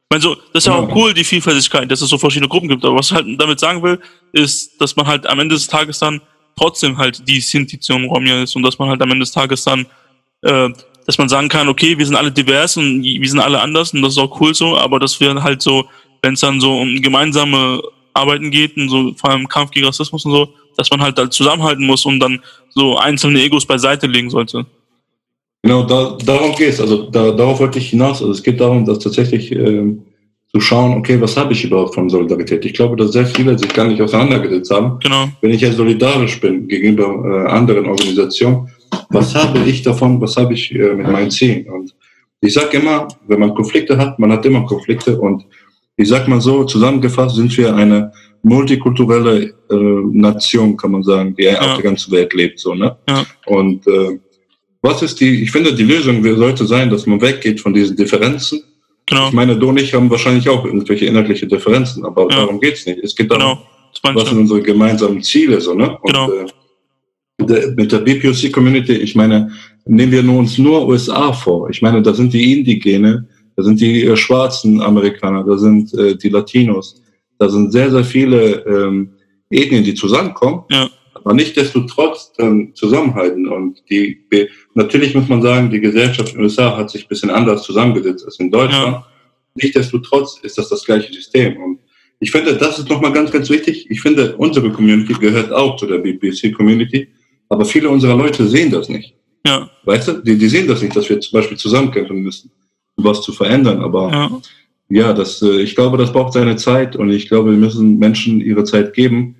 meine, 0.09 0.21
so, 0.21 0.35
das 0.53 0.63
ist 0.63 0.67
ja, 0.67 0.75
auch 0.75 0.95
cool, 0.95 1.13
die 1.13 1.23
Vielfältigkeit, 1.23 1.91
dass 1.91 2.01
es 2.01 2.09
so 2.09 2.17
verschiedene 2.17 2.47
Gruppen 2.47 2.69
gibt. 2.69 2.85
Aber 2.85 2.97
was 2.97 3.09
ich 3.09 3.15
halt 3.15 3.25
damit 3.39 3.59
sagen 3.59 3.81
will, 3.81 3.99
ist, 4.31 4.79
dass 4.79 4.95
man 4.95 5.07
halt 5.07 5.27
am 5.27 5.39
Ende 5.39 5.55
des 5.55 5.67
Tages 5.67 5.99
dann 5.99 6.21
trotzdem 6.55 6.97
halt 6.97 7.27
die 7.27 7.41
Sintition 7.41 8.05
Romja 8.05 8.43
ist 8.43 8.55
und 8.55 8.63
dass 8.63 8.77
man 8.77 8.89
halt 8.89 9.01
am 9.01 9.11
Ende 9.11 9.23
des 9.23 9.31
Tages 9.31 9.63
dann, 9.63 9.85
äh, 10.43 10.69
dass 11.05 11.17
man 11.17 11.29
sagen 11.29 11.49
kann, 11.49 11.67
okay, 11.67 11.97
wir 11.97 12.05
sind 12.05 12.15
alle 12.15 12.31
divers 12.31 12.77
und 12.77 13.03
wir 13.03 13.29
sind 13.29 13.39
alle 13.39 13.59
anders 13.59 13.93
und 13.93 14.01
das 14.01 14.13
ist 14.13 14.19
auch 14.19 14.39
cool 14.39 14.53
so, 14.53 14.77
aber 14.77 14.99
dass 14.99 15.19
wir 15.19 15.41
halt 15.43 15.61
so, 15.61 15.85
wenn 16.21 16.33
es 16.33 16.39
dann 16.39 16.61
so 16.61 16.79
um 16.79 17.01
gemeinsame 17.01 17.81
arbeiten 18.13 18.51
geht 18.51 18.77
und 18.77 18.89
so 18.89 19.13
vor 19.15 19.31
allem 19.31 19.47
Kampf 19.47 19.71
gegen 19.71 19.85
Rassismus 19.85 20.25
und 20.25 20.31
so, 20.31 20.49
dass 20.77 20.89
man 20.91 21.01
halt, 21.01 21.17
halt 21.17 21.33
zusammenhalten 21.33 21.85
muss 21.85 22.05
und 22.05 22.19
dann 22.19 22.39
so 22.69 22.97
einzelne 22.97 23.41
Egos 23.41 23.65
beiseite 23.65 24.07
legen 24.07 24.29
sollte. 24.29 24.65
Genau, 25.61 25.83
da, 25.83 26.17
darum 26.25 26.53
geht 26.55 26.69
es. 26.69 26.81
Also 26.81 27.09
da, 27.09 27.31
darauf 27.31 27.59
wollte 27.59 27.79
ich 27.79 27.89
hinaus. 27.89 28.21
Also 28.21 28.31
es 28.31 28.43
geht 28.43 28.59
darum, 28.59 28.85
dass 28.85 28.99
tatsächlich 28.99 29.51
ähm, 29.51 30.03
zu 30.51 30.59
schauen, 30.59 30.97
okay, 30.97 31.19
was 31.21 31.37
habe 31.37 31.53
ich 31.53 31.63
überhaupt 31.63 31.95
von 31.95 32.09
Solidarität? 32.09 32.65
Ich 32.65 32.73
glaube, 32.73 32.97
dass 32.97 33.13
sehr 33.13 33.25
viele 33.25 33.57
sich 33.57 33.73
gar 33.73 33.87
nicht 33.87 34.01
auseinandergesetzt 34.01 34.71
haben. 34.71 34.99
Genau. 34.99 35.29
Wenn 35.41 35.51
ich 35.51 35.61
ja 35.61 35.71
solidarisch 35.71 36.39
bin 36.41 36.67
gegenüber 36.67 37.05
äh, 37.05 37.49
anderen 37.49 37.85
Organisationen, 37.85 38.69
was 39.09 39.35
habe 39.35 39.59
ich 39.59 39.81
davon, 39.81 40.19
was 40.21 40.35
habe 40.37 40.53
ich 40.53 40.73
äh, 40.73 40.93
mit 40.93 41.07
meinen 41.07 41.31
Zielen? 41.31 41.67
Und 41.69 41.95
ich 42.41 42.53
sage 42.53 42.77
immer, 42.77 43.07
wenn 43.27 43.39
man 43.39 43.53
Konflikte 43.53 43.97
hat, 43.97 44.19
man 44.19 44.31
hat 44.31 44.45
immer 44.45 44.65
Konflikte 44.65 45.19
und 45.19 45.45
ich 45.95 46.09
sag 46.09 46.27
mal 46.27 46.41
so, 46.41 46.63
zusammengefasst 46.63 47.35
sind 47.35 47.55
wir 47.57 47.75
eine 47.75 48.11
multikulturelle 48.41 49.53
äh, 49.69 49.75
Nation, 50.11 50.75
kann 50.75 50.91
man 50.91 51.03
sagen, 51.03 51.35
die 51.35 51.43
ja. 51.43 51.59
auf 51.59 51.75
der 51.75 51.83
ganzen 51.83 52.11
Welt 52.11 52.33
lebt. 52.33 52.59
So, 52.59 52.73
ne? 52.73 52.97
Ja. 53.07 53.25
Und 53.45 53.87
äh, 53.87 54.19
was 54.81 55.01
ist 55.01 55.19
die, 55.21 55.43
ich 55.43 55.51
finde, 55.51 55.73
die 55.73 55.83
Lösung 55.83 56.23
sollte 56.35 56.65
sein, 56.65 56.89
dass 56.89 57.05
man 57.05 57.21
weggeht 57.21 57.61
von 57.61 57.73
diesen 57.73 57.95
Differenzen. 57.95 58.63
Genau. 59.05 59.27
Ich 59.27 59.33
meine, 59.33 59.57
du 59.57 59.69
und 59.69 59.79
ich 59.79 59.93
haben 59.93 60.09
wahrscheinlich 60.09 60.47
auch 60.49 60.65
irgendwelche 60.65 61.05
inhaltliche 61.05 61.47
Differenzen, 61.47 62.05
aber 62.05 62.23
ja. 62.23 62.37
darum 62.37 62.59
geht's 62.59 62.85
nicht. 62.85 62.99
Es 62.99 63.15
geht 63.15 63.31
darum, 63.31 63.59
genau. 64.01 64.15
was 64.15 64.29
sind 64.29 64.39
unsere 64.39 64.61
gemeinsamen 64.61 65.21
Ziele, 65.21 65.61
so, 65.61 65.73
ne? 65.73 65.97
Und, 66.01 66.11
Genau. 66.11 66.31
äh, 66.31 66.45
mit 67.75 67.91
der 67.91 67.99
BPOC-Community, 67.99 68.93
ich 68.93 69.15
meine, 69.15 69.51
nehmen 69.85 70.11
wir 70.11 70.23
nur 70.23 70.39
uns 70.39 70.57
nur 70.57 70.87
USA 70.87 71.33
vor. 71.33 71.69
Ich 71.69 71.81
meine, 71.81 72.01
da 72.01 72.13
sind 72.13 72.33
die 72.33 72.53
Indigene, 72.53 73.27
da 73.55 73.63
sind 73.63 73.79
die 73.81 74.03
äh, 74.05 74.15
schwarzen 74.15 74.81
Amerikaner, 74.81 75.43
da 75.43 75.57
sind 75.57 75.93
äh, 75.93 76.15
die 76.15 76.29
Latinos, 76.29 77.01
da 77.39 77.49
sind 77.49 77.71
sehr, 77.71 77.91
sehr 77.91 78.03
viele 78.03 78.65
ähm, 78.65 79.09
Ethnien, 79.49 79.83
die 79.83 79.93
zusammenkommen, 79.93 80.63
Ja. 80.71 80.89
aber 81.13 81.33
nicht 81.33 81.55
desto 81.57 81.81
trotz 81.81 82.33
dann 82.37 82.71
zusammenhalten. 82.73 83.47
Und 83.47 83.81
die 83.89 84.17
natürlich 84.73 85.13
muss 85.13 85.27
man 85.29 85.41
sagen, 85.41 85.69
die 85.69 85.79
Gesellschaft 85.79 86.29
in 86.29 86.37
den 86.37 86.43
USA 86.45 86.75
hat 86.77 86.89
sich 86.89 87.05
ein 87.05 87.09
bisschen 87.09 87.29
anders 87.29 87.63
zusammengesetzt 87.63 88.25
als 88.25 88.39
in 88.39 88.49
Deutschland. 88.49 88.93
Ja. 88.93 89.05
Nichtsdestotrotz 89.55 90.39
ist 90.41 90.57
das 90.57 90.69
das 90.69 90.83
gleiche 90.83 91.13
System. 91.13 91.57
Und 91.61 91.79
ich 92.19 92.31
finde, 92.31 92.55
das 92.55 92.79
ist 92.79 92.89
nochmal 92.89 93.11
ganz, 93.11 93.31
ganz 93.31 93.49
wichtig. 93.49 93.85
Ich 93.89 94.01
finde, 94.01 94.35
unsere 94.37 94.71
Community 94.71 95.13
gehört 95.13 95.51
auch 95.51 95.75
zu 95.75 95.85
der 95.85 95.99
BBC-Community, 95.99 97.09
aber 97.53 97.65
viele 97.65 97.89
unserer 97.89 98.15
Leute 98.15 98.47
sehen 98.47 98.71
das 98.71 98.89
nicht. 98.89 99.13
Ja, 99.45 99.69
Weißt 99.83 100.07
du, 100.07 100.13
die, 100.13 100.37
die 100.37 100.47
sehen 100.47 100.67
das 100.67 100.81
nicht, 100.81 100.95
dass 100.95 101.09
wir 101.09 101.19
zum 101.19 101.37
Beispiel 101.37 101.57
zusammenkämpfen 101.57 102.21
müssen, 102.21 102.51
um 102.95 103.03
was 103.03 103.21
zu 103.21 103.31
verändern. 103.31 103.81
Aber 103.81 104.11
ja. 104.11 104.31
ja, 104.89 105.13
das, 105.13 105.41
äh, 105.41 105.61
ich 105.61 105.75
glaube, 105.75 105.97
das 105.97 106.11
braucht 106.11 106.33
seine 106.33 106.55
Zeit 106.55 106.95
und 106.95 107.11
ich 107.11 107.27
glaube, 107.27 107.51
wir 107.51 107.57
müssen 107.57 107.97
Menschen 107.99 108.41
ihre 108.41 108.63
Zeit 108.63 108.93
geben. 108.93 109.35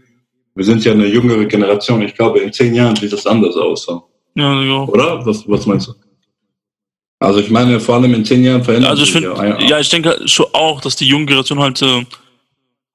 Wir 0.56 0.66
sind 0.66 0.84
ja 0.84 0.92
eine 0.92 1.08
jüngere 1.08 1.46
Generation. 1.46 2.02
Ich 2.02 2.14
glaube, 2.16 2.40
in 2.40 2.54
zehn 2.54 2.76
Jahren 2.76 2.96
sieht 2.96 3.14
das 3.14 3.26
anders 3.26 3.56
aus. 3.56 3.88
Ja, 4.36 4.62
ja. 4.62 4.84
Oder? 4.84 5.26
Was, 5.26 5.48
was 5.48 5.66
meinst 5.66 5.88
du? 5.88 5.94
Also 7.20 7.40
ich 7.40 7.50
meine, 7.50 7.80
vor 7.80 7.96
allem 7.96 8.14
in 8.14 8.26
zehn 8.26 8.44
Jahren 8.44 8.64
verändert 8.64 8.92
Also 8.92 9.04
ich 9.04 9.14
sich 9.14 9.22
finde, 9.22 9.38
ja. 9.38 9.60
ja, 9.60 9.80
ich 9.80 9.90
denke 9.90 10.20
schon 10.26 10.48
auch, 10.52 10.82
dass 10.82 10.98
die 10.98 11.08
junge 11.08 11.26
Generation 11.26 11.60
halt, 11.60 11.82
äh, 11.82 12.04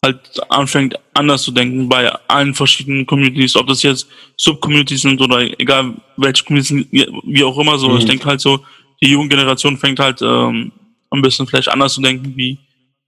halt 0.04 0.18
anfängt, 0.50 0.94
anders 1.14 1.42
zu 1.42 1.50
denken 1.50 1.88
bei 1.88 2.10
allen 2.28 2.54
verschiedenen 2.54 3.06
Communities, 3.06 3.56
ob 3.56 3.66
das 3.66 3.82
jetzt 3.82 4.06
Subcommunities 4.36 5.02
sind 5.02 5.20
oder 5.20 5.40
egal 5.60 5.94
welche 6.16 6.44
Communities, 6.44 6.86
wie- 6.90 7.44
auch 7.44 7.58
immer 7.58 7.78
so. 7.78 7.88
Mhm. 7.90 7.98
Ich 7.98 8.04
denke 8.04 8.24
halt 8.26 8.40
so, 8.40 8.60
die 9.02 9.10
junge 9.10 9.28
Generation 9.28 9.76
fängt 9.76 9.98
halt 9.98 10.20
ähm, 10.22 10.70
ein 11.10 11.22
bisschen 11.22 11.46
vielleicht 11.46 11.68
anders 11.68 11.94
zu 11.94 12.00
denken, 12.00 12.32
wie 12.36 12.58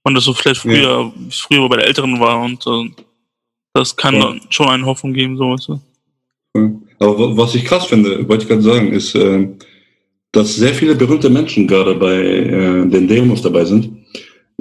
man 0.05 0.15
das 0.15 0.25
so 0.25 0.33
vielleicht 0.35 0.61
früher, 0.63 0.81
Ja. 0.83 1.13
früher 1.31 1.69
bei 1.69 1.77
der 1.77 1.87
Älteren 1.87 2.19
war 2.19 2.41
und 2.43 2.67
äh, 2.67 2.91
das 3.75 3.95
kann 3.97 4.15
Ja. 4.17 4.23
dann 4.23 4.41
schon 4.51 4.69
eine 4.69 4.85
Hoffnung 4.87 5.13
geben, 5.13 5.37
so 5.37 5.51
weißt 5.53 5.69
du. 5.69 5.81
Aber 6.99 7.19
wa- 7.19 7.37
was 7.37 7.55
ich 7.55 7.65
krass 7.65 7.87
finde, 7.87 8.29
wollte 8.29 8.43
ich 8.45 8.49
gerade 8.49 8.63
sagen, 8.63 8.93
ist, 8.93 9.15
äh, 9.15 9.49
dass 10.33 10.57
sehr 10.57 10.75
viele 10.75 10.95
berühmte 10.97 11.31
Menschen 11.31 11.67
gerade 11.69 11.95
bei 11.95 12.15
äh, 12.17 12.87
den 12.89 13.07
Demos 13.07 13.43
dabei 13.43 13.65
sind. 13.65 13.91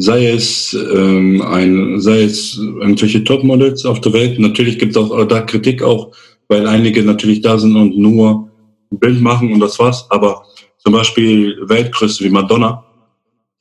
Sei 0.02 0.28
es 0.28 0.74
ähm, 0.74 1.42
ein, 1.42 2.00
sei 2.00 2.24
es 2.24 2.58
irgendwelche 2.58 3.24
Topmodels 3.24 3.86
auf 3.86 4.00
der 4.02 4.14
Welt. 4.14 4.40
Natürlich 4.40 4.80
gibt 4.80 4.96
es 4.96 4.98
auch 4.98 5.26
da 5.26 5.42
Kritik 5.42 5.84
auch, 5.84 6.12
weil 6.48 6.68
einige 6.68 7.04
natürlich 7.04 7.42
da 7.42 7.58
sind 7.58 7.76
und 7.76 7.98
nur 7.98 8.50
ein 8.92 9.00
Bild 9.00 9.22
machen 9.22 9.52
und 9.52 9.60
das 9.60 9.78
war's. 9.78 10.06
Aber 10.10 10.44
zum 10.78 10.94
Beispiel 10.94 11.58
Weltgröße 11.68 12.24
wie 12.24 12.30
Madonna, 12.30 12.84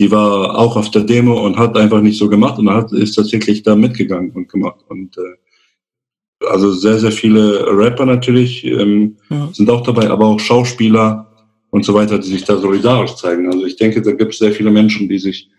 die 0.01 0.11
war 0.11 0.57
auch 0.57 0.77
auf 0.77 0.91
der 0.93 1.03
Demo 1.03 1.45
und 1.45 1.59
hat 1.59 1.77
einfach 1.77 2.01
nicht 2.01 2.19
so 2.19 2.29
gemacht 2.29 2.59
und 2.59 2.71
hat 2.71 2.93
ist 2.93 3.17
tatsächlich 3.17 3.65
da 3.65 3.75
mitgegangen 3.75 4.31
und 4.31 4.49
gemacht 4.49 4.79
und 4.89 5.19
äh, 5.19 6.47
also 6.47 6.71
sehr, 6.73 7.01
sehr 7.01 7.11
viele 7.11 7.67
Rapper 7.67 8.07
natürlich 8.07 8.65
ähm, 8.65 9.17
Ja. 9.29 9.49
sind 9.53 9.69
auch 9.69 9.83
dabei, 9.83 10.09
aber 10.09 10.27
auch 10.27 10.39
Schauspieler 10.39 11.27
und 11.71 11.85
so 11.85 11.95
weiter, 11.95 12.19
die 12.19 12.29
sich 12.29 12.45
da 12.45 12.57
solidarisch 12.57 13.17
zeigen. 13.17 13.47
Also 13.47 13.67
ich 13.67 13.77
denke, 13.77 14.01
da 14.03 14.13
gibt 14.13 14.33
es 14.33 14.39
sehr 14.39 14.53
viele 14.53 14.71
Menschen, 14.71 15.09
die 15.09 15.19
sich 15.19 15.51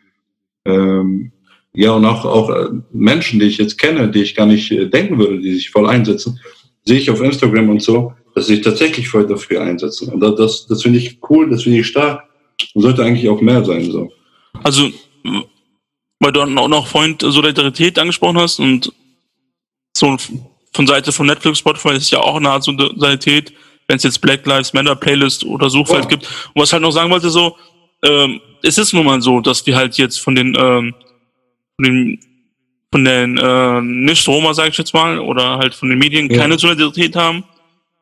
ähm, 0.69 1.31
ja 1.73 1.91
und 1.91 2.05
auch, 2.05 2.25
auch 2.25 2.49
äh, 2.49 2.69
Menschen, 2.91 3.39
die 3.39 3.47
ich 3.47 3.57
jetzt 3.57 3.77
kenne, 3.77 4.09
die 4.09 4.21
ich 4.21 4.35
gar 4.35 4.45
nicht 4.45 4.71
äh, 4.71 4.87
denken 4.87 5.17
würde, 5.17 5.39
die 5.39 5.53
sich 5.53 5.69
voll 5.69 5.87
einsetzen, 5.87 6.39
sehe 6.85 6.99
ich 6.99 7.09
auf 7.09 7.21
Instagram 7.21 7.69
und 7.69 7.81
so, 7.81 8.13
dass 8.35 8.47
sie 8.47 8.55
sich 8.55 8.63
tatsächlich 8.63 9.07
voll 9.07 9.27
dafür 9.27 9.61
einsetzen. 9.61 10.11
Und 10.11 10.21
das, 10.21 10.67
das, 10.67 10.81
finde 10.81 10.99
ich 10.99 11.19
cool, 11.29 11.49
das 11.49 11.63
finde 11.63 11.79
ich 11.79 11.87
stark 11.87 12.23
und 12.73 12.81
sollte 12.81 13.03
eigentlich 13.03 13.29
auch 13.29 13.41
mehr 13.41 13.63
sein. 13.63 13.91
So. 13.91 14.11
Also, 14.63 14.89
weil 16.19 16.31
du 16.31 16.41
auch 16.41 16.67
noch 16.67 16.87
vorhin 16.87 17.17
Solidarität 17.19 17.97
angesprochen 17.97 18.37
hast 18.37 18.59
und 18.59 18.91
so 19.95 20.17
von 20.73 20.87
Seite 20.87 21.11
von 21.11 21.25
Netflix, 21.25 21.59
Spotify 21.59 21.95
ist 21.95 22.11
ja 22.11 22.19
auch 22.19 22.35
eine 22.35 22.49
Art 22.49 22.63
Solidarität, 22.63 23.53
wenn 23.87 23.97
es 23.97 24.03
jetzt 24.03 24.21
Black 24.21 24.45
Lives 24.45 24.73
Matter 24.73 24.95
Playlist 24.95 25.43
oder 25.43 25.69
Suchfeld 25.69 26.03
Ja. 26.03 26.09
gibt. 26.09 26.25
Und 26.53 26.61
was 26.61 26.71
halt 26.71 26.83
noch 26.83 26.91
sagen 26.91 27.09
wollte, 27.09 27.29
so, 27.29 27.55
ähm, 28.03 28.41
es 28.63 28.77
ist 28.77 28.93
nun 28.93 29.05
mal 29.05 29.21
so, 29.21 29.39
dass 29.41 29.65
wir 29.65 29.75
halt 29.75 29.97
jetzt 29.97 30.19
von 30.19 30.35
den, 30.35 30.55
ähm, 30.59 30.93
von 31.75 31.83
den, 31.83 32.19
von 32.91 33.05
den 33.05 33.37
äh, 33.37 33.81
Nicht-Roma, 33.81 34.53
sage 34.53 34.69
ich 34.69 34.77
jetzt 34.77 34.93
mal, 34.93 35.19
oder 35.19 35.57
halt 35.57 35.73
von 35.73 35.89
den 35.89 35.99
Medien 35.99 36.29
Ja. 36.29 36.37
keine 36.37 36.57
Solidarität 36.57 37.15
haben. 37.15 37.43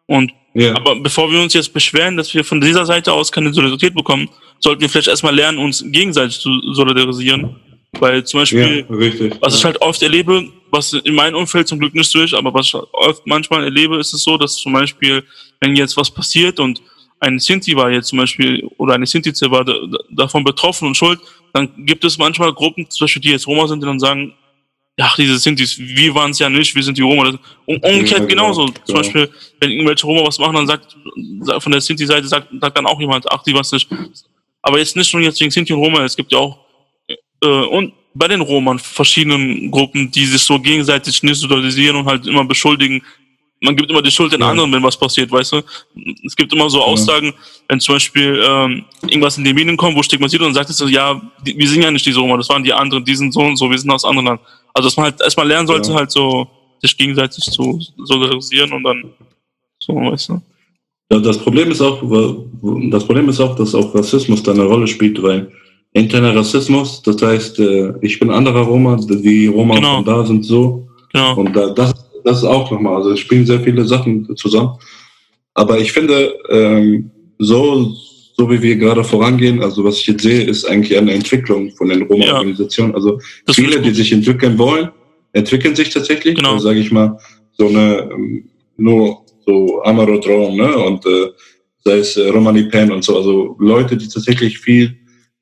Und 0.07 0.31
Ja, 0.53 0.75
aber 0.75 0.95
bevor 0.95 1.31
wir 1.31 1.41
uns 1.41 1.53
jetzt 1.53 1.71
beschweren, 1.73 2.17
dass 2.17 2.33
wir 2.33 2.43
von 2.43 2.59
dieser 2.59 2.85
Seite 2.85 3.13
aus 3.13 3.31
keine 3.31 3.53
Solidarität 3.53 3.93
bekommen, 3.93 4.29
sollten 4.59 4.81
wir 4.81 4.89
vielleicht 4.89 5.09
erstmal 5.09 5.35
lernen, 5.35 5.59
uns 5.59 5.83
gegenseitig 5.85 6.39
zu 6.39 6.49
solidarisieren. 6.73 7.55
Weil 7.99 8.23
zum 8.23 8.41
Beispiel, 8.41 8.85
ja 8.89 9.37
was 9.41 9.55
ich 9.57 9.65
halt 9.65 9.81
oft 9.81 10.01
erlebe, 10.01 10.45
was 10.71 10.93
in 10.93 11.15
meinem 11.15 11.35
Umfeld 11.35 11.67
zum 11.67 11.79
Glück 11.79 11.93
nicht 11.93 12.09
so 12.09 12.21
ist, 12.21 12.33
aber 12.33 12.53
was 12.53 12.67
ich 12.67 12.75
oft 12.75 13.25
manchmal 13.25 13.63
erlebe, 13.63 13.97
ist 13.97 14.13
es 14.13 14.23
so, 14.23 14.37
dass 14.37 14.55
zum 14.55 14.73
Beispiel, 14.73 15.23
wenn 15.59 15.75
jetzt 15.75 15.95
was 15.95 16.11
passiert 16.11 16.59
und 16.59 16.81
ein 17.19 17.39
Sinti 17.39 17.75
war 17.75 17.89
jetzt 17.91 18.07
zum 18.09 18.19
Beispiel 18.19 18.63
oder 18.77 18.93
eine 18.95 19.05
Sintize 19.05 19.49
war 19.49 19.63
da, 19.65 19.73
da- 19.73 19.97
davon 20.11 20.43
betroffen 20.43 20.87
und 20.87 20.95
schuld, 20.95 21.19
dann 21.53 21.69
gibt 21.85 22.03
es 22.05 22.17
manchmal 22.17 22.53
Gruppen, 22.53 22.89
zum 22.89 23.05
Beispiel 23.05 23.21
die 23.21 23.29
jetzt 23.29 23.47
Roma 23.47 23.67
sind, 23.67 23.81
die 23.81 23.87
dann 23.87 23.99
sagen, 23.99 24.33
ach, 24.99 25.15
diese 25.15 25.37
Sintis, 25.37 25.77
wir 25.77 26.13
waren 26.15 26.31
es 26.31 26.39
ja 26.39 26.49
nicht, 26.49 26.73
wir 26.75 26.83
sind 26.83 26.97
die 26.97 27.01
Roma. 27.03 27.27
Und 27.65 27.83
umgekehrt 27.83 28.21
Ja, 28.21 28.25
genau, 28.25 28.51
genauso. 28.51 28.67
Zum 28.67 28.83
genau. 28.85 28.99
Beispiel, 28.99 29.29
wenn 29.59 29.71
irgendwelche 29.71 30.05
Roma 30.05 30.27
was 30.27 30.39
machen, 30.39 30.55
dann 30.55 30.67
sagt, 30.67 30.95
von 31.61 31.71
der 31.71 31.81
Sinti-Seite 31.81 32.27
sagt, 32.27 32.49
sagt 32.59 32.77
dann 32.77 32.85
auch 32.85 32.99
jemand, 32.99 33.29
ach, 33.31 33.43
die 33.43 33.53
was 33.53 33.71
nicht. 33.71 33.87
Aber 34.61 34.79
jetzt 34.79 34.95
nicht 34.95 35.13
nur 35.13 35.21
jetzt 35.23 35.39
wegen 35.39 35.51
Sinti 35.51 35.73
und 35.73 35.79
Roma, 35.79 36.03
es 36.03 36.15
gibt 36.15 36.31
ja 36.31 36.39
auch 36.39 36.57
äh, 37.43 37.47
und 37.47 37.93
bei 38.13 38.27
den 38.27 38.41
Romern 38.41 38.79
verschiedenen 38.79 39.69
Gruppen, 39.69 40.09
die 40.09 40.25
sich 40.25 40.41
so 40.41 40.59
gegenseitig 40.59 41.21
nicht 41.21 41.39
solidarisieren 41.39 41.97
und 41.97 42.05
halt 42.07 42.25
immer 42.25 42.43
beschuldigen. 42.43 43.03
Man 43.61 43.75
gibt 43.75 43.89
immer 43.89 44.01
die 44.03 44.11
Schuld 44.11 44.31
den 44.33 44.41
Ja. 44.41 44.49
anderen, 44.49 44.71
wenn 44.71 44.83
was 44.83 44.95
passiert, 44.97 45.31
weißt 45.31 45.53
du? 45.53 45.61
Es 46.23 46.35
gibt 46.35 46.53
immer 46.53 46.69
so 46.69 46.81
Aussagen, 46.81 47.33
wenn 47.67 47.79
zum 47.79 47.95
Beispiel 47.95 48.39
ähm, 48.47 48.85
irgendwas 49.07 49.37
in 49.37 49.43
die 49.43 49.53
Medien 49.53 49.75
kommt, 49.75 49.95
wo 49.97 50.03
stigmatisiert 50.03 50.43
und 50.43 50.53
sagt 50.53 50.69
es 50.69 50.77
so, 50.77 50.87
ja, 50.87 51.19
die, 51.45 51.57
wir 51.57 51.67
sind 51.67 51.81
ja 51.81 51.89
nicht 51.89 52.05
diese 52.05 52.19
Roma, 52.19 52.37
das 52.37 52.49
waren 52.49 52.63
die 52.63 52.71
anderen, 52.73 53.03
die 53.03 53.15
sind 53.15 53.33
so 53.33 53.39
und 53.41 53.55
so, 53.57 53.69
wir 53.69 53.77
sind 53.79 53.89
aus 53.89 54.05
anderen 54.05 54.27
Land. 54.27 54.41
Also 54.73 54.87
dass 54.89 54.97
man 54.97 55.05
halt 55.05 55.21
erstmal 55.21 55.47
lernen 55.47 55.65
sollte, 55.67 55.89
Ja. 55.89 55.95
halt 55.97 56.11
so 56.11 56.47
sich 56.81 56.95
gegenseitig 56.95 57.43
zu 57.45 57.79
solidarisieren 57.97 58.71
und 58.73 58.83
dann 58.83 59.03
so, 59.79 59.95
weißt 59.95 60.29
du? 60.29 60.41
Ja, 61.11 61.19
Das 61.19 61.37
Problem 61.39 61.71
ist 61.71 61.81
auch, 61.81 62.01
das 62.91 63.05
Problem 63.05 63.29
ist 63.29 63.39
auch, 63.39 63.55
dass 63.55 63.73
auch 63.73 63.95
Rassismus 63.95 64.43
da 64.43 64.51
eine 64.51 64.65
Rolle 64.65 64.85
spielt, 64.87 65.21
weil 65.23 65.51
interner 65.93 66.35
Rassismus, 66.35 67.01
das 67.01 67.19
heißt, 67.21 67.57
äh, 67.59 67.93
ich 68.01 68.19
bin 68.19 68.29
anderer 68.29 68.61
Roma, 68.61 68.97
die 68.97 69.47
Roma 69.47 69.75
Genau. 69.75 69.95
von 69.95 70.05
da 70.05 70.25
sind 70.25 70.43
so 70.45 70.87
Genau. 71.11 71.35
und 71.37 71.55
da, 71.55 71.69
das, 71.69 71.93
das 72.27 72.39
ist 72.39 72.43
auch 72.43 72.69
nochmal, 72.69 72.95
also 72.97 73.11
es 73.11 73.19
spielen 73.19 73.45
sehr 73.45 73.61
viele 73.61 73.85
Sachen 73.85 74.35
zusammen. 74.35 74.71
Aber 75.53 75.79
ich 75.79 75.91
finde, 75.91 76.33
ähm, 76.49 77.09
so, 77.39 77.93
so 78.37 78.49
wie 78.51 78.61
wir 78.61 78.75
gerade 78.75 79.03
vorangehen, 79.03 79.63
also 79.63 79.83
was 79.83 79.97
ich 79.99 80.07
jetzt 80.07 80.23
sehe, 80.23 80.43
ist 80.43 80.65
eigentlich 80.65 80.97
eine 80.97 81.13
Entwicklung 81.13 81.71
von 81.71 81.89
den 81.89 82.03
Roma-Organisationen. 82.03 82.93
Also 82.93 83.19
Das 83.45 83.55
viele, 83.55 83.81
die 83.81 83.91
sich 83.91 84.11
entwickeln 84.11 84.57
wollen, 84.57 84.89
entwickeln 85.33 85.75
sich 85.75 85.89
tatsächlich. 85.89 86.35
Genau. 86.35 86.53
Also, 86.53 86.67
sage 86.67 86.79
ich 86.79 86.91
mal, 86.91 87.17
so 87.57 87.67
eine, 87.67 88.09
ähm, 88.11 88.49
nur 88.77 89.21
so 89.45 89.81
Amarodrom, 89.83 90.57
ne? 90.57 90.77
Und 90.77 91.05
äh, 91.05 91.29
sei 91.85 91.97
es 91.99 92.17
äh, 92.17 92.29
Romani 92.29 92.63
Pen 92.63 92.91
und 92.91 93.03
so, 93.03 93.17
also 93.17 93.55
Leute, 93.59 93.95
die 93.97 94.07
tatsächlich 94.07 94.59
viel 94.59 94.95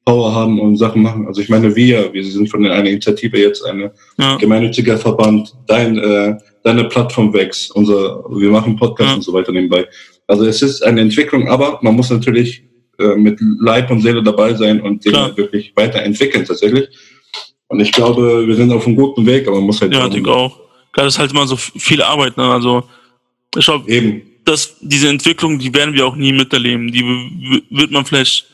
Power 0.05 0.33
haben 0.33 0.59
und 0.59 0.77
Sachen 0.77 1.01
machen. 1.01 1.25
Also 1.27 1.41
ich 1.41 1.49
meine, 1.49 1.75
wir, 1.75 2.13
wir 2.13 2.23
sind 2.23 2.47
von 2.49 2.63
einer 2.65 2.87
Initiative 2.87 3.37
jetzt 3.39 3.65
eine 3.65 3.91
Ja. 4.19 4.37
gemeinnütziger 4.37 4.97
Verband, 4.97 5.53
dein, 5.67 5.97
äh, 5.97 6.37
deine 6.65 6.85
Plattform 6.85 7.31
wächst, 7.33 7.73
unser, 7.75 8.23
wir 8.29 8.49
machen 8.49 8.75
Podcasts 8.75 9.11
Ja. 9.11 9.15
und 9.17 9.21
so 9.21 9.31
weiter 9.33 9.51
nebenbei. 9.51 9.87
Also 10.27 10.45
es 10.45 10.61
ist 10.61 10.81
eine 10.83 11.01
Entwicklung, 11.01 11.47
aber 11.47 11.79
man 11.83 11.95
muss 11.95 12.09
natürlich 12.09 12.63
äh, 12.97 13.15
mit 13.15 13.39
Leib 13.59 13.91
und 13.91 14.01
Seele 14.01 14.23
dabei 14.23 14.53
sein 14.55 14.81
und 14.81 15.03
Klar. 15.05 15.37
wirklich 15.37 15.71
weiterentwickeln 15.75 16.43
tatsächlich. 16.45 16.87
Und 17.67 17.79
ich 17.79 17.91
glaube, 17.91 18.47
wir 18.47 18.55
sind 18.55 18.71
auf 18.71 18.85
einem 18.87 18.95
guten 18.95 19.25
Weg, 19.25 19.47
aber 19.47 19.57
man 19.57 19.65
muss 19.67 19.79
halt 19.81 19.93
Ja, 19.93 20.07
denke 20.09 20.31
auch. 20.31 20.59
Klar, 20.91 21.05
das 21.05 21.15
ist 21.15 21.19
halt 21.19 21.31
immer 21.31 21.45
so 21.45 21.55
viel 21.57 22.01
Arbeit, 22.01 22.35
ne? 22.37 22.43
Also 22.45 22.83
ich 23.57 23.65
glaube, 23.65 23.89
eben. 23.91 24.21
dass 24.45 24.75
diese 24.81 25.09
Entwicklung, 25.09 25.59
die 25.59 25.73
werden 25.73 25.93
wir 25.93 26.05
auch 26.07 26.15
nie 26.15 26.31
miterleben. 26.33 26.91
Die 26.91 27.03
wird 27.69 27.91
man 27.91 28.05
vielleicht 28.05 28.45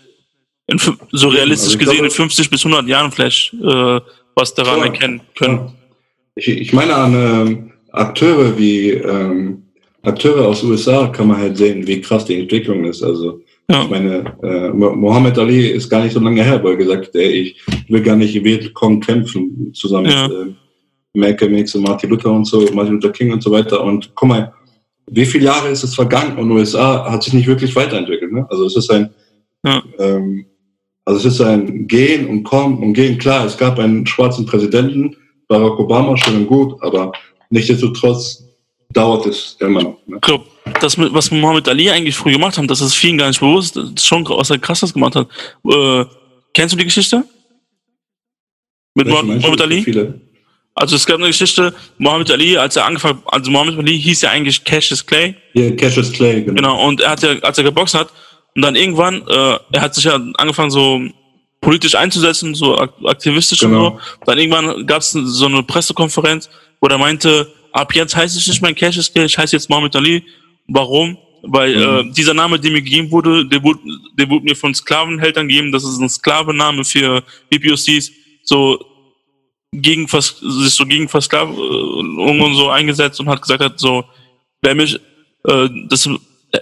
in, 0.67 0.79
so 1.11 1.27
realistisch 1.29 1.73
Also 1.73 1.73
ich 1.75 1.79
gesehen 1.79 1.95
glaube- 1.97 2.05
in 2.07 2.11
50 2.11 2.49
bis 2.49 2.65
100 2.65 2.87
Jahren 2.87 3.11
vielleicht 3.11 3.53
äh, 3.53 3.99
was 4.35 4.53
daran 4.53 4.75
Klar. 4.81 4.85
erkennen 4.87 5.21
können. 5.37 5.73
Ich, 6.35 6.47
ich 6.47 6.73
meine 6.73 6.95
an 6.95 7.13
ähm, 7.13 7.70
Akteure 7.91 8.57
wie 8.57 8.91
ähm, 8.91 9.63
Akteure 10.03 10.47
aus 10.47 10.63
USA 10.63 11.07
kann 11.07 11.27
man 11.27 11.37
halt 11.37 11.57
sehen, 11.57 11.85
wie 11.85 12.01
krass 12.01 12.25
die 12.25 12.39
Entwicklung 12.39 12.85
ist. 12.85 13.03
Also 13.03 13.41
Ja, 13.69 13.83
ich 13.83 13.89
meine, 13.89 14.23
äh, 14.43 14.69
Mo- 14.69 14.95
Mohammed 14.95 15.37
Ali 15.37 15.67
ist 15.69 15.89
gar 15.89 16.03
nicht 16.03 16.13
so 16.13 16.19
lange 16.19 16.43
her, 16.43 16.61
wo 16.63 16.69
er 16.69 16.75
gesagt 16.77 17.07
hat, 17.07 17.15
ey, 17.15 17.31
ich 17.41 17.61
will 17.89 18.01
gar 18.01 18.15
nicht 18.15 18.43
Vietcong 18.43 18.99
kämpfen 18.99 19.71
zusammen 19.73 20.09
Ja. 20.09 20.27
mit, 20.27 20.37
äh, 20.37 20.53
Malcolm 21.13 21.55
X 21.55 21.75
und 21.75 21.83
Martin 21.83 22.09
Luther 22.09 22.31
und 22.31 22.45
so, 22.45 22.65
Martin 22.73 22.93
Luther 22.95 23.11
King 23.11 23.33
und 23.33 23.43
so 23.43 23.51
weiter. 23.51 23.83
Und 23.83 24.11
guck 24.15 24.29
mal, 24.29 24.53
wie 25.09 25.25
viele 25.25 25.45
Jahre 25.45 25.69
ist 25.69 25.83
es 25.83 25.93
vergangen 25.93 26.37
und 26.37 26.49
USA 26.51 27.11
hat 27.11 27.21
sich 27.23 27.33
nicht 27.33 27.47
wirklich 27.47 27.75
weiterentwickelt. 27.75 28.31
Ne? 28.31 28.45
Also 28.49 28.65
es 28.65 28.75
ist 28.77 28.89
ein, 28.89 29.09
ja. 29.65 29.83
ähm, 29.99 30.45
also 31.05 31.19
es 31.27 31.33
ist 31.35 31.41
ein 31.41 31.85
Gehen 31.87 32.27
und 32.27 32.43
Kommen 32.43 32.77
und 32.81 32.93
Gehen. 32.93 33.17
Klar, 33.17 33.45
es 33.45 33.57
gab 33.57 33.77
einen 33.79 34.07
schwarzen 34.07 34.45
Präsidenten, 34.45 35.15
Barack 35.49 35.77
Obama, 35.79 36.15
schön 36.15 36.37
und 36.37 36.47
gut, 36.47 36.81
aber 36.81 37.11
nichtsdestotrotz 37.51 38.43
dauert 38.89 39.25
es 39.27 39.55
immer 39.59 39.83
noch. 39.83 39.97
Ne? 40.05 40.15
Ich 40.15 40.21
glaube, 40.21 40.45
das, 40.79 40.97
was 40.97 41.31
Muhammad 41.31 41.67
Ali 41.69 41.89
eigentlich 41.89 42.15
früh 42.15 42.31
gemacht 42.31 42.57
hat, 42.57 42.69
dass 42.69 42.81
es 42.81 42.93
vielen 42.93 43.17
gar 43.17 43.27
nicht 43.27 43.39
bewusst 43.39 43.77
ist, 43.77 44.05
schon, 44.05 44.27
was 44.27 44.49
er 44.49 44.57
krasses 44.57 44.93
gemacht 44.93 45.15
hat. 45.15 45.27
Äh, 45.65 46.05
kennst 46.53 46.73
du 46.73 46.77
die 46.77 46.85
Geschichte? 46.85 47.23
Mit 48.95 49.07
Muhammad 49.07 49.61
Ali? 49.61 49.83
Viele. 49.83 50.19
Also 50.73 50.95
es 50.95 51.05
gab 51.05 51.17
eine 51.17 51.27
Geschichte, 51.27 51.73
Muhammad 51.97 52.31
Ali, 52.31 52.57
als 52.57 52.75
er 52.75 52.85
angefangen, 52.85 53.21
also 53.25 53.51
Muhammad 53.51 53.77
Ali 53.77 53.99
hieß 53.99 54.21
ja 54.21 54.31
eigentlich 54.31 54.63
Cassius 54.63 55.05
Clay. 55.05 55.35
Ja, 55.53 55.63
yeah, 55.63 55.75
Cassius 55.75 56.11
Clay, 56.11 56.41
genau. 56.43 56.55
Genau, 56.55 56.87
und 56.87 57.01
er 57.01 57.11
hat 57.11 57.21
ja, 57.23 57.37
als 57.41 57.57
er 57.57 57.65
geboxt 57.65 57.93
hat, 57.93 58.09
und 58.55 58.61
dann 58.63 58.75
irgendwann, 58.75 59.21
äh, 59.27 59.57
er 59.71 59.81
hat 59.81 59.95
sich 59.95 60.05
ja 60.05 60.19
angefangen 60.37 60.71
so 60.71 61.01
politisch 61.61 61.95
einzusetzen, 61.95 62.55
so 62.55 62.77
aktivistisch 62.77 63.59
genau. 63.59 63.87
und 63.87 63.93
so. 63.93 63.99
Dann 64.25 64.37
irgendwann 64.37 64.85
gab 64.87 65.01
es 65.01 65.11
so 65.11 65.45
eine 65.45 65.63
Pressekonferenz, 65.63 66.49
wo 66.81 66.87
er 66.87 66.97
meinte, 66.97 67.53
ab 67.71 67.95
jetzt 67.95 68.15
heiße 68.15 68.37
ich 68.37 68.47
nicht 68.47 68.61
mehr 68.61 68.73
Cassius 68.73 69.11
Clay, 69.13 69.25
ich 69.25 69.37
heiße 69.37 69.55
jetzt 69.55 69.69
Muhammad 69.69 69.95
Ali. 69.95 70.23
Warum? 70.67 71.17
Weil 71.43 71.75
mhm. 71.75 72.09
äh, 72.09 72.13
dieser 72.13 72.33
Name, 72.33 72.59
der 72.59 72.71
mir 72.71 72.81
gegeben 72.81 73.09
wurde, 73.11 73.45
der 73.45 73.63
wurde, 73.63 73.79
der 74.17 74.29
wurde 74.29 74.45
mir 74.45 74.55
von 74.55 74.73
Sklavenhältern 74.73 75.47
gegeben, 75.47 75.71
das 75.71 75.83
ist 75.83 75.99
ein 75.99 76.09
Sklavenname 76.09 76.83
für 76.83 77.23
BPOCs. 77.49 78.11
So 78.43 78.83
gegen 79.71 80.07
sich 80.07 80.75
so 80.75 80.85
gegen 80.85 81.07
Versklavung 81.07 82.17
und 82.17 82.55
so 82.55 82.69
eingesetzt 82.69 83.19
und 83.19 83.29
hat 83.29 83.41
gesagt 83.41 83.63
hat, 83.63 83.79
so, 83.79 84.03
wer 84.61 84.75
mich, 84.75 84.99
äh, 85.47 85.69
das 85.87 86.09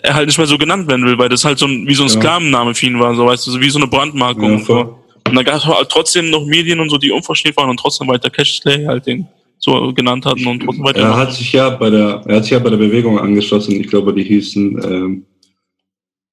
er 0.03 0.13
halt 0.13 0.27
nicht 0.27 0.37
mehr 0.37 0.45
so 0.45 0.57
genannt 0.57 0.87
werden 0.87 1.03
will, 1.05 1.17
weil 1.17 1.29
das 1.29 1.43
halt 1.43 1.57
so 1.57 1.65
ein, 1.65 1.87
wie 1.87 1.95
so 1.95 2.03
ein 2.03 2.09
ja. 2.09 2.13
Sklavenname 2.13 2.75
für 2.75 2.85
ihn 2.85 2.99
war, 2.99 3.15
so 3.15 3.25
weißt 3.25 3.47
du, 3.47 3.51
so 3.51 3.59
wie 3.59 3.69
so 3.69 3.79
eine 3.79 3.87
Brandmarke. 3.87 4.45
Ja, 4.45 4.53
und, 4.53 4.65
so. 4.65 4.99
und 5.25 5.35
dann 5.35 5.43
gab 5.43 5.55
es 5.55 5.65
halt 5.65 5.89
trotzdem 5.89 6.29
noch 6.29 6.45
Medien 6.45 6.79
und 6.79 6.89
so, 6.89 6.97
die 6.99 7.11
unverschämt 7.11 7.57
waren 7.57 7.71
und 7.71 7.79
trotzdem 7.79 8.07
weiter 8.07 8.29
Cash 8.29 8.59
Slay 8.59 8.85
halt 8.85 9.07
den 9.07 9.27
so 9.59 9.93
genannt 9.93 10.25
hatten 10.25 10.47
und 10.47 10.63
trotzdem 10.63 10.85
weiter. 10.85 11.01
Er 11.01 11.17
hat 11.17 11.33
sich 11.33 11.51
ja 11.51 11.69
bei 11.69 11.89
der, 11.89 12.21
er 12.25 12.37
hat 12.37 12.43
sich 12.43 12.51
ja 12.51 12.59
bei 12.59 12.69
der 12.69 12.77
Bewegung 12.77 13.19
angeschlossen, 13.19 13.79
ich 13.79 13.87
glaube, 13.87 14.13
die 14.13 14.23
hießen 14.23 14.81
ähm, 14.83 15.25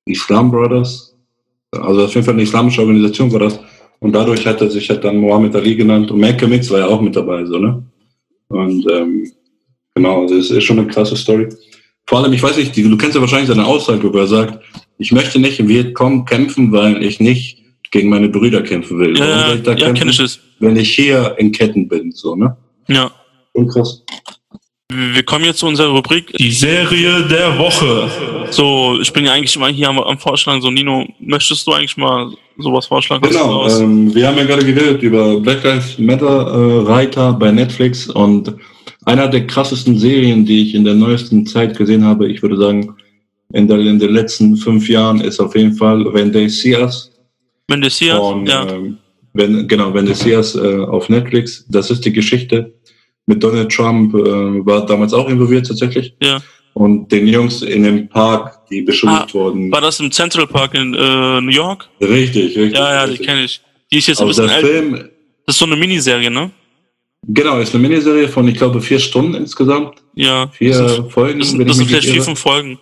Islam 0.07 0.51
Brothers. 0.51 1.15
Also 1.73 2.05
auf 2.05 2.15
jeden 2.15 2.25
Fall 2.25 2.35
eine 2.35 2.45
islamische 2.45 2.81
Organisation 2.81 3.31
war 3.33 3.41
das. 3.41 3.59
Und 3.99 4.13
dadurch 4.13 4.47
hat 4.47 4.61
er 4.61 4.71
sich 4.71 4.89
halt 4.89 5.03
dann 5.05 5.17
Mohammed 5.17 5.55
Ali 5.57 5.75
genannt 5.75 6.11
und 6.11 6.21
Malcolm 6.21 6.53
X 6.53 6.71
war 6.71 6.81
ja 6.81 6.87
auch 6.87 7.01
mit 7.01 7.17
dabei, 7.17 7.45
so, 7.45 7.59
ne? 7.59 7.83
Und 8.49 8.87
ähm, 8.91 9.33
genau, 9.95 10.23
also 10.23 10.37
das 10.37 10.51
ist 10.51 10.65
schon 10.65 10.79
eine 10.79 10.89
krasse 10.89 11.17
Story. 11.17 11.49
Vor 12.07 12.21
allem, 12.21 12.33
ich 12.33 12.43
weiß 12.43 12.57
nicht, 12.57 12.77
du 12.77 12.97
kennst 12.97 13.17
ja 13.17 13.21
wahrscheinlich 13.21 13.49
seine 13.49 13.67
Aussage, 13.67 14.13
wo 14.13 14.17
er 14.19 14.29
sagt, 14.29 14.63
ich 14.99 15.11
möchte 15.11 15.41
nicht 15.41 15.59
im 15.59 15.69
Vietcong 15.69 16.25
kämpfen, 16.25 16.71
weil 16.71 17.03
ich 17.03 17.19
nicht 17.19 17.63
gegen 17.91 18.09
meine 18.09 18.29
Brüder 18.29 18.63
kämpfen 18.63 18.99
will. 18.99 19.19
Ja, 19.19 19.55
ja, 19.55 19.75
ja 19.75 19.93
kenne 19.93 20.11
ich 20.11 20.21
es. 20.21 20.39
Wenn 20.61 20.77
ich 20.77 20.95
hier 20.95 21.35
in 21.39 21.51
Ketten 21.51 21.89
bin, 21.89 22.13
so, 22.13 22.37
ne? 22.37 22.57
Ja. 22.89 23.11
Und 23.53 23.69
krass. 23.69 24.03
Wir 24.89 25.25
kommen 25.25 25.45
jetzt 25.45 25.59
zu 25.59 25.67
unserer 25.67 25.89
Rubrik 25.89 26.33
Die 26.37 26.53
Serie 26.53 27.27
der 27.29 27.59
Woche. 27.59 28.09
So, 28.51 28.99
ich 29.01 29.13
bin 29.13 29.25
ja 29.25 29.33
eigentlich 29.33 29.57
immer 29.57 29.69
hier 29.69 29.89
am, 29.89 30.19
Vorschlagen. 30.19 30.63
So, 30.63 30.71
Nino, 30.71 31.05
möchtest 31.19 31.67
du 31.67 31.73
eigentlich 31.73 31.97
mal 31.97 32.31
sowas 32.57 32.87
vorschlagen? 32.87 33.29
Genau, 33.29 33.69
ähm, 33.69 34.15
wir 34.15 34.29
haben 34.29 34.39
ja 34.39 34.45
gerade 34.45 34.65
geredet 34.65 35.03
über 35.03 35.41
Black 35.41 35.65
Lives 35.65 35.99
Matter 35.99 36.27
äh, 36.27 36.83
Reiter 36.87 37.33
bei 37.33 37.51
Netflix 37.51 38.09
und 38.09 38.55
einer 39.05 39.27
der 39.27 39.47
krassesten 39.49 39.99
Serien, 39.99 40.47
die 40.47 40.63
ich 40.63 40.75
in 40.75 40.85
der 40.85 40.95
neuesten 40.95 41.45
Zeit 41.47 41.77
gesehen 41.77 42.05
habe, 42.05 42.29
ich 42.29 42.41
würde 42.43 42.57
sagen, 42.57 42.95
in, 43.53 43.67
der, 43.67 43.79
in 43.79 43.99
den 43.99 44.15
letzten 44.15 44.57
fünf 44.57 44.89
Jahren 44.89 45.21
ist 45.21 45.41
auf 45.41 45.57
jeden 45.57 45.73
Fall 45.73 46.05
When 46.15 46.33
They 46.33 46.49
See 46.49 46.77
Us. 46.77 47.11
When 47.69 47.81
They 47.81 47.91
See 47.91 48.13
Us, 48.13 48.49
ja. 48.49 48.69
Ähm, 48.69 48.99
wenn, 49.33 49.67
genau, 49.67 49.93
When 49.93 50.07
They 50.07 50.15
See 50.15 50.37
Us 50.37 50.55
äh, 50.55 50.79
auf 50.79 51.09
Netflix. 51.09 51.67
Das 51.69 51.91
ist 51.91 52.05
die 52.05 52.13
Geschichte 52.13 52.76
mit 53.27 53.43
Donald 53.43 53.71
Trump 53.71 54.15
äh, 54.15 54.65
war 54.65 54.87
damals 54.87 55.13
auch 55.13 55.29
involviert 55.29 55.67
tatsächlich. 55.67 56.15
Ja. 56.23 56.41
Und 56.75 57.11
den 57.11 57.27
Jungs 57.27 57.63
in 57.63 57.83
dem 57.85 58.09
Park, 58.09 58.67
die 58.69 58.83
beschuldigt 58.83 59.31
ah, 59.31 59.35
wurden. 59.35 59.73
War 59.73 59.81
das 59.81 59.99
im 59.99 60.13
Central 60.13 60.47
Park 60.47 60.75
in 60.75 60.95
äh, 60.95 61.41
New 61.41 61.51
York? 61.51 61.89
Richtig, 62.01 62.57
richtig. 62.57 62.75
Ja, 62.75 62.93
ja, 62.93 63.01
richtig. 63.03 63.21
die 63.21 63.27
kenne 63.27 63.45
ich. 63.45 63.61
Die 63.91 63.99
ist 63.99 64.09
jetzt 64.09 64.21
ein 64.21 64.29
bisschen 64.29 64.49
Film, 64.49 64.93
Das 65.47 65.55
ist 65.55 65.59
so 65.59 65.65
eine 65.65 65.77
Miniserie, 65.77 66.31
ne? 66.31 66.51
Genau, 67.29 67.59
ist 67.59 67.75
eine 67.75 67.89
Miniserie 67.89 68.29
von, 68.29 68.47
ich 68.47 68.57
glaube, 68.57 68.81
vier 68.81 68.99
Stunden 68.99 69.35
insgesamt. 69.35 70.03
Ja. 70.15 70.49
Vier 70.49 70.75
sind, 70.75 71.11
Folgen. 71.11 71.41
Das, 71.41 71.57
das 71.57 71.77
sind 71.77 71.87
vielleicht 71.87 72.09
vier, 72.09 72.23
fünf 72.23 72.39
Folgen. 72.39 72.79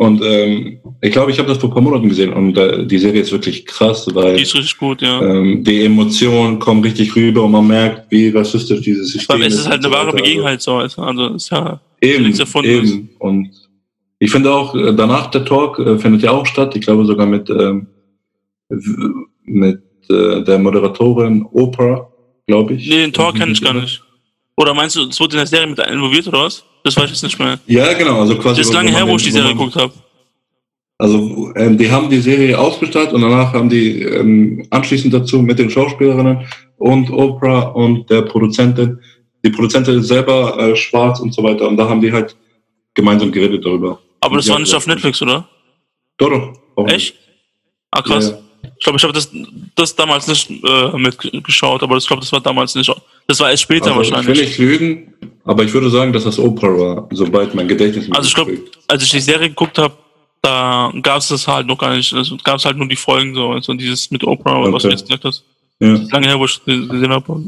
Und 0.00 0.22
ähm, 0.24 0.80
ich 1.02 1.12
glaube, 1.12 1.30
ich 1.30 1.38
habe 1.38 1.48
das 1.48 1.58
vor 1.58 1.68
ein 1.68 1.74
paar 1.74 1.82
Monaten 1.82 2.08
gesehen 2.08 2.32
und 2.32 2.56
äh, 2.56 2.86
die 2.86 2.96
Serie 2.96 3.20
ist 3.20 3.32
wirklich 3.32 3.66
krass, 3.66 4.08
weil 4.14 4.36
die 4.36 4.44
ist 4.44 4.54
richtig 4.54 4.78
gut, 4.78 5.02
ja. 5.02 5.20
Ähm, 5.20 5.62
die 5.62 5.84
Emotionen 5.84 6.58
kommen 6.58 6.82
richtig 6.82 7.14
rüber 7.14 7.44
und 7.44 7.50
man 7.50 7.66
merkt, 7.66 8.10
wie 8.10 8.30
rassistisch 8.30 8.80
dieses 8.80 9.12
System 9.12 9.42
ist. 9.42 9.52
Es 9.52 9.60
ist 9.60 9.68
halt 9.68 9.84
eine 9.84 9.94
wahre 9.94 10.14
Begebenheit 10.14 10.62
so, 10.62 10.76
also, 10.76 11.02
also 11.02 11.34
ist 11.34 11.50
ja 11.50 11.78
eben, 12.00 12.32
eben. 12.64 13.10
Und 13.18 13.50
ich 14.18 14.30
finde 14.30 14.50
auch 14.54 14.74
äh, 14.74 14.94
danach 14.94 15.26
der 15.32 15.44
Talk 15.44 15.78
äh, 15.78 15.98
findet 15.98 16.22
ja 16.22 16.30
auch 16.30 16.46
statt. 16.46 16.74
Ich 16.76 16.80
glaube 16.80 17.04
sogar 17.04 17.26
mit 17.26 17.50
ähm, 17.50 17.86
mit 19.44 19.82
äh, 20.08 20.42
der 20.42 20.58
Moderatorin 20.58 21.44
Oprah, 21.52 22.10
glaube 22.46 22.72
ich. 22.72 22.88
Nee, 22.88 23.02
den 23.02 23.12
Talk 23.12 23.34
kenne 23.34 23.52
ich 23.52 23.60
gar 23.60 23.74
nicht. 23.74 24.02
Oder 24.56 24.72
meinst 24.72 24.96
du, 24.96 25.02
es 25.08 25.20
wurde 25.20 25.34
in 25.34 25.40
der 25.40 25.46
Serie 25.46 25.66
mit 25.66 25.78
involviert 25.78 26.26
oder 26.26 26.44
was? 26.44 26.64
Das 26.84 26.96
weiß 26.96 27.04
ich 27.04 27.10
jetzt 27.10 27.22
nicht 27.22 27.38
mehr. 27.38 27.58
Ja, 27.66 27.92
genau, 27.94 28.20
also 28.20 28.36
quasi. 28.36 28.60
Das 28.60 28.68
ist 28.68 28.72
lange 28.72 28.90
her, 28.90 29.06
wo 29.06 29.16
ich 29.16 29.24
die 29.24 29.30
Serie 29.30 29.52
geguckt 29.52 29.76
habe. 29.76 29.92
Also 30.98 31.50
ähm, 31.56 31.78
die 31.78 31.90
haben 31.90 32.10
die 32.10 32.20
Serie 32.20 32.58
ausgestattet 32.58 33.14
und 33.14 33.22
danach 33.22 33.54
haben 33.54 33.70
die 33.70 34.02
ähm, 34.02 34.66
anschließend 34.68 35.14
dazu 35.14 35.40
mit 35.40 35.58
den 35.58 35.70
Schauspielerinnen 35.70 36.46
und 36.76 37.10
Oprah 37.10 37.68
und 37.68 38.10
der 38.10 38.22
Produzentin, 38.22 39.00
die 39.42 39.48
Produzentin 39.48 40.00
ist 40.00 40.08
selber 40.08 40.58
äh, 40.58 40.76
schwarz 40.76 41.20
und 41.20 41.32
so 41.32 41.42
weiter 41.42 41.66
und 41.68 41.78
da 41.78 41.88
haben 41.88 42.02
die 42.02 42.12
halt 42.12 42.36
gemeinsam 42.92 43.32
geredet 43.32 43.64
darüber. 43.64 43.98
Aber 44.20 44.36
das 44.36 44.48
war 44.50 44.58
nicht 44.58 44.74
auf 44.74 44.86
Netflix, 44.86 45.22
oder? 45.22 45.48
Doch, 46.18 46.52
doch. 46.76 46.88
Echt? 46.88 47.14
Ah, 47.90 48.02
krass. 48.02 48.28
Ja, 48.28 48.36
ja. 48.36 48.42
Ich 48.80 48.84
glaube, 48.84 48.96
ich 48.96 49.02
habe 49.02 49.12
das, 49.12 49.30
das 49.76 49.94
damals 49.94 50.26
nicht 50.26 50.50
äh, 50.50 50.96
mitgeschaut, 50.96 51.82
aber 51.82 51.98
ich 51.98 52.06
glaube, 52.06 52.20
das 52.20 52.32
war 52.32 52.40
damals 52.40 52.74
nicht. 52.74 52.90
Das 53.26 53.38
war 53.38 53.50
erst 53.50 53.62
später 53.62 53.94
also, 53.94 53.96
wahrscheinlich. 53.96 54.40
Ich 54.40 54.58
will 54.58 54.68
nicht 54.68 54.80
lügen, 54.80 55.14
aber 55.44 55.64
ich 55.64 55.72
würde 55.72 55.90
sagen, 55.90 56.12
dass 56.12 56.24
das 56.24 56.38
Oprah 56.38 56.78
war, 56.78 57.08
sobald 57.12 57.54
mein 57.54 57.68
Gedächtnis 57.68 58.10
Also 58.10 58.28
ich 58.28 58.34
glaube, 58.34 58.58
als 58.88 59.02
ich 59.02 59.10
die 59.10 59.20
Serie 59.20 59.50
geguckt 59.50 59.76
habe, 59.78 59.94
da 60.40 60.90
gab 61.02 61.18
es 61.18 61.28
das 61.28 61.46
halt 61.46 61.66
noch 61.66 61.76
gar 61.76 61.94
nicht. 61.94 62.12
Also 62.14 62.38
gab 62.42 62.56
es 62.56 62.64
halt 62.64 62.78
nur 62.78 62.88
die 62.88 62.96
Folgen 62.96 63.34
so, 63.34 63.50
also 63.50 63.74
dieses 63.74 64.10
mit 64.10 64.24
Oprah 64.24 64.56
oder 64.56 64.68
okay. 64.68 64.72
was 64.72 64.82
du 64.84 64.88
jetzt 64.88 65.02
gesagt 65.06 65.24
hast. 65.24 65.44
Ja. 65.78 66.00
Lange 66.10 66.28
her, 66.28 66.38
wo 66.38 66.46
ich 66.46 66.64
gesehen 66.64 67.12
habe. 67.12 67.42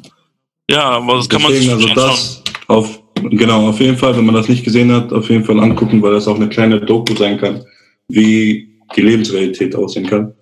Ja, 0.70 0.84
aber 0.84 1.16
das 1.16 1.28
kann 1.28 1.40
Deswegen, 1.48 1.70
man 1.70 1.78
sich 1.78 1.90
also 1.90 1.94
das 1.94 2.42
auf 2.68 3.02
Genau, 3.30 3.68
auf 3.68 3.78
jeden 3.78 3.96
Fall, 3.96 4.16
wenn 4.16 4.24
man 4.24 4.34
das 4.34 4.48
nicht 4.48 4.64
gesehen 4.64 4.90
hat, 4.92 5.12
auf 5.12 5.28
jeden 5.30 5.44
Fall 5.44 5.60
angucken, 5.60 6.02
weil 6.02 6.12
das 6.12 6.26
auch 6.26 6.36
eine 6.36 6.48
kleine 6.48 6.80
Doku 6.80 7.14
sein 7.14 7.38
kann, 7.38 7.64
wie 8.08 8.68
die 8.96 9.00
Lebensrealität 9.00 9.74
aussehen 9.76 10.06
kann. 10.06 10.34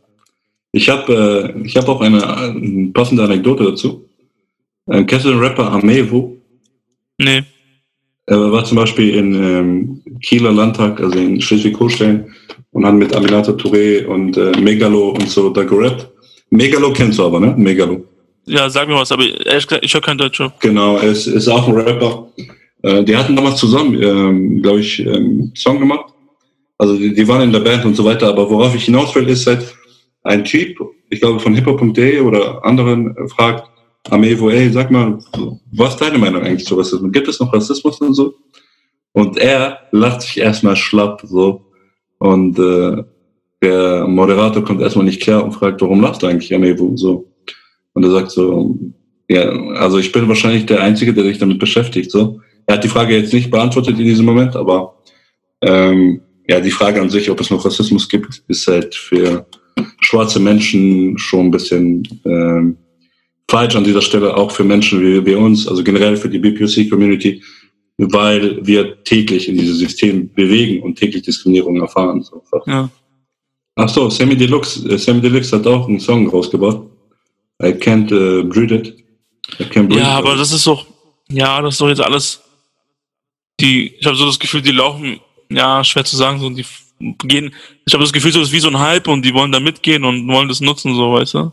Ich 0.72 0.88
habe 0.88 1.54
äh, 1.56 1.66
ich 1.66 1.76
hab 1.76 1.88
auch 1.88 2.00
eine, 2.00 2.26
eine 2.38 2.90
passende 2.92 3.24
Anekdote 3.24 3.64
dazu. 3.64 4.08
Äh, 4.86 5.04
kennst 5.04 5.26
du 5.26 5.30
den 5.30 5.40
Rapper 5.40 5.70
Amevo? 5.72 6.36
Nee. 7.18 7.42
Er 8.26 8.52
war 8.52 8.64
zum 8.64 8.76
Beispiel 8.76 9.16
in 9.16 9.34
ähm, 9.34 10.02
Kieler 10.22 10.52
Landtag, 10.52 11.00
also 11.00 11.18
in 11.18 11.40
Schleswig-Holstein, 11.40 12.32
und 12.72 12.86
hat 12.86 12.94
mit 12.94 13.14
Aminata 13.14 13.52
Touré 13.52 14.06
und 14.06 14.36
äh, 14.36 14.52
Megalo 14.60 15.10
und 15.10 15.28
so 15.28 15.50
da 15.50 15.64
gerappt. 15.64 16.08
Megalo 16.50 16.92
kennst 16.92 17.18
du 17.18 17.24
aber, 17.24 17.40
ne? 17.40 17.54
Megalo. 17.56 18.04
Ja, 18.46 18.70
sag 18.70 18.88
mir 18.88 18.94
was, 18.94 19.12
aber 19.12 19.24
ehrlich 19.24 19.66
gesagt, 19.66 19.84
ich 19.84 19.92
höre 19.92 20.00
kein 20.00 20.18
Deutsch. 20.18 20.42
Genau, 20.60 20.96
er 20.96 21.10
ist, 21.10 21.26
ist 21.26 21.48
auch 21.48 21.66
ein 21.68 21.74
Rapper. 21.74 22.28
Äh, 22.82 23.04
die 23.04 23.16
hatten 23.16 23.36
damals 23.36 23.56
zusammen, 23.56 24.00
ähm, 24.02 24.62
glaube 24.62 24.80
ich, 24.80 25.04
ähm, 25.04 25.52
Song 25.54 25.78
gemacht. 25.78 26.06
Also 26.78 26.96
die, 26.96 27.12
die, 27.12 27.28
waren 27.28 27.42
in 27.42 27.52
der 27.52 27.60
Band 27.60 27.84
und 27.84 27.94
so 27.94 28.04
weiter, 28.04 28.28
aber 28.28 28.48
worauf 28.48 28.74
ich 28.74 28.84
hinaus 28.84 29.14
will, 29.14 29.28
ist 29.28 29.46
halt 29.46 29.74
ein 30.22 30.44
Typ, 30.44 30.78
ich 31.08 31.20
glaube 31.20 31.40
von 31.40 31.54
hiphop.de 31.54 32.20
oder 32.20 32.64
anderen, 32.64 33.16
äh, 33.16 33.28
fragt, 33.28 33.68
Amevo, 34.08 34.48
ey, 34.48 34.70
sag 34.70 34.90
mal, 34.90 35.18
was 35.72 35.90
ist 35.90 36.00
deine 36.00 36.18
Meinung 36.18 36.42
eigentlich 36.42 36.66
zu 36.66 36.74
Rassismus? 36.74 37.12
Gibt 37.12 37.28
es 37.28 37.38
noch 37.38 37.52
Rassismus 37.52 38.00
und 38.00 38.14
so? 38.14 38.34
Und 39.12 39.36
er 39.36 39.80
lacht 39.90 40.22
sich 40.22 40.38
erstmal 40.38 40.76
schlapp 40.76 41.22
so. 41.24 41.66
Und 42.18 42.58
äh, 42.58 43.02
der 43.62 44.06
Moderator 44.06 44.64
kommt 44.64 44.80
erstmal 44.80 45.04
nicht 45.04 45.20
klar 45.20 45.44
und 45.44 45.52
fragt, 45.52 45.82
warum 45.82 46.00
lachst 46.00 46.22
du 46.22 46.26
eigentlich, 46.26 46.54
Amevo? 46.54 46.96
So. 46.96 47.30
Und 47.92 48.04
er 48.04 48.10
sagt 48.10 48.30
so, 48.30 48.78
ja, 49.28 49.50
also 49.74 49.98
ich 49.98 50.12
bin 50.12 50.28
wahrscheinlich 50.28 50.66
der 50.66 50.80
Einzige, 50.82 51.12
der 51.12 51.24
sich 51.24 51.38
damit 51.38 51.58
beschäftigt. 51.58 52.10
So. 52.10 52.40
Er 52.66 52.76
hat 52.76 52.84
die 52.84 52.88
Frage 52.88 53.16
jetzt 53.16 53.32
nicht 53.32 53.50
beantwortet 53.50 53.98
in 53.98 54.04
diesem 54.04 54.26
Moment, 54.26 54.56
aber 54.56 54.94
ähm, 55.60 56.22
ja, 56.48 56.60
die 56.60 56.70
Frage 56.70 57.00
an 57.00 57.10
sich, 57.10 57.30
ob 57.30 57.40
es 57.40 57.50
noch 57.50 57.64
Rassismus 57.64 58.08
gibt, 58.08 58.42
ist 58.48 58.66
halt 58.66 58.94
für 58.94 59.46
schwarze 60.00 60.40
Menschen 60.40 61.18
schon 61.18 61.46
ein 61.46 61.50
bisschen 61.50 62.02
ähm, 62.24 62.76
falsch 63.50 63.74
an 63.76 63.84
dieser 63.84 64.02
Stelle 64.02 64.36
auch 64.36 64.50
für 64.50 64.64
Menschen 64.64 65.00
wie, 65.00 65.24
wie 65.26 65.34
uns, 65.34 65.66
also 65.66 65.82
generell 65.82 66.16
für 66.16 66.28
die 66.28 66.38
BPOC-Community, 66.38 67.42
weil 67.98 68.64
wir 68.64 69.02
täglich 69.04 69.48
in 69.48 69.58
dieses 69.58 69.78
System 69.78 70.32
bewegen 70.32 70.82
und 70.82 70.96
täglich 70.96 71.22
Diskriminierung 71.22 71.80
erfahren. 71.80 72.22
So. 72.22 72.42
Ja. 72.66 72.88
Ach 73.76 73.88
so, 73.88 74.08
Sammy 74.08 74.36
Deluxe, 74.36 74.88
äh, 74.88 74.98
Sammy 74.98 75.20
Deluxe 75.20 75.56
hat 75.56 75.66
auch 75.66 75.88
einen 75.88 76.00
Song 76.00 76.28
rausgebracht. 76.28 76.80
I 77.62 77.72
can't 77.72 78.10
uh, 78.12 78.42
breathe 78.48 78.74
it. 78.74 79.04
I 79.58 79.64
can't 79.64 79.88
breathe 79.88 80.00
Ja, 80.00 80.18
it. 80.18 80.24
aber 80.24 80.36
das 80.36 80.52
ist 80.52 80.66
doch, 80.66 80.86
ja, 81.28 81.60
das 81.60 81.74
ist 81.74 81.80
doch 81.80 81.88
jetzt 81.88 82.00
alles, 82.00 82.40
die, 83.60 83.94
ich 83.98 84.06
habe 84.06 84.16
so 84.16 84.26
das 84.26 84.38
Gefühl, 84.38 84.62
die 84.62 84.72
laufen, 84.72 85.20
ja, 85.50 85.84
schwer 85.84 86.04
zu 86.04 86.16
sagen, 86.16 86.40
so, 86.40 86.48
die 86.50 86.64
gehen, 87.00 87.54
ich 87.86 87.92
habe 87.94 88.04
das 88.04 88.12
Gefühl, 88.12 88.32
so 88.32 88.40
ist 88.40 88.52
wie 88.52 88.60
so 88.60 88.68
ein 88.68 88.78
Hype 88.78 89.08
und 89.08 89.24
die 89.24 89.34
wollen 89.34 89.52
da 89.52 89.60
mitgehen 89.60 90.04
und 90.04 90.28
wollen 90.28 90.48
das 90.48 90.60
nutzen, 90.60 90.94
so, 90.94 91.12
weißt 91.12 91.34
du? 91.34 91.52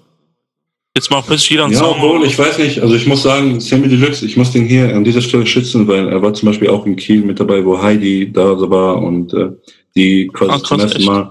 Jetzt 0.96 1.12
macht 1.12 1.28
plötzlich 1.28 1.52
jeder 1.52 1.66
einen 1.66 1.74
Ja, 1.74 1.80
Song. 1.80 1.96
obwohl, 2.02 2.26
ich 2.26 2.38
weiß 2.38 2.58
nicht, 2.58 2.80
also 2.82 2.96
ich 2.96 3.06
muss 3.06 3.22
sagen, 3.24 3.60
Sammy 3.60 3.88
Deluxe, 3.88 4.26
ich 4.26 4.36
muss 4.36 4.52
den 4.52 4.66
hier 4.66 4.96
an 4.96 5.04
dieser 5.04 5.22
Stelle 5.22 5.46
schützen, 5.46 5.88
weil 5.88 6.08
er 6.10 6.22
war 6.22 6.34
zum 6.34 6.48
Beispiel 6.48 6.70
auch 6.70 6.86
in 6.86 6.96
Kiel 6.96 7.22
mit 7.22 7.40
dabei, 7.40 7.64
wo 7.64 7.80
Heidi 7.82 8.32
da 8.32 8.44
war 8.70 9.02
und 9.02 9.32
äh, 9.34 9.50
die 9.96 10.28
quasi 10.34 10.64
zum 10.64 10.78
krass, 10.80 10.82
ersten 10.82 10.98
echt? 10.98 11.08
Mal 11.08 11.30